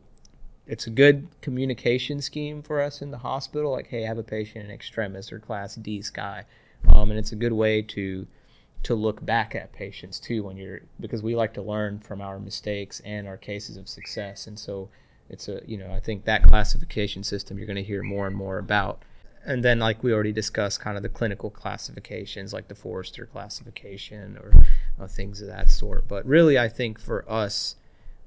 it's 0.66 0.86
a 0.86 0.90
good 0.90 1.28
communication 1.40 2.20
scheme 2.20 2.62
for 2.62 2.80
us 2.80 3.02
in 3.02 3.10
the 3.10 3.18
hospital. 3.18 3.72
Like, 3.72 3.88
hey, 3.88 4.04
I 4.04 4.08
have 4.08 4.18
a 4.18 4.22
patient 4.22 4.64
in 4.64 4.70
extremis 4.70 5.32
or 5.32 5.38
class 5.38 5.74
D 5.74 6.00
SCAI. 6.00 6.44
Um, 6.94 7.10
and 7.10 7.18
it's 7.18 7.32
a 7.32 7.36
good 7.36 7.52
way 7.52 7.82
to 7.82 8.26
to 8.82 8.94
look 8.94 9.24
back 9.24 9.54
at 9.54 9.72
patients 9.72 10.20
too 10.20 10.42
when 10.42 10.56
you're 10.56 10.80
because 11.00 11.22
we 11.22 11.34
like 11.34 11.54
to 11.54 11.62
learn 11.62 11.98
from 11.98 12.20
our 12.20 12.38
mistakes 12.38 13.00
and 13.04 13.26
our 13.26 13.36
cases 13.36 13.76
of 13.76 13.88
success 13.88 14.46
and 14.46 14.58
so 14.58 14.88
it's 15.28 15.48
a 15.48 15.60
you 15.66 15.76
know 15.76 15.92
i 15.92 16.00
think 16.00 16.24
that 16.24 16.42
classification 16.42 17.22
system 17.24 17.58
you're 17.58 17.66
going 17.66 17.76
to 17.76 17.82
hear 17.82 18.02
more 18.02 18.26
and 18.26 18.36
more 18.36 18.58
about 18.58 19.02
and 19.44 19.64
then 19.64 19.78
like 19.78 20.02
we 20.02 20.12
already 20.12 20.32
discussed 20.32 20.80
kind 20.80 20.96
of 20.96 21.02
the 21.02 21.08
clinical 21.08 21.50
classifications 21.50 22.52
like 22.52 22.68
the 22.68 22.74
forrester 22.74 23.26
classification 23.26 24.36
or 24.38 24.52
uh, 25.00 25.06
things 25.06 25.40
of 25.40 25.48
that 25.48 25.68
sort 25.68 26.06
but 26.06 26.24
really 26.24 26.58
i 26.58 26.68
think 26.68 27.00
for 27.00 27.28
us 27.30 27.74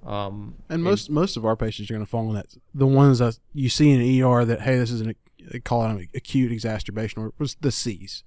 um, 0.05 0.55
And 0.69 0.83
most 0.83 1.09
most 1.09 1.37
of 1.37 1.45
our 1.45 1.55
patients 1.55 1.89
are 1.89 1.93
going 1.93 2.05
to 2.05 2.09
fall 2.09 2.27
in 2.29 2.33
that. 2.33 2.47
The 2.73 2.87
ones 2.87 3.19
that 3.19 3.37
you 3.53 3.69
see 3.69 3.91
in 3.91 4.01
an 4.01 4.23
ER 4.23 4.45
that 4.45 4.61
hey, 4.61 4.77
this 4.77 4.89
is 4.91 5.01
an 5.01 5.15
they 5.51 5.59
call 5.59 5.83
it 5.85 5.91
an 5.91 6.07
acute 6.15 6.51
exacerbation 6.51 7.21
or 7.21 7.33
was 7.37 7.55
the 7.61 7.71
C's. 7.71 8.23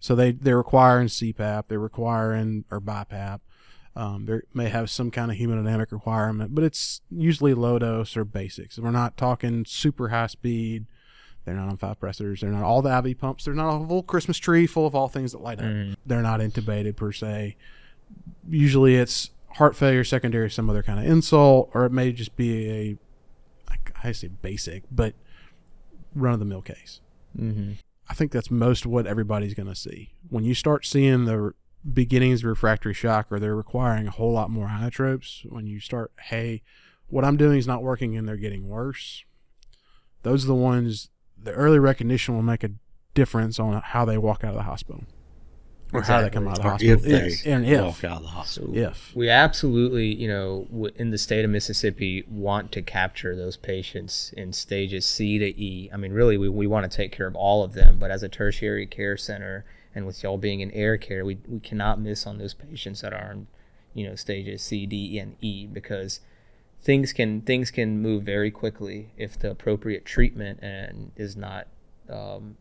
So 0.00 0.14
they 0.14 0.32
they're 0.32 0.56
requiring 0.58 1.06
CPAP, 1.08 1.64
they're 1.68 1.78
requiring 1.78 2.64
or 2.70 2.80
BiPAP. 2.80 3.40
Um, 3.96 4.24
they 4.26 4.40
may 4.54 4.68
have 4.68 4.88
some 4.88 5.10
kind 5.10 5.30
of 5.30 5.36
hemodynamic 5.36 5.92
requirement, 5.92 6.54
but 6.54 6.64
it's 6.64 7.00
usually 7.10 7.54
low 7.54 7.78
dose 7.78 8.16
or 8.16 8.24
basics. 8.24 8.78
We're 8.78 8.90
not 8.92 9.16
talking 9.16 9.64
super 9.66 10.08
high 10.08 10.28
speed. 10.28 10.86
They're 11.44 11.54
not 11.56 11.68
on 11.68 11.76
five 11.76 11.98
pressors. 11.98 12.40
They're 12.40 12.50
not 12.50 12.62
all 12.62 12.82
the 12.82 12.96
IV 12.96 13.18
pumps. 13.18 13.44
They're 13.44 13.54
not 13.54 13.68
a 13.74 13.84
whole 13.84 14.02
Christmas 14.02 14.38
tree 14.38 14.66
full 14.66 14.86
of 14.86 14.94
all 14.94 15.08
things 15.08 15.32
that 15.32 15.42
light 15.42 15.58
up. 15.58 15.64
They're 16.06 16.22
not 16.22 16.40
intubated 16.40 16.96
per 16.96 17.12
se. 17.12 17.56
Usually 18.48 18.94
it's 18.96 19.30
heart 19.54 19.74
failure 19.76 20.04
secondary 20.04 20.50
some 20.50 20.70
other 20.70 20.82
kind 20.82 20.98
of 21.00 21.06
insult, 21.06 21.70
or 21.74 21.84
it 21.84 21.92
may 21.92 22.12
just 22.12 22.36
be 22.36 22.70
a, 22.70 22.98
I- 24.02 24.12
say 24.12 24.28
basic, 24.28 24.84
but 24.90 25.14
run 26.14 26.32
of 26.34 26.38
the 26.40 26.46
mill 26.46 26.62
case. 26.62 27.00
mhm. 27.38 27.76
I 28.10 28.12
think 28.12 28.32
that's 28.32 28.50
most 28.50 28.86
what 28.86 29.06
everybody's 29.06 29.54
going 29.54 29.68
to 29.68 29.74
see. 29.76 30.14
When 30.28 30.42
you 30.42 30.52
start 30.52 30.84
seeing 30.84 31.26
the 31.26 31.54
beginnings 31.90 32.40
of 32.40 32.46
refractory 32.46 32.92
shock 32.92 33.30
or 33.30 33.38
they're 33.38 33.54
requiring 33.54 34.08
a 34.08 34.10
whole 34.10 34.32
lot 34.32 34.50
more 34.50 34.66
inotropes, 34.66 35.48
when 35.48 35.68
you 35.68 35.78
start, 35.78 36.10
hey, 36.22 36.62
what 37.06 37.24
I'm 37.24 37.36
doing 37.36 37.56
is 37.56 37.68
not 37.68 37.84
working 37.84 38.16
and 38.16 38.26
they're 38.26 38.36
getting 38.36 38.68
worse, 38.68 39.24
those 40.24 40.44
are 40.44 40.48
the 40.48 40.56
ones, 40.56 41.08
the 41.40 41.52
early 41.52 41.78
recognition 41.78 42.34
will 42.34 42.42
make 42.42 42.64
a 42.64 42.72
difference 43.14 43.60
on 43.60 43.80
how 43.80 44.04
they 44.04 44.18
walk 44.18 44.42
out 44.42 44.50
of 44.50 44.56
the 44.56 44.64
hospital 44.64 45.04
or 45.92 46.02
how 46.02 46.20
they 46.22 46.30
come 46.30 46.46
out 46.48 46.58
of 46.58 46.62
the 46.62 46.68
Or 46.68 46.70
hospital. 46.72 46.94
if 46.94 47.02
they 47.02 47.26
If- 47.28 47.46
and 47.46 47.66
if. 47.66 47.80
walk 47.82 48.04
out 48.04 48.16
of 48.18 48.22
the 48.22 48.28
hospital. 48.28 48.76
If. 48.76 49.14
We 49.14 49.28
absolutely, 49.28 50.14
you 50.14 50.28
know, 50.28 50.66
w- 50.70 50.92
in 50.96 51.10
the 51.10 51.18
state 51.18 51.44
of 51.44 51.50
Mississippi, 51.50 52.24
want 52.28 52.72
to 52.72 52.82
capture 52.82 53.34
those 53.34 53.56
patients 53.56 54.32
in 54.36 54.52
stages 54.52 55.04
C 55.06 55.38
to 55.38 55.46
E. 55.60 55.90
I 55.92 55.96
mean, 55.96 56.12
really, 56.12 56.36
we, 56.38 56.48
we 56.48 56.66
want 56.66 56.90
to 56.90 56.94
take 56.96 57.12
care 57.12 57.26
of 57.26 57.34
all 57.34 57.62
of 57.64 57.72
them, 57.74 57.96
but 57.98 58.10
as 58.10 58.22
a 58.22 58.28
tertiary 58.28 58.86
care 58.86 59.16
center 59.16 59.64
and 59.94 60.06
with 60.06 60.22
y'all 60.22 60.38
being 60.38 60.60
in 60.60 60.70
air 60.70 60.96
care, 60.96 61.24
we, 61.24 61.38
we 61.48 61.58
cannot 61.60 62.00
miss 62.00 62.26
on 62.26 62.38
those 62.38 62.54
patients 62.54 63.00
that 63.00 63.12
are 63.12 63.32
in, 63.32 63.46
you 63.94 64.06
know, 64.06 64.14
stages 64.14 64.62
C, 64.62 64.86
D, 64.86 65.18
and 65.18 65.36
E 65.40 65.66
because 65.66 66.20
things 66.82 67.12
can 67.12 67.40
things 67.42 67.70
can 67.70 68.00
move 68.00 68.22
very 68.22 68.50
quickly 68.50 69.10
if 69.18 69.38
the 69.38 69.50
appropriate 69.50 70.04
treatment 70.04 70.58
and 70.62 71.10
is 71.16 71.36
not 71.36 71.66
um, 72.08 72.56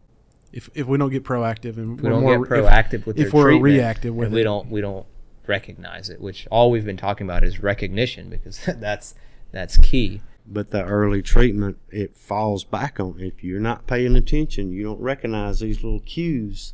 If, 0.52 0.70
if 0.74 0.88
we 0.88 0.98
don't 0.98 1.12
get 1.12 1.24
proactive 1.24 1.78
and 1.78 1.98
if 2.00 2.04
we 2.04 2.10
we're 2.10 2.16
don't 2.16 2.22
more, 2.24 2.46
get 2.46 2.50
proactive 2.50 3.06
with 3.06 3.18
if 3.20 3.32
their 3.32 3.40
we're 3.40 3.50
treatment, 3.52 3.64
reactive 3.64 4.16
with 4.16 4.32
we 4.34 4.42
it. 4.42 4.44
don't 4.46 4.70
we 4.70 4.82
don't 4.82 5.06
recognize 5.48 6.10
it 6.10 6.22
which 6.22 6.48
all 6.52 6.70
we've 6.72 6.86
been 6.86 6.98
talking 6.98 7.26
about 7.26 7.44
is 7.44 7.62
recognition 7.62 8.30
because 8.30 8.60
that's 8.78 9.16
that's 9.52 9.78
key 9.78 10.22
But 10.48 10.72
the 10.72 10.84
early 10.84 11.22
treatment, 11.22 11.78
it 11.90 12.16
falls 12.18 12.64
back 12.64 13.00
on 13.00 13.20
if 13.20 13.44
you're 13.44 13.60
not 13.60 13.86
paying 13.88 14.16
attention, 14.16 14.72
you 14.72 14.84
don't 14.84 15.00
recognize 15.00 15.60
these 15.60 15.84
little 15.84 16.00
cues. 16.00 16.74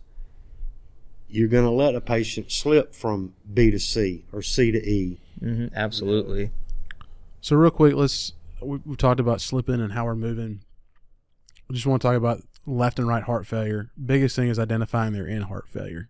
You're 1.27 1.49
going 1.49 1.65
to 1.65 1.71
let 1.71 1.95
a 1.95 2.01
patient 2.01 2.51
slip 2.51 2.93
from 2.95 3.33
B 3.53 3.71
to 3.71 3.79
C 3.79 4.23
or 4.31 4.41
C 4.41 4.71
to 4.71 4.77
E. 4.89 5.19
hmm 5.39 5.67
absolutely 5.75 6.51
So 7.41 7.55
real 7.57 7.71
quick, 7.71 7.95
let's 7.95 8.31
we, 8.61 8.79
we 8.85 8.95
talked 8.95 9.19
about 9.19 9.41
slipping 9.41 9.81
and 9.81 9.91
how 9.93 10.05
we're 10.05 10.15
moving. 10.15 10.61
I 11.69 11.73
just 11.73 11.85
want 11.85 12.01
to 12.01 12.07
talk 12.07 12.15
about 12.15 12.41
left 12.65 12.99
and 12.99 13.07
right 13.07 13.23
heart 13.23 13.45
failure. 13.45 13.91
Biggest 14.03 14.35
thing 14.35 14.49
is 14.49 14.59
identifying 14.59 15.13
they're 15.13 15.27
in 15.27 15.43
heart 15.43 15.67
failure. 15.69 16.09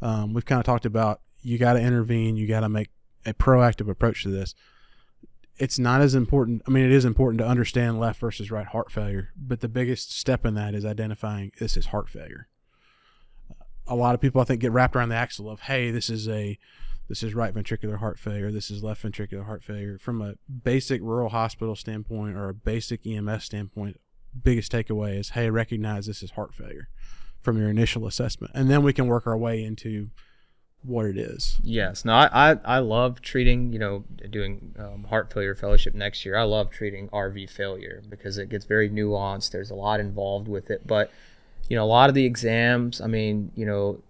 Um, 0.00 0.34
we've 0.34 0.44
kind 0.44 0.58
of 0.58 0.66
talked 0.66 0.86
about 0.86 1.20
you 1.42 1.58
got 1.58 1.74
to 1.74 1.80
intervene, 1.80 2.36
you 2.36 2.46
got 2.46 2.60
to 2.60 2.68
make 2.68 2.90
a 3.24 3.34
proactive 3.34 3.88
approach 3.88 4.22
to 4.22 4.30
this. 4.30 4.54
It's 5.58 5.78
not 5.78 6.00
as 6.00 6.14
important. 6.14 6.62
I 6.66 6.70
mean, 6.70 6.84
it 6.84 6.92
is 6.92 7.04
important 7.04 7.38
to 7.40 7.46
understand 7.46 7.98
left 7.98 8.20
versus 8.20 8.50
right 8.50 8.66
heart 8.66 8.90
failure, 8.92 9.30
but 9.36 9.60
the 9.60 9.68
biggest 9.68 10.16
step 10.16 10.44
in 10.44 10.54
that 10.54 10.74
is 10.74 10.84
identifying 10.84 11.52
this 11.58 11.76
is 11.76 11.86
heart 11.86 12.08
failure. 12.10 12.48
A 13.86 13.94
lot 13.94 14.14
of 14.14 14.20
people, 14.20 14.40
I 14.40 14.44
think, 14.44 14.60
get 14.60 14.72
wrapped 14.72 14.96
around 14.96 15.08
the 15.08 15.14
axle 15.14 15.48
of, 15.48 15.60
hey, 15.60 15.90
this 15.90 16.10
is 16.10 16.28
a 16.28 16.58
this 17.08 17.22
is 17.22 17.34
right 17.34 17.54
ventricular 17.54 17.98
heart 17.98 18.18
failure, 18.18 18.50
this 18.50 18.68
is 18.68 18.82
left 18.82 19.02
ventricular 19.02 19.46
heart 19.46 19.62
failure. 19.62 19.96
From 19.98 20.20
a 20.20 20.34
basic 20.64 21.00
rural 21.00 21.28
hospital 21.28 21.76
standpoint 21.76 22.36
or 22.36 22.48
a 22.48 22.54
basic 22.54 23.06
EMS 23.06 23.44
standpoint, 23.44 24.00
biggest 24.42 24.72
takeaway 24.72 25.18
is 25.18 25.30
hey, 25.30 25.50
recognize 25.50 26.06
this 26.06 26.22
is 26.22 26.32
heart 26.32 26.54
failure 26.54 26.88
from 27.40 27.58
your 27.58 27.70
initial 27.70 28.06
assessment. 28.06 28.52
And 28.54 28.68
then 28.70 28.82
we 28.82 28.92
can 28.92 29.06
work 29.06 29.26
our 29.26 29.36
way 29.36 29.62
into 29.62 30.10
what 30.82 31.04
it 31.06 31.16
is. 31.18 31.58
yes 31.64 32.04
no 32.04 32.12
i 32.12 32.28
i, 32.52 32.56
I 32.64 32.78
love 32.78 33.20
treating 33.20 33.72
you 33.72 33.78
know 33.78 34.04
doing 34.30 34.74
um, 34.78 35.04
heart 35.04 35.32
failure 35.32 35.56
fellowship 35.56 35.94
next 35.94 36.24
year 36.24 36.36
i 36.36 36.44
love 36.44 36.70
treating 36.70 37.08
rv 37.08 37.50
failure 37.50 38.02
because 38.08 38.38
it 38.38 38.48
gets 38.48 38.66
very 38.66 38.88
nuanced 38.88 39.50
there's 39.50 39.70
a 39.70 39.74
lot 39.74 39.98
involved 39.98 40.46
with 40.46 40.70
it 40.70 40.86
but 40.86 41.10
you 41.68 41.76
know 41.76 41.82
a 41.82 41.86
lot 41.86 42.08
of 42.08 42.14
the 42.14 42.24
exams 42.24 43.00
i 43.00 43.06
mean 43.08 43.50
you 43.56 43.66
know 43.66 44.00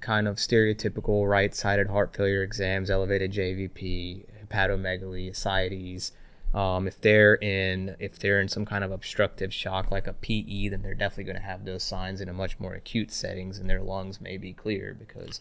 kind 0.00 0.26
of 0.26 0.36
stereotypical 0.36 1.28
right-sided 1.28 1.88
heart 1.88 2.16
failure 2.16 2.42
exams 2.42 2.90
elevated 2.90 3.32
jvp 3.32 4.24
hepatomegaly 4.44 5.30
ascites 5.30 6.10
um, 6.56 6.88
if 6.88 7.00
they're 7.00 7.34
in 7.36 7.94
if 8.00 8.18
they're 8.18 8.40
in 8.40 8.48
some 8.48 8.64
kind 8.64 8.82
of 8.82 8.90
obstructive 8.90 9.52
shock 9.52 9.90
like 9.90 10.06
a 10.06 10.12
pe 10.12 10.68
then 10.68 10.82
they're 10.82 10.94
definitely 10.94 11.24
going 11.24 11.36
to 11.36 11.42
have 11.42 11.64
those 11.64 11.82
signs 11.82 12.20
in 12.20 12.28
a 12.28 12.32
much 12.32 12.58
more 12.58 12.74
acute 12.74 13.12
settings 13.12 13.58
and 13.58 13.70
their 13.70 13.82
lungs 13.82 14.20
may 14.20 14.36
be 14.36 14.52
clear 14.52 14.96
because 14.98 15.40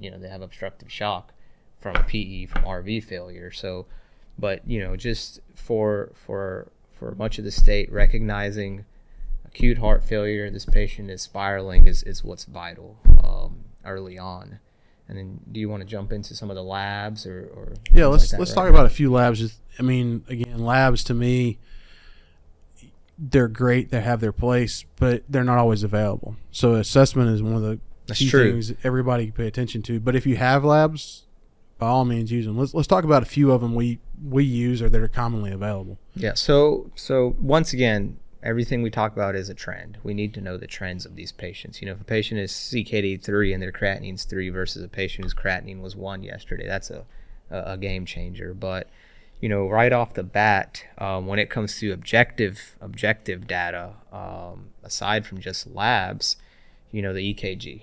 you 0.00 0.10
know 0.10 0.18
they 0.18 0.28
have 0.28 0.42
obstructive 0.42 0.90
shock 0.90 1.32
from 1.80 1.96
a 1.96 2.02
pe 2.02 2.46
from 2.46 2.62
rv 2.64 3.02
failure 3.04 3.50
so 3.50 3.86
but 4.38 4.66
you 4.68 4.80
know 4.80 4.96
just 4.96 5.40
for 5.54 6.10
for 6.14 6.68
for 6.92 7.14
much 7.14 7.38
of 7.38 7.44
the 7.44 7.50
state 7.50 7.90
recognizing 7.92 8.84
acute 9.56 9.78
heart 9.78 10.04
failure, 10.04 10.50
this 10.50 10.66
patient 10.66 11.10
is 11.10 11.22
spiraling, 11.22 11.86
is, 11.86 12.02
is 12.02 12.22
what's 12.22 12.44
vital 12.44 12.98
um, 13.24 13.64
early 13.86 14.18
on. 14.18 14.58
And 15.08 15.16
then, 15.16 15.40
do 15.52 15.60
you 15.60 15.68
want 15.68 15.82
to 15.82 15.86
jump 15.88 16.10
into 16.12 16.34
some 16.34 16.50
of 16.50 16.56
the 16.56 16.62
labs 16.64 17.26
or? 17.26 17.48
or 17.54 17.72
Yeah, 17.92 18.06
let's 18.06 18.32
like 18.32 18.40
let's 18.40 18.50
right 18.50 18.54
talk 18.56 18.64
now? 18.64 18.70
about 18.70 18.86
a 18.86 18.90
few 18.90 19.12
labs. 19.12 19.38
Just- 19.38 19.60
I 19.78 19.82
mean, 19.82 20.24
again, 20.28 20.58
labs 20.58 21.04
to 21.04 21.14
me, 21.14 21.58
they're 23.18 23.48
great. 23.48 23.90
They 23.90 24.00
have 24.00 24.20
their 24.20 24.32
place, 24.32 24.84
but 24.96 25.22
they're 25.28 25.44
not 25.44 25.58
always 25.58 25.82
available. 25.82 26.36
So 26.50 26.74
assessment 26.74 27.30
is 27.30 27.42
one 27.42 27.54
of 27.54 27.62
the 27.62 27.78
That's 28.06 28.18
key 28.20 28.28
true. 28.28 28.52
things 28.52 28.72
everybody 28.84 29.26
can 29.26 29.32
pay 29.32 29.46
attention 29.46 29.82
to. 29.82 30.00
But 30.00 30.16
if 30.16 30.26
you 30.26 30.36
have 30.36 30.64
labs, 30.64 31.24
by 31.78 31.88
all 31.88 32.04
means, 32.04 32.32
use 32.32 32.46
them. 32.46 32.58
Let's 32.58 32.74
let's 32.74 32.88
talk 32.88 33.04
about 33.04 33.22
a 33.22 33.26
few 33.26 33.52
of 33.52 33.60
them 33.60 33.74
we 33.74 34.00
we 34.24 34.44
use 34.44 34.80
or 34.82 34.88
that 34.88 35.00
are 35.00 35.08
commonly 35.08 35.50
available. 35.52 35.98
Yeah. 36.14 36.34
So 36.34 36.90
so 36.94 37.36
once 37.40 37.72
again, 37.72 38.18
everything 38.46 38.80
we 38.80 38.90
talk 38.90 39.12
about 39.12 39.34
is 39.34 39.48
a 39.48 39.54
trend. 39.54 39.98
We 40.04 40.14
need 40.14 40.32
to 40.34 40.40
know 40.40 40.56
the 40.56 40.68
trends 40.68 41.04
of 41.04 41.16
these 41.16 41.32
patients. 41.32 41.82
You 41.82 41.86
know, 41.86 41.94
if 41.94 42.00
a 42.00 42.04
patient 42.04 42.40
is 42.40 42.52
CKD 42.52 43.20
three 43.20 43.52
and 43.52 43.60
their 43.60 43.72
creatinine's 43.72 44.24
three 44.24 44.50
versus 44.50 44.84
a 44.84 44.88
patient 44.88 45.24
whose 45.24 45.34
creatinine 45.34 45.82
was 45.82 45.96
one 45.96 46.22
yesterday, 46.22 46.66
that's 46.66 46.90
a 46.90 47.04
a, 47.50 47.72
a 47.72 47.76
game 47.76 48.06
changer. 48.06 48.54
But 48.54 48.88
you 49.40 49.48
know, 49.48 49.68
right 49.68 49.92
off 49.92 50.14
the 50.14 50.22
bat, 50.22 50.84
um, 50.98 51.26
when 51.26 51.38
it 51.38 51.50
comes 51.50 51.78
to 51.80 51.90
objective 51.90 52.76
objective 52.80 53.46
data, 53.48 53.94
um, 54.12 54.68
aside 54.82 55.26
from 55.26 55.40
just 55.40 55.66
labs, 55.66 56.36
you 56.92 57.02
know, 57.02 57.12
the 57.12 57.34
EKG, 57.34 57.82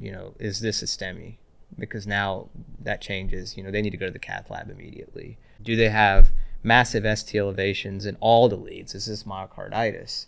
you 0.00 0.12
know, 0.12 0.34
is 0.40 0.60
this 0.60 0.82
a 0.82 0.86
STEMI? 0.86 1.36
Because 1.78 2.06
now 2.06 2.48
that 2.80 3.00
changes. 3.00 3.56
You 3.56 3.62
know, 3.62 3.70
they 3.70 3.80
need 3.80 3.90
to 3.90 3.96
go 3.96 4.06
to 4.06 4.12
the 4.12 4.18
cath 4.18 4.50
lab 4.50 4.68
immediately. 4.68 5.38
Do 5.62 5.76
they 5.76 5.88
have 5.88 6.30
massive 6.62 7.06
ST 7.18 7.38
elevations 7.38 8.06
in 8.06 8.16
all 8.20 8.48
the 8.48 8.56
leads? 8.56 8.92
This 8.92 9.08
Is 9.08 9.24
this 9.24 9.30
myocarditis 9.30 10.26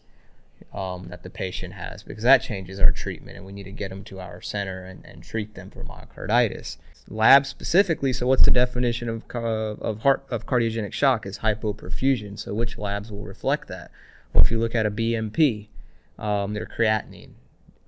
um, 0.73 1.09
that 1.09 1.23
the 1.23 1.31
patient 1.31 1.75
has? 1.75 2.03
Because 2.03 2.25
that 2.25 2.43
changes 2.43 2.81
our 2.81 2.93
treatment, 2.93 3.37
and 3.37 3.47
we 3.47 3.53
need 3.53 3.65
to 3.65 3.73
get 3.73 3.91
them 3.91 4.05
to 4.05 4.21
our 4.21 4.41
center 4.41 4.85
and, 4.85 5.05
and 5.05 5.23
treat 5.23 5.55
them 5.55 5.71
for 5.71 5.85
myocarditis. 5.85 6.77
Lab 7.09 7.47
specifically. 7.47 8.13
So, 8.13 8.27
what's 8.27 8.45
the 8.45 8.51
definition 8.51 9.09
of 9.09 9.29
of 9.35 10.01
heart 10.01 10.25
of 10.31 10.47
cardiogenic 10.47 10.93
shock? 10.93 11.27
Is 11.27 11.39
hypoperfusion. 11.39 12.39
So, 12.39 12.55
which 12.55 12.79
labs 12.79 13.11
will 13.11 13.25
reflect 13.25 13.69
that? 13.69 13.91
Well, 14.33 14.45
if 14.45 14.51
you 14.51 14.59
look 14.59 14.75
at 14.75 14.87
a 14.87 14.91
BMP, 14.91 15.67
um, 16.19 16.55
their 16.55 16.67
creatinine, 16.67 17.33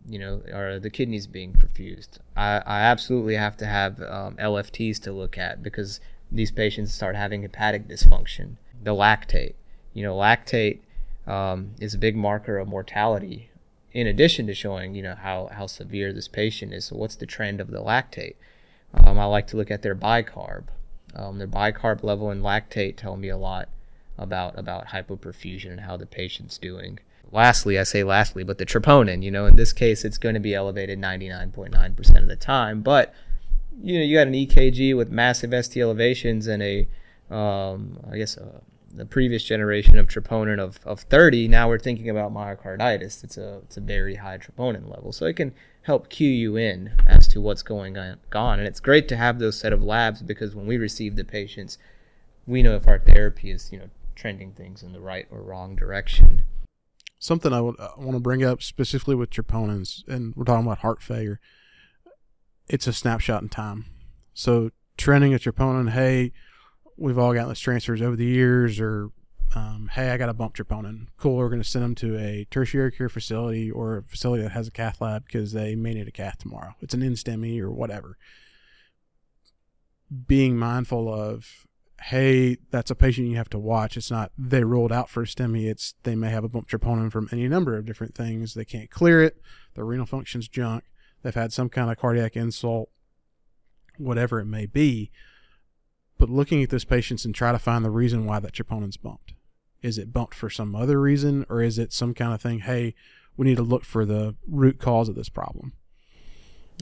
you 0.08 0.18
know, 0.18 0.42
are 0.52 0.78
the 0.78 0.90
kidneys 0.90 1.26
being 1.26 1.52
perfused? 1.52 2.18
I, 2.36 2.62
I 2.66 2.80
absolutely 2.80 3.36
have 3.36 3.56
to 3.58 3.66
have 3.66 4.00
um, 4.00 4.36
LFTs 4.36 5.00
to 5.02 5.12
look 5.12 5.38
at 5.38 5.62
because 5.62 6.00
these 6.34 6.50
patients 6.50 6.92
start 6.92 7.16
having 7.16 7.42
hepatic 7.42 7.88
dysfunction. 7.88 8.56
The 8.82 8.90
lactate, 8.90 9.54
you 9.92 10.02
know, 10.02 10.14
lactate 10.14 10.80
um, 11.26 11.70
is 11.80 11.94
a 11.94 11.98
big 11.98 12.16
marker 12.16 12.58
of 12.58 12.68
mortality. 12.68 13.50
In 13.92 14.08
addition 14.08 14.46
to 14.48 14.54
showing, 14.54 14.94
you 14.94 15.02
know, 15.02 15.14
how, 15.14 15.48
how 15.52 15.68
severe 15.68 16.12
this 16.12 16.26
patient 16.26 16.74
is. 16.74 16.86
So, 16.86 16.96
what's 16.96 17.14
the 17.14 17.26
trend 17.26 17.60
of 17.60 17.70
the 17.70 17.80
lactate? 17.80 18.34
Um, 18.92 19.18
I 19.18 19.24
like 19.24 19.46
to 19.48 19.56
look 19.56 19.70
at 19.70 19.82
their 19.82 19.94
bicarb. 19.94 20.64
Um, 21.14 21.38
their 21.38 21.48
bicarb 21.48 22.02
level 22.02 22.30
and 22.30 22.42
lactate 22.42 22.96
tell 22.96 23.16
me 23.16 23.28
a 23.28 23.36
lot 23.36 23.68
about 24.18 24.58
about 24.58 24.88
hypoperfusion 24.88 25.70
and 25.70 25.80
how 25.80 25.96
the 25.96 26.06
patient's 26.06 26.58
doing. 26.58 26.98
Lastly, 27.30 27.78
I 27.78 27.84
say 27.84 28.04
lastly, 28.04 28.44
but 28.44 28.58
the 28.58 28.66
troponin, 28.66 29.22
you 29.22 29.30
know, 29.30 29.46
in 29.46 29.56
this 29.56 29.72
case, 29.72 30.04
it's 30.04 30.18
going 30.18 30.34
to 30.34 30.40
be 30.40 30.54
elevated 30.54 31.00
99.9% 31.00 32.22
of 32.22 32.28
the 32.28 32.36
time. 32.36 32.80
But 32.82 33.12
you 33.82 33.98
know, 33.98 34.04
you 34.04 34.16
got 34.16 34.26
an 34.26 34.34
EKG 34.34 34.96
with 34.96 35.10
massive 35.10 35.52
ST 35.64 35.80
elevations 35.80 36.46
and 36.46 36.62
a, 36.62 36.88
um, 37.30 37.98
I 38.10 38.18
guess, 38.18 38.36
uh, 38.36 38.60
the 38.94 39.04
previous 39.04 39.42
generation 39.42 39.98
of 39.98 40.06
troponin 40.06 40.60
of, 40.60 40.78
of 40.84 41.00
30. 41.00 41.48
Now 41.48 41.68
we're 41.68 41.78
thinking 41.78 42.08
about 42.08 42.32
myocarditis. 42.32 43.24
It's 43.24 43.36
a 43.36 43.58
it's 43.64 43.76
a 43.76 43.80
very 43.80 44.16
high 44.16 44.38
troponin 44.38 44.88
level, 44.88 45.12
so 45.12 45.26
it 45.26 45.34
can 45.34 45.52
help 45.82 46.08
cue 46.08 46.30
you 46.30 46.56
in 46.56 46.92
as 47.06 47.26
to 47.28 47.40
what's 47.40 47.62
going 47.62 47.98
on. 47.98 48.58
And 48.58 48.68
it's 48.68 48.80
great 48.80 49.08
to 49.08 49.16
have 49.16 49.38
those 49.38 49.58
set 49.58 49.72
of 49.72 49.82
labs 49.82 50.22
because 50.22 50.54
when 50.54 50.66
we 50.66 50.78
receive 50.78 51.16
the 51.16 51.24
patients, 51.24 51.76
we 52.46 52.62
know 52.62 52.76
if 52.76 52.86
our 52.86 52.98
therapy 52.98 53.50
is 53.50 53.72
you 53.72 53.78
know 53.78 53.90
trending 54.14 54.52
things 54.52 54.82
in 54.82 54.92
the 54.92 55.00
right 55.00 55.26
or 55.30 55.42
wrong 55.42 55.74
direction. 55.74 56.44
Something 57.18 57.52
I 57.52 57.60
would 57.60 57.78
I 57.80 57.90
want 57.96 58.12
to 58.12 58.20
bring 58.20 58.44
up 58.44 58.62
specifically 58.62 59.16
with 59.16 59.30
troponins, 59.30 60.06
and 60.06 60.34
we're 60.36 60.44
talking 60.44 60.66
about 60.66 60.78
heart 60.78 61.02
failure. 61.02 61.40
It's 62.68 62.86
a 62.86 62.92
snapshot 62.92 63.42
in 63.42 63.48
time. 63.48 63.86
So 64.32 64.70
trending 64.96 65.34
a 65.34 65.38
troponin, 65.38 65.90
hey, 65.90 66.32
we've 66.96 67.18
all 67.18 67.34
gotten 67.34 67.48
those 67.48 67.60
transfers 67.60 68.00
over 68.00 68.16
the 68.16 68.24
years, 68.24 68.80
or 68.80 69.10
um, 69.54 69.90
hey, 69.92 70.10
I 70.10 70.16
got 70.16 70.28
a 70.28 70.34
bump 70.34 70.56
troponin. 70.56 71.08
Cool, 71.16 71.36
we're 71.36 71.48
going 71.48 71.62
to 71.62 71.68
send 71.68 71.84
them 71.84 71.94
to 71.96 72.16
a 72.18 72.46
tertiary 72.50 72.90
care 72.90 73.08
facility 73.08 73.70
or 73.70 73.98
a 73.98 74.02
facility 74.02 74.42
that 74.42 74.52
has 74.52 74.66
a 74.66 74.72
cath 74.72 75.00
lab 75.00 75.26
because 75.26 75.52
they 75.52 75.74
may 75.74 75.94
need 75.94 76.08
a 76.08 76.12
cath 76.12 76.38
tomorrow. 76.38 76.74
It's 76.80 76.94
an 76.94 77.02
NSTEMI 77.02 77.60
or 77.60 77.70
whatever. 77.70 78.16
being 80.26 80.56
mindful 80.56 81.12
of, 81.12 81.66
hey, 82.02 82.56
that's 82.70 82.90
a 82.90 82.94
patient 82.94 83.28
you 83.28 83.36
have 83.36 83.48
to 83.50 83.58
watch. 83.58 83.96
It's 83.96 84.10
not 84.10 84.32
they 84.36 84.64
ruled 84.64 84.92
out 84.92 85.08
for 85.08 85.22
a 85.22 85.26
STEMI. 85.26 85.70
It's 85.70 85.94
they 86.02 86.14
may 86.14 86.30
have 86.30 86.44
a 86.44 86.48
bump 86.48 86.68
troponin 86.68 87.10
from 87.10 87.28
any 87.32 87.48
number 87.48 87.76
of 87.76 87.86
different 87.86 88.14
things. 88.14 88.54
They 88.54 88.64
can't 88.64 88.90
clear 88.90 89.22
it. 89.22 89.40
Their 89.74 89.84
renal 89.84 90.06
function's 90.06 90.48
junk. 90.48 90.84
They've 91.24 91.34
had 91.34 91.52
some 91.52 91.70
kind 91.70 91.90
of 91.90 91.96
cardiac 91.96 92.36
insult, 92.36 92.90
whatever 93.96 94.38
it 94.40 94.44
may 94.44 94.66
be. 94.66 95.10
But 96.18 96.28
looking 96.28 96.62
at 96.62 96.68
those 96.70 96.84
patients 96.84 97.24
and 97.24 97.34
try 97.34 97.50
to 97.50 97.58
find 97.58 97.84
the 97.84 97.90
reason 97.90 98.26
why 98.26 98.38
that 98.38 98.52
troponin's 98.52 98.98
bumped. 98.98 99.32
Is 99.82 99.98
it 99.98 100.12
bumped 100.12 100.34
for 100.34 100.48
some 100.48 100.76
other 100.76 101.00
reason, 101.00 101.44
or 101.48 101.62
is 101.62 101.78
it 101.78 101.92
some 101.92 102.14
kind 102.14 102.32
of 102.32 102.40
thing? 102.40 102.60
Hey, 102.60 102.94
we 103.36 103.46
need 103.46 103.56
to 103.56 103.62
look 103.62 103.84
for 103.84 104.04
the 104.04 104.36
root 104.46 104.78
cause 104.78 105.08
of 105.08 105.14
this 105.14 105.28
problem. 105.28 105.72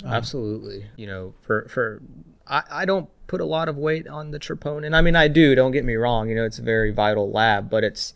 Um, 0.04 0.12
Absolutely. 0.12 0.86
You 0.96 1.06
know, 1.06 1.34
for 1.40 1.68
for 1.68 2.02
I, 2.46 2.62
I 2.70 2.84
don't 2.84 3.08
put 3.28 3.40
a 3.40 3.44
lot 3.44 3.68
of 3.68 3.76
weight 3.76 4.08
on 4.08 4.32
the 4.32 4.40
troponin. 4.40 4.94
I 4.94 5.00
mean, 5.02 5.16
I 5.16 5.28
do. 5.28 5.54
Don't 5.54 5.72
get 5.72 5.84
me 5.84 5.94
wrong. 5.94 6.28
You 6.28 6.34
know, 6.34 6.44
it's 6.44 6.58
a 6.58 6.62
very 6.62 6.90
vital 6.92 7.30
lab, 7.30 7.70
but 7.70 7.84
it's, 7.84 8.14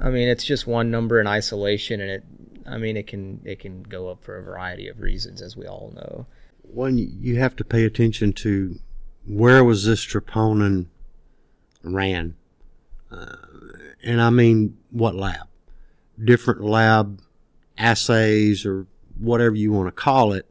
I 0.00 0.10
mean, 0.10 0.28
it's 0.28 0.44
just 0.44 0.66
one 0.66 0.90
number 0.90 1.20
in 1.20 1.26
isolation, 1.26 2.00
and 2.00 2.10
it, 2.10 2.24
I 2.68 2.78
mean, 2.78 2.96
it 2.96 3.06
can 3.06 3.40
it 3.44 3.60
can 3.60 3.82
go 3.82 4.08
up 4.08 4.22
for 4.22 4.36
a 4.36 4.42
variety 4.42 4.88
of 4.88 5.00
reasons, 5.00 5.40
as 5.40 5.56
we 5.56 5.66
all 5.66 5.92
know. 5.94 6.26
One, 6.62 6.98
you 6.98 7.36
have 7.36 7.56
to 7.56 7.64
pay 7.64 7.84
attention 7.84 8.32
to 8.34 8.78
where 9.26 9.62
was 9.62 9.84
this 9.84 10.04
troponin 10.04 10.86
ran, 11.82 12.34
uh, 13.10 13.36
and 14.02 14.20
I 14.20 14.30
mean 14.30 14.76
what 14.90 15.14
lab, 15.14 15.46
different 16.22 16.62
lab 16.62 17.20
assays 17.78 18.64
or 18.66 18.86
whatever 19.18 19.54
you 19.54 19.72
want 19.72 19.88
to 19.88 19.92
call 19.92 20.32
it 20.32 20.50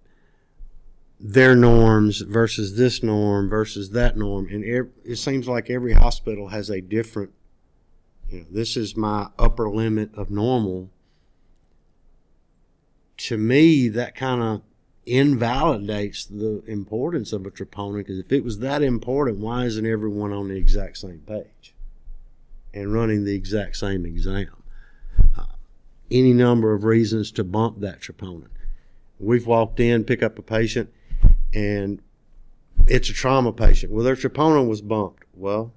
their 1.20 1.56
norms 1.56 2.22
versus 2.22 2.78
this 2.78 3.02
norm 3.02 3.50
versus 3.50 3.92
that 3.92 4.18
norm. 4.18 4.48
And 4.50 4.64
it 4.64 5.16
seems 5.16 5.48
like 5.48 5.70
every 5.70 5.94
hospital 5.94 6.50
has 6.50 6.70
a 6.70 6.82
different 6.82 7.32
you 8.30 8.40
know 8.40 8.46
this 8.52 8.76
is 8.76 8.98
my 8.98 9.28
upper 9.38 9.70
limit 9.70 10.14
of 10.16 10.30
normal 10.30 10.90
to 13.18 13.38
me 13.38 13.88
that 13.90 14.16
kind 14.16 14.42
of 14.42 14.62
invalidates 15.06 16.26
the 16.26 16.64
importance 16.66 17.32
of 17.32 17.46
a 17.46 17.52
troponin 17.52 17.98
because 17.98 18.18
if 18.18 18.32
it 18.32 18.44
was 18.44 18.60
that 18.60 18.82
important 18.82 19.38
why 19.38 19.64
isn't 19.66 19.86
everyone 19.86 20.34
on 20.34 20.48
the 20.48 20.58
exact 20.58 20.98
same 20.98 21.22
page 21.28 21.74
and 22.74 22.92
running 22.92 23.24
the 23.24 23.36
exact 23.36 23.78
same 23.78 24.04
exam 24.04 24.64
uh, 25.38 25.46
any 26.10 26.34
number 26.34 26.74
of 26.74 26.84
reasons 26.84 27.32
to 27.32 27.44
bump 27.44 27.80
that 27.80 28.02
troponin 28.02 28.50
we've 29.20 29.46
walked 29.46 29.80
in 29.80 30.04
pick 30.04 30.24
up 30.24 30.40
a 30.40 30.42
patient 30.42 30.92
and 31.54 32.02
it's 32.88 33.10
a 33.10 33.14
trauma 33.14 33.52
patient. 33.52 33.92
Well, 33.92 34.04
their 34.04 34.16
troponin 34.16 34.68
was 34.68 34.82
bumped. 34.82 35.24
Well, 35.34 35.74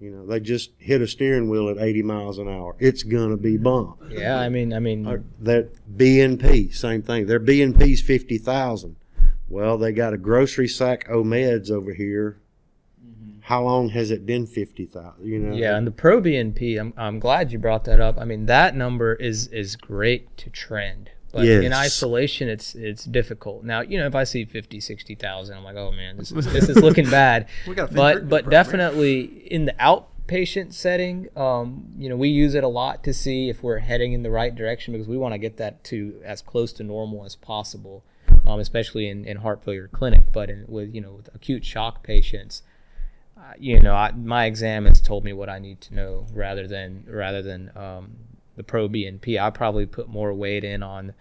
you 0.00 0.10
know, 0.10 0.26
they 0.26 0.38
just 0.40 0.70
hit 0.78 1.00
a 1.00 1.08
steering 1.08 1.50
wheel 1.50 1.68
at 1.68 1.78
80 1.78 2.02
miles 2.02 2.38
an 2.38 2.48
hour. 2.48 2.76
It's 2.78 3.02
gonna 3.02 3.36
be 3.36 3.56
bumped. 3.56 4.12
Yeah, 4.12 4.38
I 4.38 4.48
mean, 4.48 4.72
I 4.72 4.78
mean, 4.78 5.24
that 5.40 5.70
BNP, 5.96 6.74
same 6.74 7.02
thing. 7.02 7.26
Their 7.26 7.40
BNP's 7.40 8.00
50,000. 8.00 8.96
Well, 9.48 9.78
they 9.78 9.92
got 9.92 10.12
a 10.12 10.18
grocery 10.18 10.68
sack 10.68 11.08
of 11.08 11.24
meds 11.24 11.70
over 11.70 11.94
here. 11.94 12.38
Mm-hmm. 13.02 13.40
How 13.42 13.64
long 13.64 13.88
has 13.88 14.10
it 14.10 14.26
been 14.26 14.46
50,000? 14.46 15.26
You 15.26 15.38
know. 15.38 15.56
Yeah, 15.56 15.76
and 15.76 15.86
the 15.86 15.90
pro 15.90 16.20
BNP, 16.20 16.78
I'm 16.78 16.92
I'm 16.96 17.18
glad 17.18 17.50
you 17.50 17.58
brought 17.58 17.84
that 17.84 17.98
up. 17.98 18.18
I 18.20 18.24
mean, 18.24 18.46
that 18.46 18.76
number 18.76 19.14
is 19.14 19.48
is 19.48 19.74
great 19.74 20.36
to 20.38 20.50
trend 20.50 21.10
but 21.32 21.44
yes. 21.44 21.62
in 21.62 21.72
isolation, 21.72 22.48
it's 22.48 22.74
it's 22.74 23.04
difficult. 23.04 23.62
Now, 23.62 23.80
you 23.80 23.98
know, 23.98 24.06
if 24.06 24.14
I 24.14 24.24
see 24.24 24.44
50, 24.44 24.80
60,000, 24.80 25.56
I'm 25.56 25.64
like, 25.64 25.76
oh 25.76 25.92
man, 25.92 26.16
this 26.16 26.32
is 26.32 26.46
this 26.46 26.68
is 26.68 26.78
looking 26.78 27.08
bad. 27.10 27.48
but 27.92 28.28
but 28.28 28.48
definitely 28.48 29.24
in 29.46 29.66
the 29.66 29.74
outpatient 29.74 30.72
setting, 30.72 31.28
um, 31.36 31.92
you 31.98 32.08
know, 32.08 32.16
we 32.16 32.28
use 32.28 32.54
it 32.54 32.64
a 32.64 32.68
lot 32.68 33.04
to 33.04 33.12
see 33.12 33.50
if 33.50 33.62
we're 33.62 33.78
heading 33.78 34.14
in 34.14 34.22
the 34.22 34.30
right 34.30 34.54
direction 34.54 34.92
because 34.92 35.06
we 35.06 35.18
want 35.18 35.34
to 35.34 35.38
get 35.38 35.58
that 35.58 35.84
to 35.84 36.18
as 36.24 36.40
close 36.40 36.72
to 36.74 36.82
normal 36.82 37.26
as 37.26 37.36
possible, 37.36 38.04
um, 38.46 38.58
especially 38.58 39.08
in, 39.08 39.26
in 39.26 39.38
heart 39.38 39.62
failure 39.62 39.88
clinic. 39.88 40.32
But 40.32 40.48
in, 40.48 40.64
with 40.66 40.94
you 40.94 41.02
know 41.02 41.12
with 41.12 41.28
acute 41.34 41.64
shock 41.64 42.02
patients, 42.02 42.62
uh, 43.36 43.52
you 43.58 43.80
know, 43.80 43.94
I, 43.94 44.12
my 44.12 44.46
exam 44.46 44.86
has 44.86 45.00
told 45.02 45.24
me 45.24 45.34
what 45.34 45.50
I 45.50 45.58
need 45.58 45.82
to 45.82 45.94
know 45.94 46.26
rather 46.32 46.66
than 46.66 47.04
rather 47.06 47.42
than 47.42 47.70
um, 47.76 48.16
the 48.58 48.64
pro 48.64 48.88
BNP, 48.88 49.40
I 49.40 49.48
probably 49.50 49.86
put 49.86 50.08
more 50.08 50.34
weight 50.34 50.64
in 50.64 50.82
on 50.82 51.14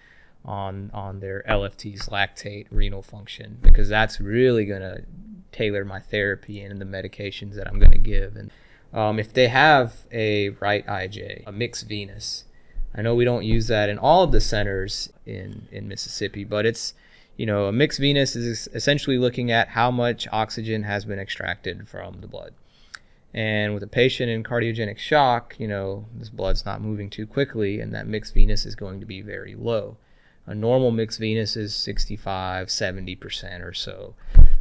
on 0.43 0.89
on 0.93 1.19
their 1.19 1.43
LFTs, 1.47 2.09
lactate, 2.09 2.65
renal 2.71 3.01
function, 3.01 3.59
because 3.61 3.87
that's 3.87 4.19
really 4.19 4.65
going 4.65 4.81
to 4.81 5.03
tailor 5.51 5.85
my 5.85 5.99
therapy 5.99 6.61
and 6.61 6.81
the 6.81 6.85
medications 6.85 7.55
that 7.55 7.67
I'm 7.67 7.79
going 7.79 7.91
to 7.91 7.97
give. 7.97 8.35
And 8.35 8.51
um, 8.91 9.19
if 9.19 9.33
they 9.33 9.47
have 9.49 10.05
a 10.11 10.49
right 10.49 10.85
IJ, 10.85 11.43
a 11.45 11.51
mixed 11.51 11.87
venous, 11.87 12.45
I 12.95 13.03
know 13.03 13.13
we 13.13 13.25
don't 13.25 13.43
use 13.43 13.67
that 13.67 13.87
in 13.87 13.99
all 13.99 14.23
of 14.23 14.31
the 14.31 14.41
centers 14.41 15.13
in 15.25 15.67
in 15.71 15.87
Mississippi, 15.87 16.43
but 16.43 16.65
it's 16.65 16.95
you 17.37 17.45
know 17.45 17.67
a 17.67 17.71
mixed 17.71 17.99
venous 17.99 18.35
is 18.35 18.67
essentially 18.73 19.19
looking 19.19 19.51
at 19.51 19.69
how 19.69 19.91
much 19.91 20.27
oxygen 20.31 20.83
has 20.83 21.05
been 21.05 21.19
extracted 21.19 21.87
from 21.87 22.21
the 22.21 22.27
blood. 22.27 22.55
And 23.37 23.75
with 23.75 23.83
a 23.83 23.87
patient 23.87 24.31
in 24.31 24.43
cardiogenic 24.43 24.97
shock, 24.97 25.53
you 25.59 25.67
know, 25.67 26.07
this 26.15 26.29
blood's 26.29 26.65
not 26.65 26.81
moving 26.81 27.07
too 27.07 27.27
quickly, 27.27 27.79
and 27.79 27.93
that 27.93 28.07
mixed 28.07 28.33
venous 28.33 28.65
is 28.65 28.73
going 28.73 28.99
to 28.99 29.05
be 29.05 29.21
very 29.21 29.53
low. 29.53 29.97
A 30.47 30.55
normal 30.55 30.89
mixed 30.89 31.19
venous 31.19 31.55
is 31.55 31.75
65, 31.75 32.69
70% 32.69 33.63
or 33.63 33.75
so. 33.75 34.15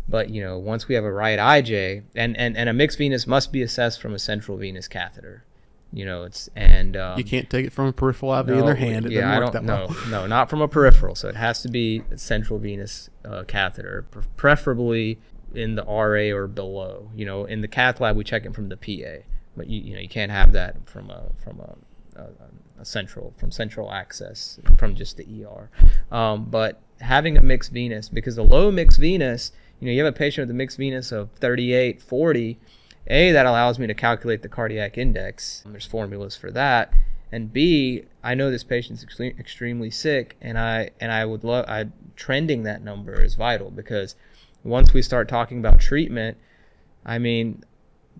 But, 0.06 0.28
you 0.28 0.42
know, 0.42 0.58
once 0.58 0.88
we 0.88 0.94
have 0.94 1.04
a 1.04 1.10
right 1.10 1.38
IJ, 1.38 2.02
and, 2.14 2.36
and, 2.36 2.54
and 2.54 2.68
a 2.68 2.74
mixed 2.74 2.98
venous 2.98 3.26
must 3.26 3.50
be 3.50 3.62
assessed 3.62 3.98
from 3.98 4.12
a 4.12 4.18
central 4.18 4.58
venous 4.58 4.88
catheter. 4.88 5.44
You 5.90 6.04
know, 6.04 6.24
it's, 6.24 6.50
and. 6.54 6.98
Um, 6.98 7.16
you 7.16 7.24
can't 7.24 7.48
take 7.48 7.64
it 7.64 7.72
from 7.72 7.86
a 7.86 7.94
peripheral 7.94 8.38
IV 8.38 8.48
no, 8.48 8.58
in 8.58 8.66
their 8.66 8.74
hand. 8.74 9.06
It 9.06 9.12
yeah, 9.12 9.34
I 9.34 9.40
don't, 9.40 9.64
no, 9.64 9.88
no, 10.10 10.26
not 10.26 10.50
from 10.50 10.60
a 10.60 10.68
peripheral. 10.68 11.14
So 11.14 11.28
it 11.28 11.36
has 11.36 11.62
to 11.62 11.70
be 11.70 12.02
a 12.10 12.18
central 12.18 12.58
venous 12.58 13.08
uh, 13.24 13.44
catheter, 13.44 14.04
preferably 14.36 15.18
in 15.54 15.74
the 15.74 15.84
RA 15.84 16.36
or 16.36 16.46
below. 16.46 17.10
You 17.14 17.26
know, 17.26 17.44
in 17.44 17.60
the 17.60 17.68
cath 17.68 18.00
lab 18.00 18.16
we 18.16 18.24
check 18.24 18.44
it 18.44 18.54
from 18.54 18.68
the 18.68 18.76
PA, 18.76 19.24
but 19.56 19.68
you, 19.68 19.80
you 19.80 19.94
know 19.94 20.00
you 20.00 20.08
can't 20.08 20.32
have 20.32 20.52
that 20.52 20.88
from 20.88 21.10
a 21.10 21.30
from 21.42 21.60
a, 21.60 22.20
a, 22.20 22.26
a 22.80 22.84
central 22.84 23.34
from 23.36 23.50
central 23.50 23.92
access 23.92 24.58
from 24.76 24.94
just 24.94 25.16
the 25.16 25.44
ER. 25.44 25.70
Um, 26.14 26.46
but 26.46 26.80
having 27.00 27.36
a 27.36 27.42
mixed 27.42 27.72
venous 27.72 28.08
because 28.08 28.36
the 28.36 28.44
low 28.44 28.70
mixed 28.70 28.98
venous, 28.98 29.52
you 29.80 29.86
know, 29.86 29.92
you 29.92 30.04
have 30.04 30.14
a 30.14 30.16
patient 30.16 30.46
with 30.46 30.50
a 30.50 30.58
mixed 30.58 30.78
venous 30.78 31.12
of 31.12 31.30
38, 31.32 32.00
40. 32.00 32.58
A 33.08 33.30
that 33.30 33.46
allows 33.46 33.78
me 33.78 33.86
to 33.86 33.94
calculate 33.94 34.42
the 34.42 34.48
cardiac 34.48 34.98
index. 34.98 35.62
There's 35.64 35.86
formulas 35.86 36.36
for 36.36 36.50
that. 36.50 36.92
And 37.30 37.52
B, 37.52 38.04
I 38.22 38.34
know 38.34 38.50
this 38.50 38.64
patient's 38.64 39.02
extreme, 39.02 39.36
extremely 39.38 39.90
sick, 39.90 40.36
and 40.40 40.58
I 40.58 40.90
and 41.00 41.12
I 41.12 41.24
would 41.24 41.44
love 41.44 41.64
I 41.68 41.86
trending 42.14 42.62
that 42.64 42.82
number 42.82 43.20
is 43.20 43.34
vital 43.34 43.70
because 43.70 44.14
once 44.66 44.92
we 44.92 45.00
start 45.02 45.28
talking 45.28 45.58
about 45.58 45.80
treatment, 45.80 46.36
I 47.04 47.18
mean, 47.18 47.64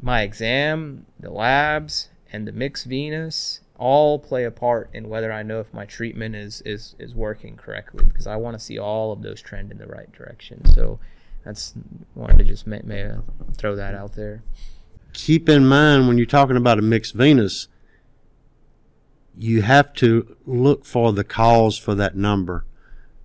my 0.01 0.23
exam, 0.23 1.07
the 1.19 1.31
labs, 1.31 2.09
and 2.33 2.47
the 2.47 2.53
mixed 2.53 2.87
venous 2.87 3.61
all 3.79 4.19
play 4.19 4.45
a 4.45 4.51
part 4.51 4.89
in 4.95 5.09
whether 5.09 5.31
I 5.33 5.43
know 5.43 5.61
if 5.61 5.73
my 5.75 5.85
treatment 5.85 6.35
is 6.35 6.63
is 6.63 6.95
is 6.99 7.15
working 7.15 7.57
correctly 7.57 8.05
because 8.05 8.27
I 8.27 8.37
want 8.37 8.59
to 8.59 8.65
see 8.65 8.79
all 8.79 9.13
of 9.13 9.23
those 9.23 9.43
trend 9.43 9.71
in 9.71 9.79
the 9.79 9.87
right 9.87 10.11
direction. 10.13 10.65
So 10.67 10.99
that's 11.45 11.75
wanted 12.15 12.39
to 12.39 12.45
just 12.45 12.67
may, 12.67 12.81
may 12.85 13.13
throw 13.57 13.77
that 13.77 13.95
out 13.95 14.15
there. 14.15 14.43
Keep 15.13 15.49
in 15.49 15.67
mind 15.67 16.09
when 16.09 16.17
you're 16.17 16.27
talking 16.27 16.57
about 16.57 16.79
a 16.79 16.83
mixed 16.83 17.15
venous, 17.15 17.69
you 19.37 19.63
have 19.63 19.93
to 19.95 20.37
look 20.47 20.85
for 20.85 21.13
the 21.13 21.25
cause 21.25 21.79
for 21.79 21.95
that 21.95 22.17
number. 22.17 22.65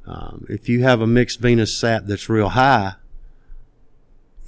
Um, 0.06 0.46
if 0.50 0.68
you 0.68 0.84
have 0.84 1.02
a 1.02 1.08
mixed 1.08 1.40
venous 1.40 1.76
sat 1.76 2.08
that's 2.08 2.30
real 2.30 2.50
high, 2.50 2.96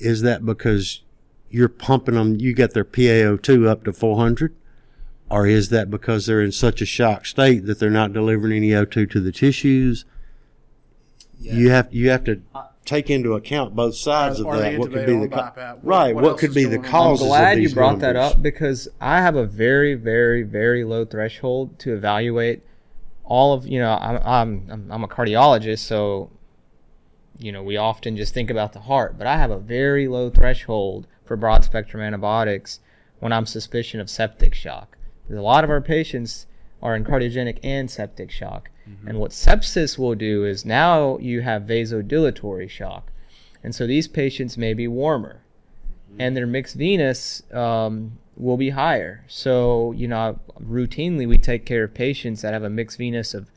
is 0.03 0.21
that 0.21 0.45
because 0.45 1.01
you're 1.49 1.69
pumping 1.69 2.15
them, 2.15 2.35
you 2.39 2.53
get 2.53 2.73
their 2.73 2.85
PaO2 2.85 3.67
up 3.67 3.83
to 3.85 3.93
400? 3.93 4.55
Or 5.29 5.47
is 5.47 5.69
that 5.69 5.89
because 5.89 6.25
they're 6.25 6.41
in 6.41 6.51
such 6.51 6.81
a 6.81 6.85
shock 6.85 7.25
state 7.25 7.65
that 7.65 7.79
they're 7.79 7.89
not 7.89 8.13
delivering 8.13 8.53
any 8.53 8.69
O2 8.69 9.09
to 9.11 9.19
the 9.19 9.31
tissues? 9.31 10.05
Yeah. 11.39 11.53
You 11.53 11.69
have 11.71 11.93
you 11.93 12.09
have 12.09 12.23
to 12.25 12.41
take 12.85 13.09
into 13.09 13.33
account 13.33 13.75
both 13.75 13.95
sides 13.95 14.39
of 14.39 14.45
that. 14.45 14.77
What 14.77 14.91
could 14.91 15.05
be 15.05 15.17
the 15.17 15.27
co- 15.27 15.79
right? 15.81 16.13
What, 16.13 16.23
what 16.23 16.37
could 16.37 16.53
be 16.53 16.65
the 16.65 16.79
causes? 16.79 17.23
I'm 17.23 17.29
glad 17.29 17.61
you 17.61 17.73
brought 17.73 17.99
numbers. 17.99 18.01
that 18.01 18.15
up 18.15 18.41
because 18.41 18.87
I 19.01 19.21
have 19.21 19.35
a 19.35 19.45
very, 19.45 19.95
very, 19.95 20.43
very 20.43 20.83
low 20.83 21.05
threshold 21.05 21.79
to 21.79 21.93
evaluate 21.93 22.63
all 23.23 23.53
of 23.53 23.65
you 23.65 23.79
know. 23.79 23.97
I'm 23.99 24.67
I'm 24.69 24.91
I'm 24.91 25.03
a 25.03 25.07
cardiologist, 25.07 25.79
so 25.79 26.29
you 27.37 27.51
know, 27.51 27.63
we 27.63 27.77
often 27.77 28.15
just 28.15 28.33
think 28.33 28.49
about 28.49 28.73
the 28.73 28.81
heart, 28.81 29.17
but 29.17 29.27
I 29.27 29.37
have 29.37 29.51
a 29.51 29.59
very 29.59 30.07
low 30.07 30.29
threshold 30.29 31.07
for 31.25 31.35
broad 31.35 31.63
spectrum 31.63 32.01
antibiotics 32.03 32.79
when 33.19 33.33
I'm 33.33 33.45
suspicious 33.45 33.99
of 34.01 34.09
septic 34.09 34.53
shock. 34.53 34.97
Because 35.23 35.39
a 35.39 35.43
lot 35.43 35.63
of 35.63 35.69
our 35.69 35.81
patients 35.81 36.45
are 36.81 36.95
in 36.95 37.05
cardiogenic 37.05 37.59
and 37.63 37.89
septic 37.89 38.29
shock. 38.29 38.69
Mm-hmm. 38.87 39.07
And 39.07 39.19
what 39.19 39.31
sepsis 39.31 39.97
will 39.97 40.15
do 40.15 40.45
is 40.45 40.65
now 40.65 41.17
you 41.19 41.41
have 41.41 41.63
vasodilatory 41.63 42.69
shock. 42.69 43.11
And 43.63 43.73
so 43.73 43.87
these 43.87 44.07
patients 44.07 44.57
may 44.57 44.73
be 44.73 44.87
warmer. 44.87 45.41
and 46.19 46.37
their 46.37 46.45
mixed 46.45 46.75
venous 46.75 47.41
um, 47.51 48.19
will 48.35 48.57
be 48.57 48.71
higher. 48.71 49.23
So, 49.27 49.93
you 49.93 50.07
know, 50.07 50.39
routinely 50.61 51.27
we 51.27 51.37
take 51.37 51.65
care 51.65 51.83
of 51.83 51.93
patients 51.93 52.41
that 52.41 52.53
have 52.53 52.63
a 52.63 52.69
mixed 52.69 52.97
venous 52.97 53.33
of 53.33 53.49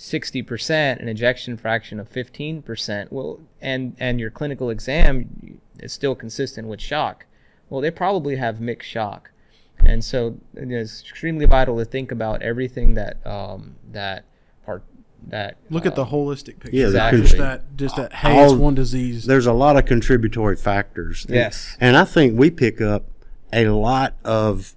60%, 0.00 0.98
an 0.98 1.08
ejection 1.08 1.58
fraction 1.58 2.00
of 2.00 2.10
15%. 2.10 3.08
Well, 3.10 3.38
and 3.60 3.94
and 4.00 4.18
your 4.18 4.30
clinical 4.30 4.70
exam 4.70 5.60
is 5.78 5.92
still 5.92 6.14
consistent 6.14 6.68
with 6.68 6.80
shock. 6.80 7.26
Well, 7.68 7.82
they 7.82 7.90
probably 7.90 8.36
have 8.36 8.60
mixed 8.62 8.88
shock. 8.88 9.30
And 9.78 10.02
so 10.02 10.38
it's 10.54 11.02
extremely 11.02 11.44
vital 11.44 11.76
to 11.78 11.84
think 11.84 12.12
about 12.12 12.40
everything 12.40 12.94
that 12.94 13.24
um, 13.26 13.76
that 13.92 14.24
part 14.64 14.84
that 15.28 15.58
Look 15.68 15.84
at 15.84 15.96
the 15.96 16.04
um, 16.04 16.10
holistic 16.10 16.60
picture. 16.60 16.70
Yeah, 16.72 16.86
Exactly. 16.86 17.20
Just 17.20 17.36
that, 17.36 17.76
just 17.76 17.96
that, 17.96 18.12
hey, 18.14 18.38
All- 18.38 18.52
it's 18.52 18.54
one 18.54 18.74
disease. 18.74 19.26
There's 19.26 19.46
a 19.46 19.52
lot 19.52 19.76
of 19.76 19.84
contributory 19.84 20.56
factors. 20.56 21.26
And- 21.26 21.34
Yes. 21.34 21.76
And 21.78 21.98
I 21.98 22.04
think 22.04 22.38
we 22.38 22.50
pick 22.50 22.80
up 22.80 23.04
a 23.52 23.68
lot 23.68 24.16
of 24.24 24.74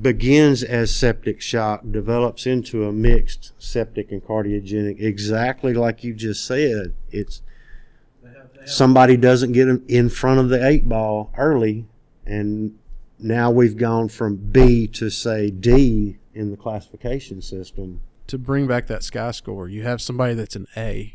begins 0.00 0.62
as 0.62 0.94
septic 0.94 1.40
shock, 1.40 1.82
develops 1.90 2.46
into 2.46 2.86
a 2.86 2.92
mixed 2.92 3.52
septic 3.58 4.10
and 4.10 4.24
cardiogenic, 4.24 5.00
exactly 5.00 5.74
like 5.74 6.02
you 6.02 6.14
just 6.14 6.44
said. 6.44 6.94
It's 7.10 7.42
somebody 8.64 9.16
doesn't 9.16 9.52
get 9.52 9.68
in 9.68 10.08
front 10.08 10.40
of 10.40 10.48
the 10.48 10.66
eight 10.66 10.88
ball 10.88 11.30
early, 11.36 11.86
and 12.26 12.78
now 13.18 13.50
we've 13.50 13.76
gone 13.76 14.08
from 14.08 14.36
B 14.36 14.86
to 14.88 15.10
say 15.10 15.50
D 15.50 16.18
in 16.34 16.50
the 16.50 16.56
classification 16.56 17.40
system. 17.40 18.00
to 18.26 18.38
bring 18.38 18.66
back 18.66 18.86
that 18.86 19.02
SCAI 19.02 19.34
score, 19.34 19.68
you 19.68 19.82
have 19.82 20.00
somebody 20.00 20.34
that's 20.34 20.56
an 20.56 20.66
A 20.76 21.14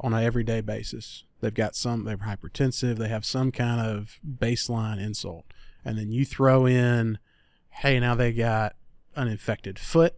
on 0.00 0.14
an 0.14 0.24
everyday 0.24 0.60
basis. 0.60 1.24
They've 1.40 1.52
got 1.52 1.76
some, 1.76 2.04
they're 2.04 2.16
hypertensive, 2.16 2.96
they 2.96 3.08
have 3.08 3.24
some 3.24 3.52
kind 3.52 3.80
of 3.80 4.18
baseline 4.26 5.00
insult. 5.00 5.44
And 5.84 5.98
then 5.98 6.10
you 6.10 6.24
throw 6.24 6.66
in, 6.66 7.18
hey, 7.72 7.98
now 7.98 8.14
they 8.14 8.32
got 8.32 8.76
an 9.16 9.28
infected 9.28 9.78
foot 9.78 10.14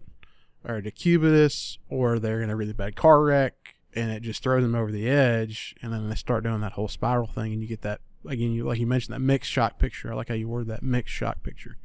or 0.67 0.77
a 0.77 0.83
decubitus, 0.83 1.79
or 1.89 2.19
they're 2.19 2.41
in 2.41 2.51
a 2.51 2.57
really 2.57 2.73
bad 2.73 2.97
car 2.97 3.23
wreck, 3.23 3.55
and 3.95 4.11
it 4.11 4.23
just 4.23 4.43
throws 4.43 4.63
them 4.63 4.75
over 4.75 4.91
the 4.91 5.09
edge. 5.09 5.75
And 5.83 5.93
then 5.93 6.09
they 6.09 6.15
start 6.15 6.45
doing 6.45 6.61
that 6.61 6.73
whole 6.73 6.89
spiral 6.89 7.27
thing, 7.27 7.53
and 7.53 7.61
you 7.61 7.69
get 7.69 7.83
that, 7.83 8.01
again, 8.27 8.53
you, 8.53 8.65
like 8.65 8.79
you 8.79 8.87
mentioned, 8.87 9.15
that 9.15 9.21
mixed 9.21 9.51
shock 9.51 9.79
picture. 9.79 10.13
I 10.13 10.17
like 10.17 10.29
how 10.29 10.35
you 10.35 10.49
word 10.49 10.69
that 10.69 10.83
mixed 10.83 11.15
shock 11.15 11.43
picture. 11.43 11.77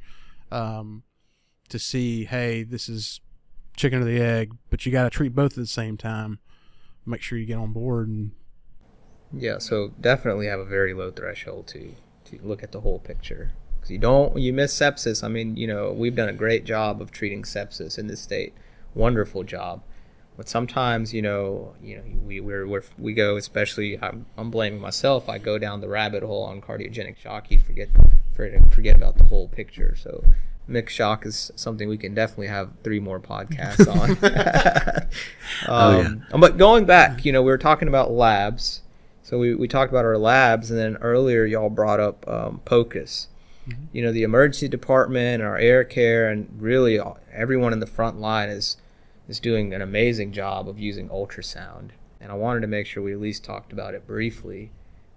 Um, 0.50 1.02
to 1.68 1.78
see, 1.78 2.24
hey, 2.24 2.62
this 2.62 2.88
is 2.88 3.20
chicken 3.76 4.00
or 4.00 4.04
the 4.04 4.20
egg, 4.20 4.52
but 4.70 4.84
you 4.84 4.92
got 4.92 5.04
to 5.04 5.10
treat 5.10 5.34
both 5.34 5.52
at 5.52 5.56
the 5.56 5.66
same 5.66 5.96
time. 5.96 6.38
Make 7.06 7.22
sure 7.22 7.38
you 7.38 7.46
get 7.46 7.58
on 7.58 7.72
board 7.72 8.08
and 8.08 8.32
Yeah, 9.32 9.58
so 9.58 9.92
definitely 10.00 10.46
have 10.46 10.60
a 10.60 10.64
very 10.64 10.92
low 10.94 11.10
threshold 11.10 11.66
to 11.68 11.94
to 12.26 12.38
look 12.42 12.62
at 12.62 12.72
the 12.72 12.80
whole 12.80 12.98
picture. 12.98 13.52
Because 13.80 13.90
you 13.90 13.98
don't, 13.98 14.36
you 14.38 14.52
miss 14.52 14.74
sepsis. 14.78 15.24
I 15.24 15.28
mean, 15.28 15.56
you 15.56 15.66
know, 15.66 15.92
we've 15.92 16.14
done 16.14 16.28
a 16.28 16.34
great 16.34 16.64
job 16.64 17.00
of 17.00 17.10
treating 17.10 17.42
sepsis 17.42 17.98
in 17.98 18.06
this 18.06 18.20
state. 18.20 18.52
Wonderful 18.94 19.44
job. 19.44 19.82
But 20.36 20.48
sometimes, 20.48 21.12
you 21.12 21.22
know, 21.22 21.74
you 21.82 21.96
know, 21.96 22.02
we 22.26 22.40
we're, 22.40 22.66
we're 22.66 22.82
we 22.98 23.12
go, 23.12 23.36
especially 23.36 23.98
I'm, 24.00 24.26
I'm 24.38 24.50
blaming 24.50 24.80
myself. 24.80 25.28
I 25.28 25.38
go 25.38 25.58
down 25.58 25.80
the 25.80 25.88
rabbit 25.88 26.22
hole 26.22 26.44
on 26.44 26.60
cardiogenic 26.62 27.18
shock. 27.18 27.50
You 27.50 27.58
forget 27.58 27.88
forget 28.34 28.72
forget 28.72 28.96
about 28.96 29.18
the 29.18 29.24
whole 29.24 29.48
picture. 29.48 29.94
So 29.96 30.24
mixed 30.66 30.96
shock 30.96 31.26
is 31.26 31.50
something 31.56 31.88
we 31.88 31.98
can 31.98 32.14
definitely 32.14 32.46
have 32.46 32.70
three 32.82 33.00
more 33.00 33.20
podcasts 33.20 33.86
on. 33.86 35.10
Oh, 35.68 36.00
um, 36.00 36.24
But 36.40 36.56
going 36.56 36.86
back, 36.86 37.24
you 37.24 37.32
know, 37.32 37.42
we 37.42 37.50
were 37.50 37.58
talking 37.58 37.88
about 37.88 38.10
labs. 38.10 38.82
So 39.22 39.38
we, 39.38 39.54
we 39.54 39.68
talked 39.68 39.92
about 39.92 40.04
our 40.04 40.16
labs, 40.16 40.70
and 40.70 40.78
then 40.78 40.96
earlier 41.02 41.44
y'all 41.44 41.70
brought 41.70 42.00
up 42.00 42.26
um, 42.28 42.60
POCUS. 42.64 43.28
You 43.92 44.02
know, 44.02 44.12
the 44.12 44.22
emergency 44.22 44.68
department, 44.68 45.42
our 45.42 45.56
air 45.58 45.84
care, 45.84 46.28
and 46.28 46.48
really 46.60 47.00
everyone 47.32 47.72
in 47.72 47.80
the 47.80 47.86
front 47.86 48.20
line 48.20 48.48
is 48.48 48.76
is 49.28 49.38
doing 49.38 49.72
an 49.72 49.80
amazing 49.80 50.32
job 50.32 50.68
of 50.68 50.78
using 50.78 51.08
ultrasound. 51.08 51.90
And 52.20 52.32
I 52.32 52.34
wanted 52.34 52.60
to 52.60 52.66
make 52.66 52.86
sure 52.86 53.02
we 53.02 53.12
at 53.12 53.20
least 53.20 53.44
talked 53.44 53.72
about 53.72 53.94
it 53.94 54.06
briefly, 54.06 54.70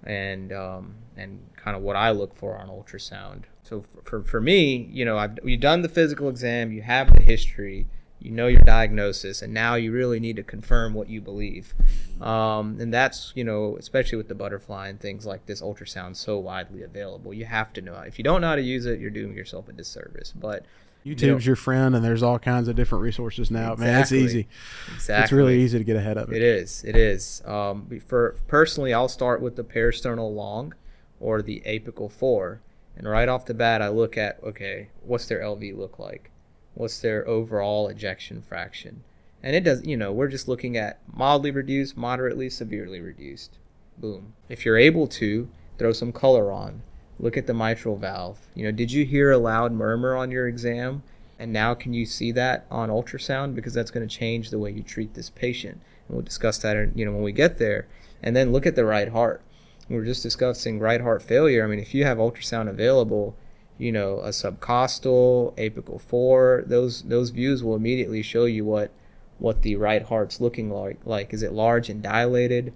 and 0.04 0.54
um, 0.54 0.96
and 1.18 1.40
kind 1.56 1.76
of 1.76 1.84
what 1.84 1.96
I 1.96 2.12
look 2.12 2.36
for 2.36 2.58
on 2.58 2.68
ultrasound. 2.68 3.44
So 3.64 3.82
for, 3.82 4.02
for, 4.04 4.24
for 4.24 4.42
me, 4.42 4.90
you 4.92 5.06
know, 5.06 5.18
I've 5.18 5.40
you've 5.44 5.62
done 5.62 5.82
the 5.82 5.90
physical 5.90 6.30
exam, 6.30 6.72
you 6.72 6.82
have 6.82 7.14
the 7.14 7.24
history, 7.24 7.88
you 8.24 8.32
know 8.32 8.48
your 8.48 8.62
diagnosis, 8.62 9.42
and 9.42 9.54
now 9.54 9.76
you 9.76 9.92
really 9.92 10.20
need 10.20 10.38
to 10.38 10.44
confirm 10.44 10.94
what 10.94 11.10
you 11.10 11.20
believe. 11.20 11.74
Um, 12.22 12.78
and 12.80 12.94
that's, 12.94 13.34
you 13.36 13.44
know, 13.44 13.76
especially 13.78 14.18
with 14.18 14.30
the 14.30 14.36
butterfly 14.36 14.88
and 14.88 15.00
things 15.00 15.26
like 15.26 15.46
this, 15.46 15.62
ultrasound 15.62 16.16
so 16.16 16.40
widely 16.40 16.84
available. 16.84 17.34
You 17.34 17.46
have 17.46 17.74
to 17.74 17.82
know. 17.82 17.96
If 17.96 18.18
you 18.18 18.24
don't 18.24 18.40
know 18.42 18.48
how 18.48 18.56
to 18.56 18.62
use 18.62 18.86
it, 18.86 19.00
you're 19.00 19.12
doing 19.12 19.36
yourself 19.36 19.68
a 19.68 19.74
disservice. 19.74 20.32
But 20.32 20.66
YouTube's 21.06 21.46
your 21.46 21.58
friend, 21.58 21.96
and 21.96 22.04
there's 22.04 22.24
all 22.24 22.40
kinds 22.40 22.70
of 22.70 22.78
different 22.78 23.04
resources 23.04 23.52
now. 23.52 23.76
Man, 23.76 24.02
it's 24.02 24.14
easy. 24.14 24.48
exactly, 24.94 25.24
It's 25.24 25.32
really 25.34 25.62
easy 25.62 25.78
to 25.78 25.84
get 25.84 25.98
ahead 25.98 26.18
of 26.18 26.32
it. 26.32 26.38
It 26.38 26.44
is. 26.44 26.84
It 26.86 26.96
is. 26.96 27.42
Um, 27.46 27.90
for 28.08 28.38
personally, 28.48 28.94
I'll 28.94 29.10
start 29.10 29.42
with 29.42 29.58
the 29.58 29.64
parasternal 29.66 30.34
long, 30.34 30.74
or 31.20 31.42
the 31.42 31.62
apical 31.66 32.10
four, 32.10 32.62
and 32.96 33.08
right 33.08 33.28
off 33.28 33.46
the 33.46 33.54
bat, 33.54 33.82
I 33.82 33.90
look 33.90 34.18
at 34.18 34.42
okay, 34.44 34.90
what's 35.02 35.26
their 35.26 35.42
LV 35.42 35.76
look 35.78 36.00
like? 36.00 36.32
What's 36.76 37.00
their 37.00 37.28
overall 37.28 37.88
ejection 37.88 38.42
fraction? 38.42 39.04
And 39.42 39.56
it 39.56 39.64
does. 39.64 39.86
You 39.86 39.98
know, 39.98 40.12
we're 40.12 40.30
just 40.30 40.48
looking 40.48 40.78
at 40.78 41.00
mildly 41.14 41.52
reduced, 41.52 41.98
moderately, 41.98 42.50
severely 42.50 43.00
reduced. 43.00 43.58
Boom. 43.98 44.34
If 44.50 44.66
you're 44.66 44.78
able 44.78 45.08
to 45.08 45.50
throw 45.78 45.92
some 45.92 46.12
color 46.12 46.52
on, 46.52 46.82
look 47.20 47.38
at 47.38 47.46
the 47.46 47.54
mitral 47.54 47.98
valve. 47.98 48.40
You 48.56 48.66
know, 48.66 48.72
did 48.72 48.92
you 48.92 49.06
hear 49.06 49.32
a 49.32 49.38
loud 49.38 49.72
murmur 49.72 50.16
on 50.16 50.32
your 50.32 50.48
exam? 50.48 51.04
And 51.38 51.52
now 51.52 51.74
can 51.74 51.94
you 51.94 52.06
see 52.06 52.32
that 52.32 52.66
on 52.72 52.90
ultrasound 52.90 53.56
because 53.56 53.74
that's 53.74 53.92
going 53.92 54.08
to 54.08 54.16
change 54.16 54.50
the 54.50 54.60
way 54.60 54.72
you 54.72 54.82
treat 54.82 55.14
this 55.14 55.30
patient. 55.30 55.82
And 56.08 56.16
we'll 56.16 56.26
discuss 56.26 56.58
that, 56.60 56.96
you 56.96 57.06
know, 57.06 57.12
when 57.12 57.24
we 57.24 57.32
get 57.32 57.58
there. 57.58 57.88
And 58.22 58.36
then 58.36 58.52
look 58.52 58.66
at 58.66 58.76
the 58.76 58.86
right 58.86 59.10
heart. 59.10 59.42
We're 59.90 60.06
just 60.06 60.24
discussing 60.24 60.80
right 60.80 61.02
heart 61.02 61.22
failure. 61.22 61.64
I 61.64 61.68
mean, 61.68 61.80
if 61.80 61.94
you 61.94 62.06
have 62.06 62.18
ultrasound 62.18 62.70
available, 62.70 63.36
you 63.84 63.92
know, 63.92 64.20
a 64.20 64.30
subcostal, 64.30 65.54
apical 65.58 66.00
four, 66.00 66.64
those 66.66 67.02
those 67.04 67.32
views 67.32 67.62
will 67.62 67.76
immediately 67.76 68.22
show 68.22 68.46
you 68.46 68.64
what 68.64 68.92
what 69.40 69.62
the 69.62 69.76
right 69.76 70.04
heart's 70.04 70.40
looking 70.40 70.72
like. 70.72 71.02
Like, 71.04 71.34
is 71.34 71.44
it 71.44 71.52
large 71.52 71.90
and 71.90 72.02
dilated? 72.02 72.74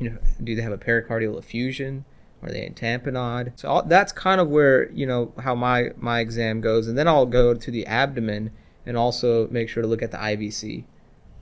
You 0.00 0.10
know, 0.10 0.18
do 0.42 0.56
they 0.56 0.62
have 0.62 0.72
a 0.72 0.78
pericardial 0.78 1.38
effusion? 1.38 2.04
Are 2.42 2.50
they 2.50 2.66
in 2.66 2.74
tamponade? 2.74 3.52
So 3.54 3.68
all, 3.68 3.82
that's 3.84 4.10
kind 4.10 4.40
of 4.40 4.48
where 4.48 4.90
you 4.90 5.06
know 5.06 5.32
how 5.38 5.54
my 5.54 5.90
my 5.96 6.18
exam 6.18 6.60
goes, 6.60 6.88
and 6.88 6.98
then 6.98 7.06
I'll 7.06 7.24
go 7.24 7.54
to 7.54 7.70
the 7.70 7.86
abdomen 7.86 8.50
and 8.84 8.96
also 8.96 9.46
make 9.46 9.68
sure 9.68 9.82
to 9.84 9.88
look 9.88 10.02
at 10.02 10.10
the 10.10 10.16
IVC. 10.18 10.82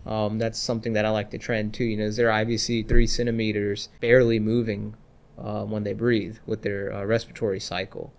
Um, 0.04 0.38
that's 0.38 0.58
something 0.58 0.92
that 0.92 1.06
I 1.06 1.10
like 1.10 1.30
to 1.30 1.38
trend 1.38 1.72
too. 1.72 1.84
You 1.84 1.96
know, 1.96 2.04
is 2.04 2.16
their 2.16 2.28
IVC 2.28 2.86
three 2.86 3.06
centimeters, 3.06 3.88
barely 4.02 4.38
moving 4.38 4.94
uh, 5.38 5.64
when 5.64 5.84
they 5.84 5.94
breathe 5.94 6.36
with 6.44 6.60
their 6.60 6.92
uh, 6.92 7.04
respiratory 7.04 7.60
cycle? 7.60 8.12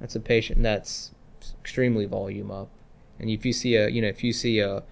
That's 0.00 0.16
a 0.16 0.20
patient 0.20 0.62
that's 0.62 1.12
extremely 1.60 2.06
volume 2.06 2.50
up. 2.50 2.68
And 3.18 3.28
if 3.28 3.44
you 3.44 3.52
see 3.52 3.76
a, 3.76 3.88
you 3.88 4.00
know, 4.00 4.08
if 4.08 4.24
you 4.24 4.32
see 4.32 4.60
a 4.60 4.82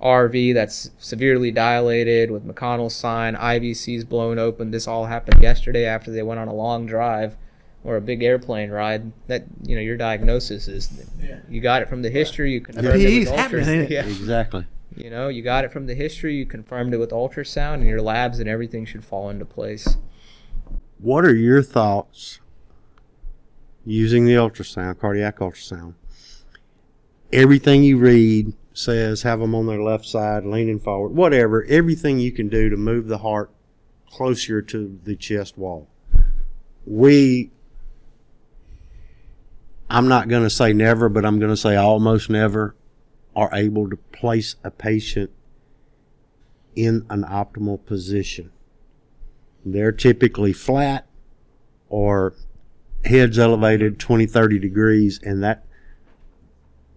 RV 0.00 0.54
that's 0.54 0.90
severely 0.98 1.50
dilated 1.50 2.30
with 2.30 2.46
McConnell's 2.46 2.94
sign, 2.94 3.34
IVC's 3.34 4.04
blown 4.04 4.38
open. 4.38 4.70
This 4.70 4.86
all 4.86 5.06
happened 5.06 5.42
yesterday 5.42 5.86
after 5.86 6.10
they 6.10 6.22
went 6.22 6.40
on 6.40 6.48
a 6.48 6.54
long 6.54 6.86
drive 6.86 7.36
or 7.82 7.96
a 7.96 8.00
big 8.00 8.22
airplane 8.22 8.70
ride. 8.70 9.12
That 9.26 9.44
you 9.64 9.74
know, 9.74 9.82
your 9.82 9.96
diagnosis 9.96 10.68
is 10.68 11.06
you 11.48 11.60
got 11.60 11.82
it 11.82 11.88
from 11.88 12.02
the 12.02 12.10
history. 12.10 12.52
You 12.52 12.60
confirmed 12.60 13.00
it 13.00 13.30
with 13.30 13.38
ultrasound. 13.38 13.90
Yeah. 13.90 14.06
Exactly. 14.06 14.66
You 14.96 15.10
know, 15.10 15.28
you 15.28 15.42
got 15.42 15.64
it 15.64 15.72
from 15.72 15.86
the 15.86 15.94
history. 15.94 16.36
You 16.36 16.46
confirmed 16.46 16.94
it 16.94 16.98
with 16.98 17.10
ultrasound, 17.10 17.74
and 17.74 17.88
your 17.88 18.00
labs 18.00 18.38
and 18.38 18.48
everything 18.48 18.84
should 18.84 19.04
fall 19.04 19.28
into 19.30 19.44
place. 19.44 19.96
What 20.98 21.24
are 21.24 21.34
your 21.34 21.62
thoughts 21.62 22.40
using 23.84 24.24
the 24.24 24.34
ultrasound, 24.34 24.98
cardiac 24.98 25.38
ultrasound? 25.38 25.94
Everything 27.32 27.82
you 27.82 27.98
read 27.98 28.54
says 28.72 29.22
have 29.22 29.40
them 29.40 29.54
on 29.54 29.66
their 29.66 29.82
left 29.82 30.04
side, 30.04 30.44
leaning 30.44 30.78
forward, 30.78 31.10
whatever. 31.10 31.64
Everything 31.64 32.18
you 32.18 32.32
can 32.32 32.48
do 32.48 32.68
to 32.68 32.76
move 32.76 33.06
the 33.06 33.18
heart 33.18 33.50
closer 34.10 34.62
to 34.62 34.98
the 35.04 35.16
chest 35.16 35.56
wall. 35.56 35.88
We, 36.86 37.50
I'm 39.88 40.08
not 40.08 40.28
going 40.28 40.42
to 40.42 40.50
say 40.50 40.72
never, 40.72 41.08
but 41.08 41.24
I'm 41.24 41.38
going 41.38 41.50
to 41.50 41.56
say 41.56 41.76
almost 41.76 42.28
never 42.28 42.76
are 43.34 43.50
able 43.52 43.90
to 43.90 43.96
place 43.96 44.56
a 44.62 44.70
patient 44.70 45.30
in 46.76 47.06
an 47.10 47.24
optimal 47.24 47.84
position. 47.84 48.52
They're 49.64 49.92
typically 49.92 50.52
flat 50.52 51.06
or 51.88 52.34
heads 53.04 53.38
elevated 53.38 53.98
20, 53.98 54.26
30 54.26 54.58
degrees, 54.58 55.20
and 55.22 55.42
that 55.42 55.64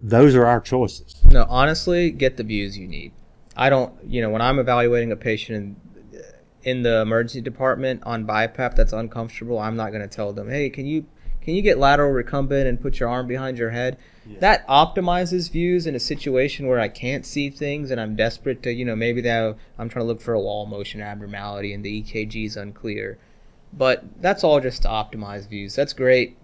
those 0.00 0.34
are 0.34 0.46
our 0.46 0.60
choices. 0.60 1.20
No, 1.24 1.46
honestly, 1.48 2.10
get 2.10 2.36
the 2.36 2.44
views 2.44 2.78
you 2.78 2.86
need. 2.86 3.12
I 3.56 3.70
don't, 3.70 3.92
you 4.04 4.22
know, 4.22 4.30
when 4.30 4.40
I'm 4.40 4.58
evaluating 4.58 5.10
a 5.10 5.16
patient, 5.16 5.58
and 5.58 6.24
in 6.62 6.82
the 6.82 7.00
emergency 7.00 7.40
department 7.40 8.02
on 8.04 8.26
BiPAP 8.26 8.76
that's 8.76 8.92
uncomfortable, 8.92 9.58
I'm 9.58 9.76
not 9.76 9.90
going 9.90 10.02
to 10.02 10.08
tell 10.08 10.32
them, 10.32 10.48
hey, 10.48 10.70
can 10.70 10.86
you 10.86 11.06
can 11.48 11.54
you 11.54 11.62
get 11.62 11.78
lateral 11.78 12.10
recumbent 12.10 12.68
and 12.68 12.78
put 12.78 13.00
your 13.00 13.08
arm 13.08 13.26
behind 13.26 13.56
your 13.56 13.70
head? 13.70 13.96
Yeah. 14.26 14.38
That 14.40 14.68
optimizes 14.68 15.50
views 15.50 15.86
in 15.86 15.94
a 15.94 16.00
situation 16.00 16.66
where 16.66 16.78
I 16.78 16.88
can't 16.88 17.24
see 17.24 17.48
things 17.48 17.90
and 17.90 17.98
I'm 17.98 18.16
desperate 18.16 18.62
to, 18.64 18.72
you 18.72 18.84
know, 18.84 18.94
maybe 18.94 19.22
that 19.22 19.56
I'm 19.78 19.88
trying 19.88 20.04
to 20.04 20.06
look 20.06 20.20
for 20.20 20.34
a 20.34 20.40
wall 20.40 20.66
motion 20.66 21.00
abnormality 21.00 21.72
and 21.72 21.82
the 21.82 22.02
EKG 22.02 22.44
is 22.44 22.58
unclear. 22.58 23.18
But 23.72 24.04
that's 24.20 24.44
all 24.44 24.60
just 24.60 24.82
to 24.82 24.88
optimize 24.88 25.48
views. 25.48 25.74
That's 25.74 25.92
great, 25.92 26.36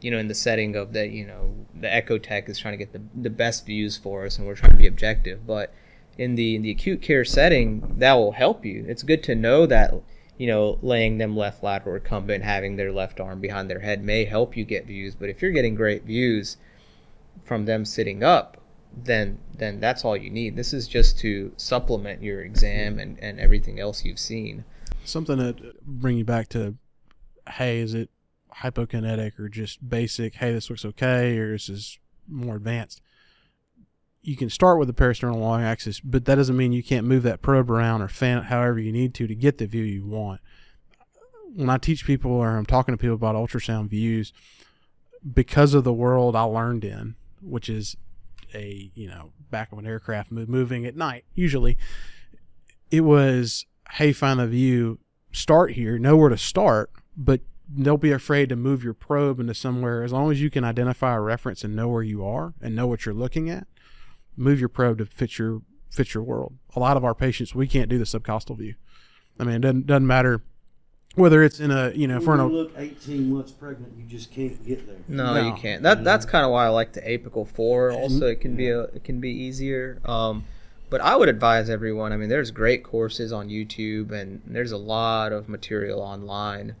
you 0.00 0.10
know, 0.10 0.18
in 0.18 0.28
the 0.28 0.34
setting 0.34 0.76
of 0.76 0.92
that, 0.92 1.10
you 1.10 1.26
know, 1.26 1.54
the 1.74 1.92
Echo 1.92 2.18
Tech 2.18 2.48
is 2.48 2.58
trying 2.58 2.72
to 2.72 2.84
get 2.84 2.92
the, 2.92 3.02
the 3.14 3.30
best 3.30 3.66
views 3.66 3.96
for 3.96 4.26
us 4.26 4.38
and 4.38 4.46
we're 4.46 4.54
trying 4.54 4.72
to 4.72 4.78
be 4.78 4.86
objective. 4.86 5.46
But 5.46 5.72
in 6.18 6.34
the 6.34 6.54
in 6.54 6.62
the 6.62 6.70
acute 6.70 7.02
care 7.02 7.24
setting, 7.24 7.94
that 7.98 8.14
will 8.14 8.32
help 8.32 8.64
you. 8.64 8.84
It's 8.88 9.02
good 9.02 9.22
to 9.24 9.34
know 9.34 9.66
that 9.66 9.94
you 10.38 10.46
know 10.46 10.78
laying 10.82 11.18
them 11.18 11.36
left 11.36 11.62
lateral 11.62 11.94
recumbent, 11.94 12.44
having 12.44 12.76
their 12.76 12.92
left 12.92 13.20
arm 13.20 13.40
behind 13.40 13.70
their 13.70 13.80
head 13.80 14.02
may 14.02 14.24
help 14.24 14.56
you 14.56 14.64
get 14.64 14.86
views. 14.86 15.14
But 15.14 15.28
if 15.28 15.42
you're 15.42 15.52
getting 15.52 15.74
great 15.74 16.04
views 16.04 16.56
from 17.44 17.64
them 17.64 17.84
sitting 17.84 18.22
up, 18.22 18.58
then 18.96 19.38
then 19.56 19.80
that's 19.80 20.04
all 20.04 20.16
you 20.16 20.30
need. 20.30 20.56
This 20.56 20.72
is 20.72 20.86
just 20.88 21.18
to 21.20 21.52
supplement 21.56 22.22
your 22.22 22.42
exam 22.42 22.98
and, 22.98 23.18
and 23.20 23.40
everything 23.40 23.80
else 23.80 24.04
you've 24.04 24.18
seen. 24.18 24.64
Something 25.04 25.38
that 25.38 25.84
bring 25.84 26.18
you 26.18 26.24
back 26.24 26.48
to, 26.50 26.76
hey, 27.48 27.80
is 27.80 27.94
it 27.94 28.10
hypokinetic 28.56 29.38
or 29.38 29.48
just 29.48 29.86
basic? 29.88 30.36
Hey, 30.36 30.52
this 30.52 30.70
looks 30.70 30.84
okay, 30.84 31.36
or 31.38 31.52
this 31.52 31.68
is 31.68 31.98
more 32.28 32.56
advanced 32.56 33.02
you 34.24 34.36
can 34.36 34.48
start 34.48 34.78
with 34.78 34.88
the 34.88 34.94
parasternal 34.94 35.36
long 35.36 35.62
axis, 35.62 36.00
but 36.00 36.24
that 36.24 36.36
doesn't 36.36 36.56
mean 36.56 36.72
you 36.72 36.82
can't 36.82 37.06
move 37.06 37.22
that 37.24 37.42
probe 37.42 37.70
around 37.70 38.00
or 38.00 38.08
fan 38.08 38.38
it 38.38 38.44
however 38.44 38.78
you 38.80 38.90
need 38.90 39.12
to 39.14 39.26
to 39.26 39.34
get 39.34 39.58
the 39.58 39.66
view 39.66 39.84
you 39.84 40.06
want. 40.06 40.40
When 41.54 41.68
I 41.68 41.76
teach 41.76 42.06
people 42.06 42.32
or 42.32 42.56
I'm 42.56 42.66
talking 42.66 42.94
to 42.94 42.98
people 42.98 43.14
about 43.14 43.36
ultrasound 43.36 43.90
views, 43.90 44.32
because 45.34 45.74
of 45.74 45.84
the 45.84 45.92
world 45.92 46.34
I 46.34 46.42
learned 46.42 46.84
in, 46.84 47.16
which 47.42 47.68
is 47.68 47.96
a 48.54 48.90
you 48.94 49.08
know 49.08 49.32
back 49.50 49.72
of 49.72 49.78
an 49.78 49.86
aircraft 49.86 50.32
moving 50.32 50.86
at 50.86 50.96
night 50.96 51.24
usually, 51.34 51.76
it 52.90 53.02
was 53.02 53.66
hey 53.92 54.12
find 54.12 54.40
the 54.40 54.46
view, 54.46 54.98
start 55.32 55.72
here, 55.72 55.98
know 55.98 56.16
where 56.16 56.30
to 56.30 56.38
start, 56.38 56.90
but 57.16 57.40
don't 57.76 58.00
be 58.00 58.12
afraid 58.12 58.48
to 58.50 58.56
move 58.56 58.84
your 58.84 58.94
probe 58.94 59.40
into 59.40 59.54
somewhere 59.54 60.02
as 60.02 60.12
long 60.12 60.30
as 60.30 60.40
you 60.40 60.50
can 60.50 60.64
identify 60.64 61.14
a 61.14 61.20
reference 61.20 61.64
and 61.64 61.74
know 61.74 61.88
where 61.88 62.02
you 62.02 62.24
are 62.24 62.54
and 62.60 62.76
know 62.76 62.86
what 62.86 63.06
you're 63.06 63.14
looking 63.14 63.48
at 63.48 63.66
move 64.36 64.60
your 64.60 64.68
probe 64.68 64.98
to 64.98 65.06
fit 65.06 65.38
your 65.38 65.62
fit 65.90 66.14
your 66.14 66.22
world. 66.22 66.54
A 66.74 66.80
lot 66.80 66.96
of 66.96 67.04
our 67.04 67.14
patients, 67.14 67.54
we 67.54 67.68
can't 67.68 67.88
do 67.88 67.98
the 67.98 68.04
subcostal 68.04 68.58
view. 68.58 68.74
I 69.38 69.44
mean, 69.44 69.56
it 69.56 69.60
doesn't 69.60 69.86
doesn't 69.86 70.06
matter 70.06 70.42
whether 71.14 71.44
it's 71.44 71.60
in 71.60 71.70
a 71.70 71.92
you 71.94 72.08
know 72.08 72.16
when 72.16 72.24
for 72.24 72.36
you 72.36 72.42
look 72.44 72.72
18 72.76 73.32
months 73.32 73.52
pregnant, 73.52 73.92
you 73.96 74.04
just 74.04 74.32
can't 74.32 74.64
get 74.64 74.86
there. 74.86 74.96
No, 75.08 75.34
no. 75.34 75.46
you 75.46 75.54
can't. 75.54 75.82
That 75.82 76.04
that's 76.04 76.26
kind 76.26 76.44
of 76.44 76.50
why 76.50 76.66
I 76.66 76.68
like 76.68 76.92
the 76.92 77.00
apical 77.02 77.46
four. 77.46 77.92
Also, 77.92 78.26
it 78.26 78.40
can 78.40 78.56
be 78.56 78.68
a 78.68 78.82
it 78.82 79.04
can 79.04 79.20
be 79.20 79.30
easier. 79.30 80.00
Um, 80.04 80.44
but 80.94 81.00
I 81.00 81.16
would 81.16 81.28
advise 81.28 81.68
everyone. 81.68 82.12
I 82.12 82.16
mean, 82.16 82.28
there's 82.28 82.52
great 82.52 82.84
courses 82.84 83.32
on 83.32 83.48
YouTube, 83.48 84.12
and 84.12 84.40
there's 84.46 84.70
a 84.70 84.78
lot 84.78 85.32
of 85.32 85.48
material 85.48 86.00
online 86.00 86.76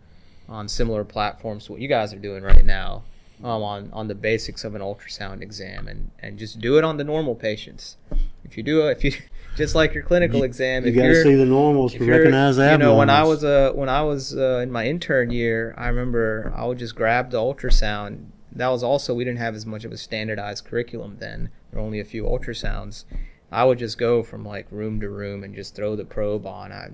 on 0.48 0.68
similar 0.68 1.02
platforms 1.02 1.64
to 1.64 1.72
what 1.72 1.80
you 1.80 1.88
guys 1.88 2.14
are 2.14 2.20
doing 2.20 2.44
right 2.44 2.64
now 2.64 3.02
um, 3.42 3.60
on 3.64 3.90
on 3.92 4.06
the 4.06 4.14
basics 4.14 4.62
of 4.62 4.76
an 4.76 4.80
ultrasound 4.80 5.42
exam 5.42 5.88
and 5.88 6.12
and 6.20 6.38
just 6.38 6.60
do 6.60 6.78
it 6.78 6.84
on 6.84 6.96
the 6.96 7.02
normal 7.02 7.34
patients. 7.34 7.96
If 8.44 8.56
you 8.56 8.62
do 8.62 8.86
if 8.86 9.02
you 9.02 9.14
just 9.56 9.74
like 9.74 9.94
your 9.94 10.04
clinical 10.04 10.38
you, 10.38 10.44
exam, 10.44 10.86
you 10.86 10.92
got 10.92 11.08
to 11.08 11.20
see 11.20 11.34
the 11.34 11.44
normals 11.44 11.92
to 11.94 12.08
recognize 12.08 12.54
that. 12.54 12.70
You 12.70 12.78
know, 12.78 12.94
when 12.96 13.10
I 13.10 13.24
was 13.24 13.42
uh, 13.42 13.72
when 13.74 13.88
I 13.88 14.02
was 14.02 14.36
uh, 14.36 14.60
in 14.62 14.70
my 14.70 14.86
intern 14.86 15.32
year, 15.32 15.74
I 15.76 15.88
remember 15.88 16.52
I 16.54 16.66
would 16.66 16.78
just 16.78 16.94
grab 16.94 17.32
the 17.32 17.38
ultrasound. 17.38 18.26
That 18.52 18.68
was 18.68 18.84
also 18.84 19.12
we 19.12 19.24
didn't 19.24 19.40
have 19.40 19.56
as 19.56 19.66
much 19.66 19.84
of 19.84 19.90
a 19.90 19.96
standardized 19.96 20.66
curriculum 20.66 21.16
then. 21.18 21.50
There 21.72 21.80
were 21.80 21.84
only 21.84 21.98
a 21.98 22.04
few 22.04 22.22
ultrasounds. 22.22 23.06
I 23.54 23.62
would 23.62 23.78
just 23.78 23.98
go 23.98 24.24
from 24.24 24.44
like 24.44 24.66
room 24.72 25.00
to 25.00 25.08
room 25.08 25.44
and 25.44 25.54
just 25.54 25.76
throw 25.76 25.94
the 25.94 26.04
probe 26.04 26.44
on. 26.44 26.72
I, 26.72 26.90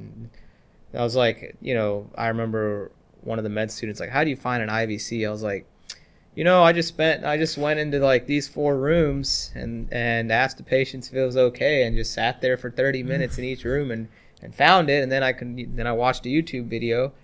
I 0.95 1.03
was 1.03 1.17
like, 1.17 1.57
you 1.63 1.75
know, 1.75 2.11
I 2.15 2.29
remember 2.29 2.93
one 3.23 3.39
of 3.39 3.45
the 3.45 3.51
med 3.51 3.71
students 3.71 3.99
like, 3.99 4.11
"How 4.11 4.25
do 4.25 4.31
you 4.31 4.37
find 4.37 4.63
an 4.63 4.69
IVC?" 4.69 5.27
I 5.27 5.31
was 5.31 5.43
like, 5.43 5.67
you 6.35 6.45
know, 6.45 6.63
I 6.63 6.73
just 6.73 6.89
spent, 6.89 7.25
I 7.25 7.39
just 7.39 7.57
went 7.57 7.81
into 7.81 7.99
like 7.99 8.27
these 8.27 8.47
four 8.47 8.77
rooms 8.77 9.53
and 9.55 9.89
and 9.91 10.31
asked 10.31 10.59
the 10.59 10.63
patients 10.63 11.09
if 11.09 11.15
it 11.15 11.25
was 11.25 11.37
okay, 11.37 11.85
and 11.85 11.97
just 11.97 12.13
sat 12.13 12.43
there 12.43 12.59
for 12.59 12.71
30 12.71 13.03
mm. 13.03 13.07
minutes 13.07 13.39
in 13.39 13.45
each 13.45 13.65
room 13.65 13.91
and 13.91 14.09
and 14.43 14.55
found 14.55 14.91
it, 14.91 15.03
and 15.03 15.11
then 15.11 15.23
I 15.23 15.33
can 15.33 15.77
then 15.77 15.87
I 15.87 15.93
watched 15.93 16.27
a 16.27 16.29
YouTube 16.29 16.67
video, 16.67 17.15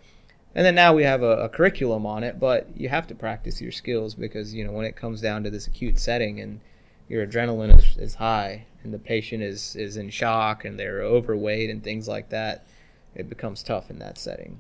and 0.55 0.65
then 0.65 0.75
now 0.75 0.95
we 0.95 1.05
have 1.05 1.23
a, 1.23 1.45
a 1.45 1.49
curriculum 1.51 2.07
on 2.07 2.25
it, 2.25 2.41
but 2.41 2.69
you 2.75 2.89
have 2.89 3.07
to 3.09 3.15
practice 3.15 3.61
your 3.61 3.73
skills 3.73 4.15
because 4.15 4.55
you 4.55 4.65
know 4.65 4.73
when 4.73 4.87
it 4.87 4.97
comes 4.97 5.21
down 5.21 5.45
to 5.45 5.51
this 5.51 5.67
acute 5.67 5.99
setting 5.99 6.41
and 6.41 6.61
your 7.07 7.27
adrenaline 7.27 7.79
is, 7.79 7.97
is 7.99 8.15
high 8.15 8.65
and 8.87 8.95
the 8.95 8.99
patient 8.99 9.43
is 9.43 9.77
is 9.77 9.97
in 9.97 10.09
shock 10.09 10.65
and 10.65 10.79
they're 10.79 11.03
overweight 11.03 11.69
and 11.69 11.85
things 11.85 12.09
like 12.09 12.31
that, 12.31 12.67
it 13.15 13.29
becomes 13.29 13.63
tough 13.63 13.91
in 13.91 13.99
that 13.99 14.17
setting. 14.17 14.59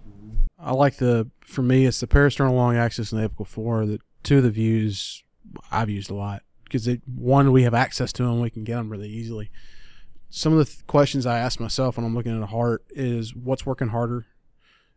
I 0.58 0.72
like 0.72 0.96
the 0.96 1.30
for 1.40 1.62
me 1.62 1.86
it's 1.86 2.00
the 2.00 2.06
parasternal 2.06 2.52
long 2.52 2.76
axis 2.76 3.12
and 3.12 3.22
the 3.22 3.28
apical 3.28 3.46
four 3.46 3.86
that 3.86 4.00
two 4.22 4.38
of 4.38 4.42
the 4.42 4.50
views 4.50 5.22
I've 5.70 5.88
used 5.88 6.10
a 6.10 6.14
lot 6.14 6.42
because 6.64 6.88
one 7.06 7.52
we 7.52 7.62
have 7.62 7.74
access 7.74 8.12
to 8.14 8.24
them, 8.24 8.40
we 8.40 8.50
can 8.50 8.64
get 8.64 8.76
them 8.76 8.90
really 8.90 9.08
easily. 9.08 9.50
Some 10.28 10.52
of 10.52 10.58
the 10.58 10.64
th- 10.64 10.86
questions 10.86 11.24
I 11.24 11.38
ask 11.38 11.60
myself 11.60 11.96
when 11.96 12.04
I'm 12.04 12.14
looking 12.14 12.36
at 12.36 12.42
a 12.42 12.46
heart 12.46 12.84
is 12.90 13.34
what's 13.34 13.64
working 13.64 13.88
harder? 13.88 14.26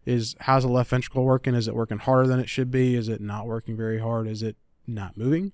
Is 0.06 0.36
how's 0.40 0.64
the 0.64 0.70
left 0.70 0.90
ventricle 0.90 1.24
working? 1.24 1.54
Is 1.54 1.68
it 1.68 1.76
working 1.76 2.00
harder 2.00 2.28
than 2.28 2.40
it 2.40 2.50
should 2.50 2.72
be? 2.72 2.96
Is 2.96 3.08
it 3.08 3.22
not 3.22 3.46
working 3.46 3.78
very 3.78 4.00
hard? 4.00 4.28
Is 4.28 4.42
it 4.42 4.58
not 4.88 5.16
moving 5.18 5.54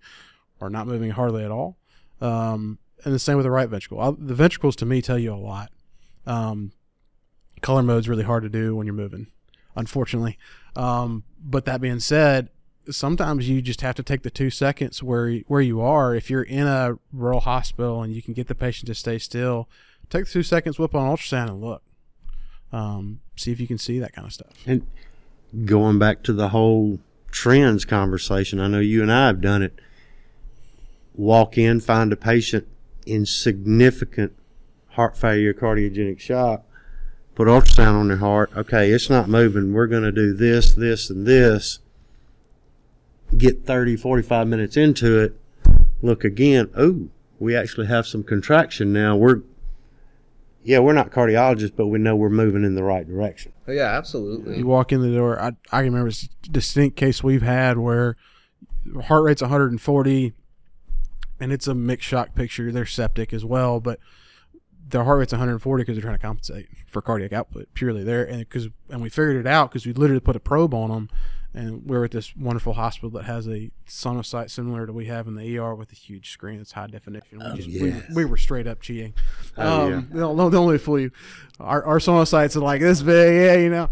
or 0.61 0.69
not 0.69 0.87
moving 0.87 1.11
hardly 1.11 1.43
at 1.43 1.51
all? 1.51 1.77
Um, 2.21 2.79
and 3.03 3.13
the 3.13 3.19
same 3.19 3.37
with 3.37 3.43
the 3.43 3.51
right 3.51 3.69
ventricle. 3.69 3.99
I'll, 3.99 4.13
the 4.13 4.33
ventricles 4.33 4.75
to 4.77 4.85
me 4.85 5.01
tell 5.01 5.19
you 5.19 5.33
a 5.33 5.35
lot. 5.35 5.71
Um, 6.25 6.71
color 7.61 7.83
mode's 7.83 8.09
really 8.09 8.23
hard 8.23 8.43
to 8.43 8.49
do 8.49 8.75
when 8.75 8.87
you're 8.87 8.95
moving, 8.95 9.27
unfortunately. 9.75 10.37
Um, 10.75 11.23
but 11.39 11.65
that 11.65 11.81
being 11.81 11.99
said, 11.99 12.49
sometimes 12.89 13.49
you 13.49 13.61
just 13.61 13.81
have 13.81 13.95
to 13.95 14.03
take 14.03 14.23
the 14.23 14.29
two 14.29 14.49
seconds 14.49 15.01
where 15.01 15.37
where 15.47 15.61
you 15.61 15.81
are. 15.81 16.15
If 16.15 16.29
you're 16.29 16.43
in 16.43 16.67
a 16.67 16.97
rural 17.11 17.41
hospital 17.41 18.01
and 18.01 18.13
you 18.13 18.21
can 18.21 18.33
get 18.33 18.47
the 18.47 18.55
patient 18.55 18.87
to 18.87 18.95
stay 18.95 19.17
still, 19.17 19.69
take 20.09 20.25
the 20.25 20.31
two 20.31 20.43
seconds, 20.43 20.79
whip 20.79 20.95
on 20.95 21.09
ultrasound, 21.09 21.49
and 21.49 21.61
look. 21.61 21.81
Um, 22.71 23.21
see 23.35 23.51
if 23.51 23.59
you 23.59 23.67
can 23.67 23.77
see 23.77 23.99
that 23.99 24.13
kind 24.13 24.25
of 24.25 24.33
stuff. 24.33 24.51
And 24.65 24.85
going 25.65 25.97
back 25.97 26.23
to 26.23 26.33
the 26.33 26.49
whole 26.49 26.99
trends 27.31 27.85
conversation, 27.85 28.59
I 28.59 28.67
know 28.67 28.79
you 28.79 29.01
and 29.01 29.11
I 29.11 29.27
have 29.27 29.39
done 29.39 29.61
it. 29.61 29.79
Walk 31.13 31.57
in, 31.57 31.79
find 31.79 32.11
a 32.11 32.17
patient 32.17 32.67
in 33.05 33.25
significant 33.25 34.33
heart 34.89 35.17
failure, 35.17 35.53
cardiogenic 35.53 36.19
shock, 36.19 36.63
put 37.35 37.47
ultrasound 37.47 37.99
on 37.99 38.07
their 38.07 38.17
heart. 38.17 38.51
Okay, 38.55 38.91
it's 38.91 39.09
not 39.09 39.27
moving. 39.29 39.73
We're 39.73 39.87
going 39.87 40.03
to 40.03 40.11
do 40.11 40.33
this, 40.33 40.73
this, 40.73 41.09
and 41.09 41.25
this 41.27 41.79
get 43.37 43.65
30, 43.65 43.95
45 43.97 44.47
minutes 44.47 44.77
into 44.77 45.19
it, 45.19 45.39
look 46.01 46.23
again, 46.23 46.69
oh, 46.77 47.07
we 47.39 47.55
actually 47.55 47.87
have 47.87 48.07
some 48.07 48.23
contraction 48.23 48.93
now. 48.93 49.15
We're, 49.15 49.41
yeah, 50.63 50.79
we're 50.79 50.93
not 50.93 51.11
cardiologists, 51.11 51.75
but 51.75 51.87
we 51.87 51.99
know 51.99 52.15
we're 52.15 52.29
moving 52.29 52.63
in 52.63 52.75
the 52.75 52.83
right 52.83 53.07
direction. 53.07 53.51
Oh, 53.67 53.71
yeah, 53.71 53.97
absolutely. 53.97 54.57
You 54.57 54.67
walk 54.67 54.91
in 54.91 55.01
the 55.01 55.15
door. 55.15 55.39
I, 55.41 55.51
I 55.71 55.81
remember 55.81 56.09
a 56.09 56.49
distinct 56.49 56.97
case 56.97 57.23
we've 57.23 57.41
had 57.41 57.77
where 57.77 58.15
heart 59.05 59.23
rate's 59.23 59.41
140 59.41 60.33
and 61.39 61.51
it's 61.51 61.67
a 61.67 61.75
mixed 61.75 62.07
shock 62.07 62.35
picture. 62.35 62.71
They're 62.71 62.85
septic 62.85 63.33
as 63.33 63.43
well, 63.43 63.79
but 63.79 63.99
their 64.87 65.03
heart 65.03 65.19
rate's 65.19 65.33
140 65.33 65.81
because 65.81 65.95
they're 65.95 66.01
trying 66.01 66.15
to 66.15 66.21
compensate 66.21 66.67
for 66.87 67.01
cardiac 67.01 67.33
output 67.33 67.73
purely 67.73 68.03
there. 68.03 68.23
And 68.23 68.39
because 68.39 68.69
and 68.89 69.01
we 69.01 69.09
figured 69.09 69.37
it 69.37 69.47
out 69.47 69.69
because 69.69 69.85
we 69.85 69.93
literally 69.93 70.19
put 70.19 70.35
a 70.35 70.39
probe 70.39 70.73
on 70.73 70.89
them 70.89 71.09
and 71.55 71.85
we're 71.85 72.03
at 72.03 72.11
this 72.11 72.35
wonderful 72.35 72.73
hospital 72.73 73.09
that 73.11 73.23
has 73.23 73.47
a 73.47 73.71
sonosite 73.87 74.51
similar 74.51 74.85
to 74.85 74.91
we 74.91 75.05
have 75.05 75.25
in 75.27 75.35
the 75.35 75.57
ER 75.57 75.73
with 75.73 75.91
a 75.91 75.95
huge 75.95 76.31
screen 76.31 76.57
that's 76.57 76.73
high 76.73 76.87
definition. 76.87 77.39
We, 77.39 77.45
oh, 77.45 77.55
just, 77.55 77.69
yes. 77.69 78.03
we, 78.09 78.15
we, 78.15 78.25
were 78.25 78.37
straight 78.37 78.67
up 78.67 78.81
cheating. 78.81 79.13
Oh, 79.57 79.85
um, 79.85 80.09
yeah. 80.13 80.19
don't, 80.19 80.51
don't 80.51 80.67
let 80.67 80.81
fool 80.81 80.99
you. 80.99 81.11
Our, 81.59 81.83
our 81.85 81.99
sonosites 81.99 82.57
are 82.57 82.59
like 82.59 82.81
this 82.81 83.01
big, 83.01 83.35
yeah, 83.35 83.55
you 83.55 83.69
know. 83.69 83.89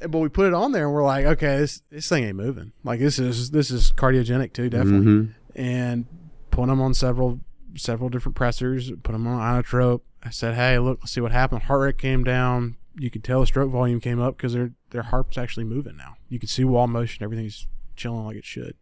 But 0.00 0.18
we 0.18 0.28
put 0.28 0.46
it 0.46 0.54
on 0.54 0.72
there 0.72 0.84
and 0.84 0.94
we're 0.94 1.04
like, 1.04 1.26
okay, 1.26 1.58
this 1.58 1.82
this 1.90 2.08
thing 2.08 2.24
ain't 2.24 2.36
moving. 2.36 2.72
Like 2.84 3.00
this 3.00 3.18
is 3.18 3.50
this 3.50 3.70
is 3.70 3.92
cardiogenic 3.92 4.52
too, 4.52 4.70
definitely. 4.70 5.06
Mm-hmm. 5.06 5.60
And 5.60 6.06
put 6.56 6.68
them 6.68 6.80
on 6.80 6.94
several 6.94 7.40
several 7.76 8.08
different 8.08 8.34
pressors, 8.34 8.90
put 9.02 9.12
them 9.12 9.26
on 9.26 9.38
inotrope. 9.38 10.00
I 10.24 10.30
said, 10.30 10.54
hey, 10.54 10.78
look, 10.78 11.00
let's 11.02 11.12
see 11.12 11.20
what 11.20 11.30
happened. 11.30 11.64
Heart 11.64 11.80
rate 11.80 11.98
came 11.98 12.24
down. 12.24 12.76
You 12.98 13.10
could 13.10 13.22
tell 13.22 13.40
the 13.40 13.46
stroke 13.46 13.70
volume 13.70 14.00
came 14.00 14.20
up 14.20 14.36
because 14.36 14.54
their 14.54 14.72
their 14.90 15.02
heart's 15.02 15.36
actually 15.36 15.64
moving 15.64 15.96
now. 15.96 16.16
You 16.30 16.38
can 16.38 16.48
see 16.48 16.64
wall 16.64 16.86
motion. 16.86 17.22
Everything's 17.22 17.68
chilling 17.94 18.24
like 18.24 18.36
it 18.36 18.44
should. 18.46 18.74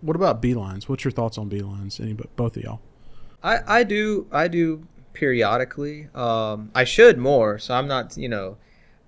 What 0.00 0.14
about 0.14 0.40
B 0.40 0.54
lines? 0.54 0.88
What's 0.88 1.04
your 1.04 1.10
thoughts 1.10 1.36
on 1.38 1.48
B 1.48 1.60
lines? 1.60 1.98
Any 1.98 2.12
both 2.12 2.56
of 2.56 2.62
y'all? 2.62 2.80
I 3.42 3.80
I 3.80 3.82
do 3.82 4.28
I 4.30 4.46
do 4.46 4.86
periodically. 5.12 6.08
Um, 6.14 6.70
I 6.72 6.84
should 6.84 7.18
more. 7.18 7.58
So 7.58 7.74
I'm 7.74 7.88
not 7.88 8.16
you 8.16 8.28
know. 8.28 8.58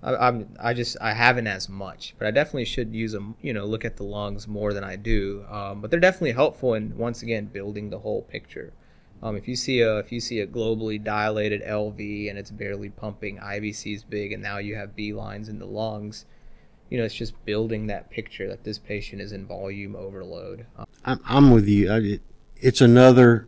I, 0.03 0.29
I'm 0.29 0.55
I 0.59 0.75
just 0.75 0.97
I 1.01 1.13
haven't 1.13 1.47
as 1.47 1.69
much, 1.69 2.15
but 2.19 2.27
I 2.27 2.31
definitely 2.31 2.65
should 2.65 2.95
use 2.95 3.13
them. 3.13 3.37
You 3.41 3.53
know, 3.53 3.67
look 3.67 3.85
at 3.85 3.97
the 3.97 4.05
lungs 4.05 4.49
more 4.49 4.73
than 4.73 4.85
I 4.85 4.97
do. 4.97 5.45
Um, 5.49 5.81
but 5.81 5.91
they're 5.91 6.01
definitely 6.01 6.33
helpful 6.33 6.75
in 6.75 6.97
once 6.97 7.23
again 7.23 7.47
building 7.47 7.91
the 7.91 7.99
whole 7.99 8.23
picture. 8.23 8.73
Um, 9.23 9.37
if 9.37 9.47
you 9.47 9.57
see 9.57 9.81
a 9.81 9.99
if 9.99 10.13
you 10.13 10.21
see 10.21 10.41
a 10.41 10.47
globally 10.47 11.03
dilated 11.03 11.63
LV 11.63 12.31
and 12.31 12.39
it's 12.39 12.51
barely 12.51 12.89
pumping, 12.89 13.39
IVC 13.39 13.95
is 13.95 14.05
big, 14.05 14.33
and 14.33 14.43
now 14.43 14.59
you 14.59 14.77
have 14.77 14.97
B 14.97 15.13
lines 15.13 15.49
in 15.49 15.59
the 15.59 15.67
lungs. 15.67 16.25
You 16.89 16.99
know, 16.99 17.05
it's 17.05 17.15
just 17.15 17.45
building 17.45 17.87
that 17.87 18.11
picture 18.11 18.49
that 18.49 18.65
this 18.65 18.79
patient 18.79 19.23
is 19.23 19.33
in 19.33 19.47
volume 19.47 19.95
overload. 19.95 20.67
Um, 20.77 20.87
I'm, 21.05 21.21
I'm 21.25 21.51
with 21.53 21.69
you. 21.69 21.89
I, 21.89 21.99
it, 21.99 22.23
it's 22.57 22.81
another 22.81 23.47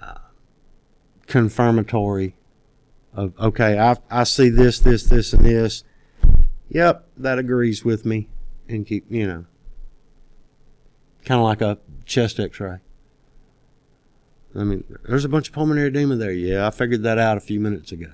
uh, 0.00 0.14
confirmatory 1.26 2.36
of 3.14 3.38
okay. 3.38 3.78
I 3.78 3.96
I 4.10 4.24
see 4.24 4.48
this, 4.48 4.78
this, 4.78 5.04
this, 5.04 5.32
and 5.32 5.44
this. 5.44 5.84
Yep, 6.68 7.06
that 7.18 7.38
agrees 7.38 7.84
with 7.84 8.04
me, 8.04 8.28
and 8.68 8.86
keep 8.86 9.06
you 9.10 9.26
know, 9.26 9.44
kind 11.24 11.40
of 11.40 11.44
like 11.44 11.60
a 11.60 11.78
chest 12.04 12.40
X-ray. 12.40 12.78
I 14.56 14.62
mean, 14.62 14.84
there's 15.04 15.24
a 15.24 15.28
bunch 15.28 15.48
of 15.48 15.54
pulmonary 15.54 15.88
edema 15.88 16.16
there. 16.16 16.32
Yeah, 16.32 16.66
I 16.66 16.70
figured 16.70 17.02
that 17.02 17.18
out 17.18 17.36
a 17.36 17.40
few 17.40 17.58
minutes 17.60 17.90
ago. 17.92 18.06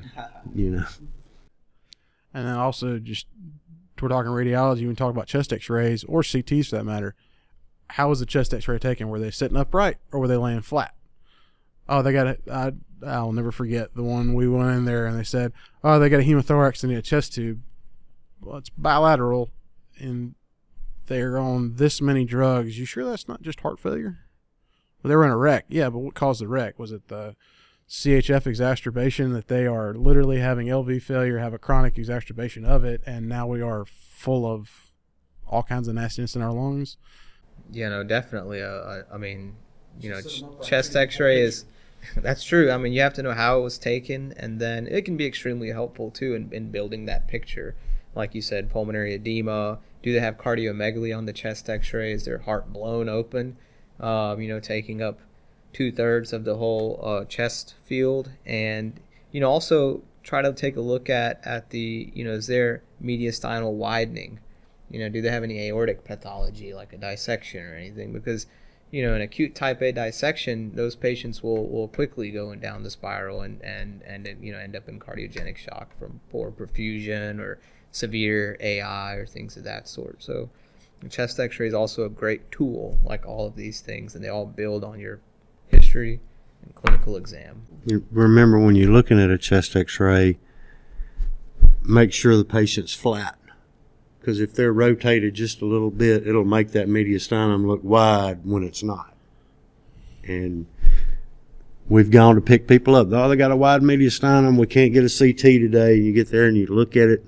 You 0.55 0.71
know, 0.71 0.87
And 2.35 2.47
then 2.47 2.55
also 2.55 2.99
just 2.99 3.27
we're 4.01 4.09
talking 4.09 4.31
radiology. 4.31 4.89
We 4.89 4.95
talk 4.95 5.11
about 5.11 5.27
chest 5.27 5.53
X-rays 5.53 6.05
or 6.05 6.23
CTs 6.23 6.71
for 6.71 6.77
that 6.77 6.85
matter, 6.85 7.15
how 7.91 8.09
was 8.09 8.21
the 8.21 8.27
chest 8.27 8.55
X-ray 8.55 8.79
taken? 8.79 9.09
Were 9.09 9.19
they 9.19 9.31
sitting 9.31 9.57
upright 9.57 9.99
or 10.13 10.21
were 10.21 10.29
they 10.29 10.37
laying 10.37 10.63
flat? 10.63 10.95
Oh, 11.89 12.03
they 12.03 12.13
got 12.13 12.29
it. 12.29 12.41
I'll 13.07 13.33
never 13.33 13.53
forget 13.53 13.95
the 13.95 14.03
one 14.03 14.35
we 14.35 14.49
went 14.49 14.71
in 14.71 14.85
there 14.85 15.07
and 15.07 15.19
they 15.19 15.25
said, 15.25 15.53
oh, 15.83 15.99
they 15.99 16.09
got 16.09 16.21
a 16.21 16.25
hemothorax 16.25 16.83
and 16.85 16.93
a 16.93 17.03
chest 17.03 17.35
tube. 17.35 17.61
Well, 18.41 18.57
it's 18.57 18.71
bilateral, 18.71 19.51
and 19.99 20.35
they're 21.07 21.39
on 21.39 21.75
this 21.75 22.01
many 22.01 22.25
drugs. 22.25 22.79
You 22.79 22.87
sure 22.87 23.05
that's 23.05 23.29
not 23.29 23.43
just 23.43 23.61
heart 23.61 23.79
failure? 23.79 24.21
Well, 25.03 25.11
they 25.11 25.17
were 25.17 25.25
in 25.25 25.31
a 25.31 25.37
wreck. 25.37 25.67
Yeah, 25.69 25.91
but 25.91 25.99
what 25.99 26.15
caused 26.15 26.41
the 26.41 26.49
wreck? 26.49 26.79
Was 26.79 26.91
it 26.91 27.09
the 27.09 27.37
CHF 27.89 28.47
exacerbation 28.47 29.33
that 29.35 29.49
they 29.49 29.67
are 29.67 29.93
literally 29.93 30.39
having 30.39 30.69
LV 30.69 31.03
failure, 31.03 31.39
have 31.39 31.53
a 31.53 31.59
chronic 31.59 31.99
exacerbation 31.99 32.65
of 32.65 32.85
it, 32.85 33.03
and 33.05 33.29
now 33.29 33.47
we 33.47 33.61
are 33.61 33.85
full 33.85 34.51
of 34.51 34.93
all 35.47 35.63
kinds 35.63 35.89
of 35.89 35.95
nastiness 35.95 36.35
in 36.35 36.41
our 36.43 36.53
lungs? 36.53 36.97
you 37.73 37.89
know, 37.89 38.03
definitely. 38.03 38.63
Uh, 38.63 38.69
I, 38.69 39.01
I 39.15 39.19
mean, 39.19 39.57
you 40.01 40.11
know, 40.11 40.21
ch- 40.21 40.45
chest 40.63 40.97
X-ray 40.97 41.41
is. 41.41 41.65
That's 42.17 42.45
true. 42.45 42.71
I 42.71 42.77
mean, 42.77 42.93
you 42.93 43.01
have 43.01 43.15
to 43.15 43.23
know 43.23 43.33
how 43.33 43.59
it 43.59 43.63
was 43.63 43.79
taken, 43.79 44.35
and 44.37 44.61
then 44.61 44.87
it 44.87 45.05
can 45.05 45.17
be 45.17 45.27
extremely 45.27 45.71
helpful 45.71 46.11
too 46.11 46.35
in, 46.35 46.53
in 46.53 46.71
building 46.71 47.07
that 47.07 47.29
picture. 47.29 47.75
Like 48.15 48.35
you 48.35 48.43
said, 48.43 48.71
pulmonary 48.71 49.15
edema. 49.15 49.79
Do 50.03 50.13
they 50.13 50.21
have 50.21 50.39
cardiomegaly 50.39 51.17
on 51.17 51.27
the 51.27 51.33
chest 51.33 51.69
X-ray? 51.69 52.13
Is 52.13 52.25
their 52.25 52.39
heart 52.39 52.73
blown 52.73 53.09
open? 53.09 53.57
Um, 54.01 54.41
you 54.41 54.49
know, 54.49 54.61
taking 54.61 55.03
up 55.03 55.21
two 55.73 55.93
thirds 55.93 56.33
of 56.33 56.45
the 56.45 56.57
whole 56.57 56.99
uh, 57.03 57.25
chest 57.27 57.75
field, 57.85 58.31
and 58.47 58.99
you 59.31 59.41
know, 59.41 59.51
also 59.51 60.03
try 60.23 60.43
to 60.43 60.53
take 60.53 60.77
a 60.77 60.81
look 60.81 61.09
at 61.09 61.41
at 61.47 61.71
the 61.71 62.11
you 62.15 62.25
know, 62.25 62.33
is 62.33 62.47
there 62.47 62.83
mediastinal 63.03 63.73
widening? 63.73 64.41
You 64.91 65.01
know, 65.01 65.09
do 65.09 65.23
they 65.23 65.31
have 65.31 65.45
any 65.45 65.69
aortic 65.69 66.05
pathology 66.05 66.75
like 66.75 66.93
a 66.93 66.97
dissection 66.97 67.65
or 67.65 67.75
anything? 67.75 68.13
Because 68.13 68.47
you 68.91 69.03
know, 69.03 69.15
an 69.15 69.23
acute 69.23 69.55
type 69.55 69.81
A 69.83 69.93
dissection, 69.93 70.73
those 70.75 70.97
patients 70.97 71.43
will, 71.43 71.69
will 71.69 71.89
quickly 71.89 72.31
go 72.31 72.55
down 72.57 72.83
the 72.83 72.91
spiral 72.91 73.43
and, 73.43 73.63
and, 73.63 74.03
and 74.03 74.27
you 74.41 74.53
know 74.53 74.59
end 74.59 74.75
up 74.75 74.89
in 74.89 74.99
cardiogenic 74.99 75.57
shock 75.57 75.97
from 75.99 76.21
poor 76.31 76.51
perfusion 76.51 77.39
or 77.39 77.61
severe 77.93 78.57
AI 78.61 79.15
or 79.15 79.27
things 79.27 79.57
of 79.57 79.65
that 79.65 79.89
sort. 79.89 80.23
So, 80.23 80.51
chest 81.09 81.39
X-ray 81.39 81.69
is 81.69 81.75
also 81.75 82.05
a 82.05 82.09
great 82.09 82.51
tool, 82.51 82.99
like 83.05 83.27
all 83.27 83.47
of 83.47 83.57
these 83.57 83.81
things, 83.81 84.15
and 84.15 84.25
they 84.25 84.29
all 84.29 84.47
build 84.47 84.83
on 84.85 84.99
your 84.99 85.21
history 85.69 86.21
and 86.63 86.75
clinical 86.75 87.17
exam. 87.17 87.63
Remember 88.11 88.59
when 88.59 88.75
you're 88.75 88.91
looking 88.91 89.21
at 89.21 89.31
a 89.31 89.39
chest 89.39 89.77
X-ray, 89.77 90.39
make 91.83 92.13
sure 92.13 92.37
the 92.37 92.45
patient's 92.45 92.93
flat. 92.93 93.39
Because 94.21 94.41
if 94.41 94.55
they're 94.55 94.73
rotated 94.73 95.35
just 95.35 95.63
a 95.63 95.65
little 95.65 95.91
bit, 95.91 96.27
it'll 96.27 96.45
make 96.45 96.73
that 96.73 96.89
mediastinum 96.89 97.67
look 97.67 97.83
wide 97.83 98.45
when 98.45 98.63
it's 98.63 98.83
not. 98.83 99.15
And 100.25 100.67
we've 101.89 102.11
gone 102.11 102.35
to 102.35 102.43
pick 102.43 102.69
people 102.69 102.95
up. 102.95 103.09
Oh, 103.11 103.29
they 103.29 103.37
got 103.37 103.51
a 103.51 103.57
wide 103.57 103.81
mediastinum. 103.81 104.59
We 104.59 104.67
can't 104.67 104.93
get 104.93 105.05
a 105.05 105.09
CT 105.09 105.41
today. 105.41 105.95
And 105.95 106.05
you 106.05 106.13
get 106.13 106.31
there 106.31 106.47
and 106.47 106.57
you 106.57 106.67
look 106.67 106.97
at 106.97 107.09
it. 107.09 107.25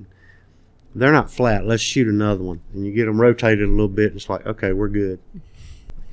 They're 0.95 1.13
not 1.13 1.31
flat. 1.31 1.67
Let's 1.67 1.83
shoot 1.83 2.07
another 2.07 2.43
one. 2.43 2.61
And 2.75 2.85
you 2.85 2.93
get 2.93 3.07
them 3.07 3.19
rotated 3.19 3.67
a 3.67 3.71
little 3.71 3.89
bit. 3.89 4.09
And 4.09 4.17
it's 4.17 4.29
like, 4.29 4.45
okay, 4.45 4.75
we're 4.75 4.89
good. 4.89 5.19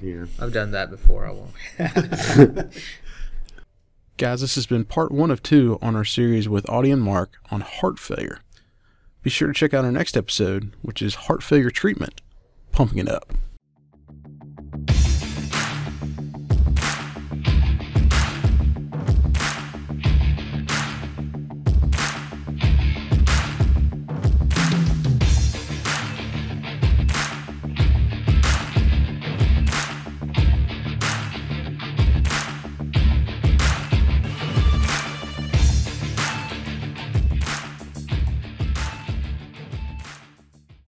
Yeah. 0.01 0.25
I've 0.39 0.53
done 0.53 0.71
that 0.71 0.89
before. 0.89 1.25
I 1.25 1.31
won't. 1.31 2.73
Guys, 4.17 4.41
this 4.41 4.55
has 4.55 4.65
been 4.65 4.85
part 4.85 5.11
one 5.11 5.31
of 5.31 5.43
two 5.43 5.77
on 5.81 5.95
our 5.95 6.05
series 6.05 6.47
with 6.49 6.69
Audie 6.69 6.91
and 6.91 7.01
Mark 7.01 7.33
on 7.51 7.61
heart 7.61 7.99
failure. 7.99 8.39
Be 9.21 9.29
sure 9.29 9.47
to 9.47 9.53
check 9.53 9.73
out 9.73 9.85
our 9.85 9.91
next 9.91 10.15
episode, 10.15 10.71
which 10.81 11.01
is 11.01 11.15
heart 11.15 11.43
failure 11.43 11.69
treatment, 11.69 12.21
pumping 12.71 12.99
it 12.99 13.09
up. 13.09 13.33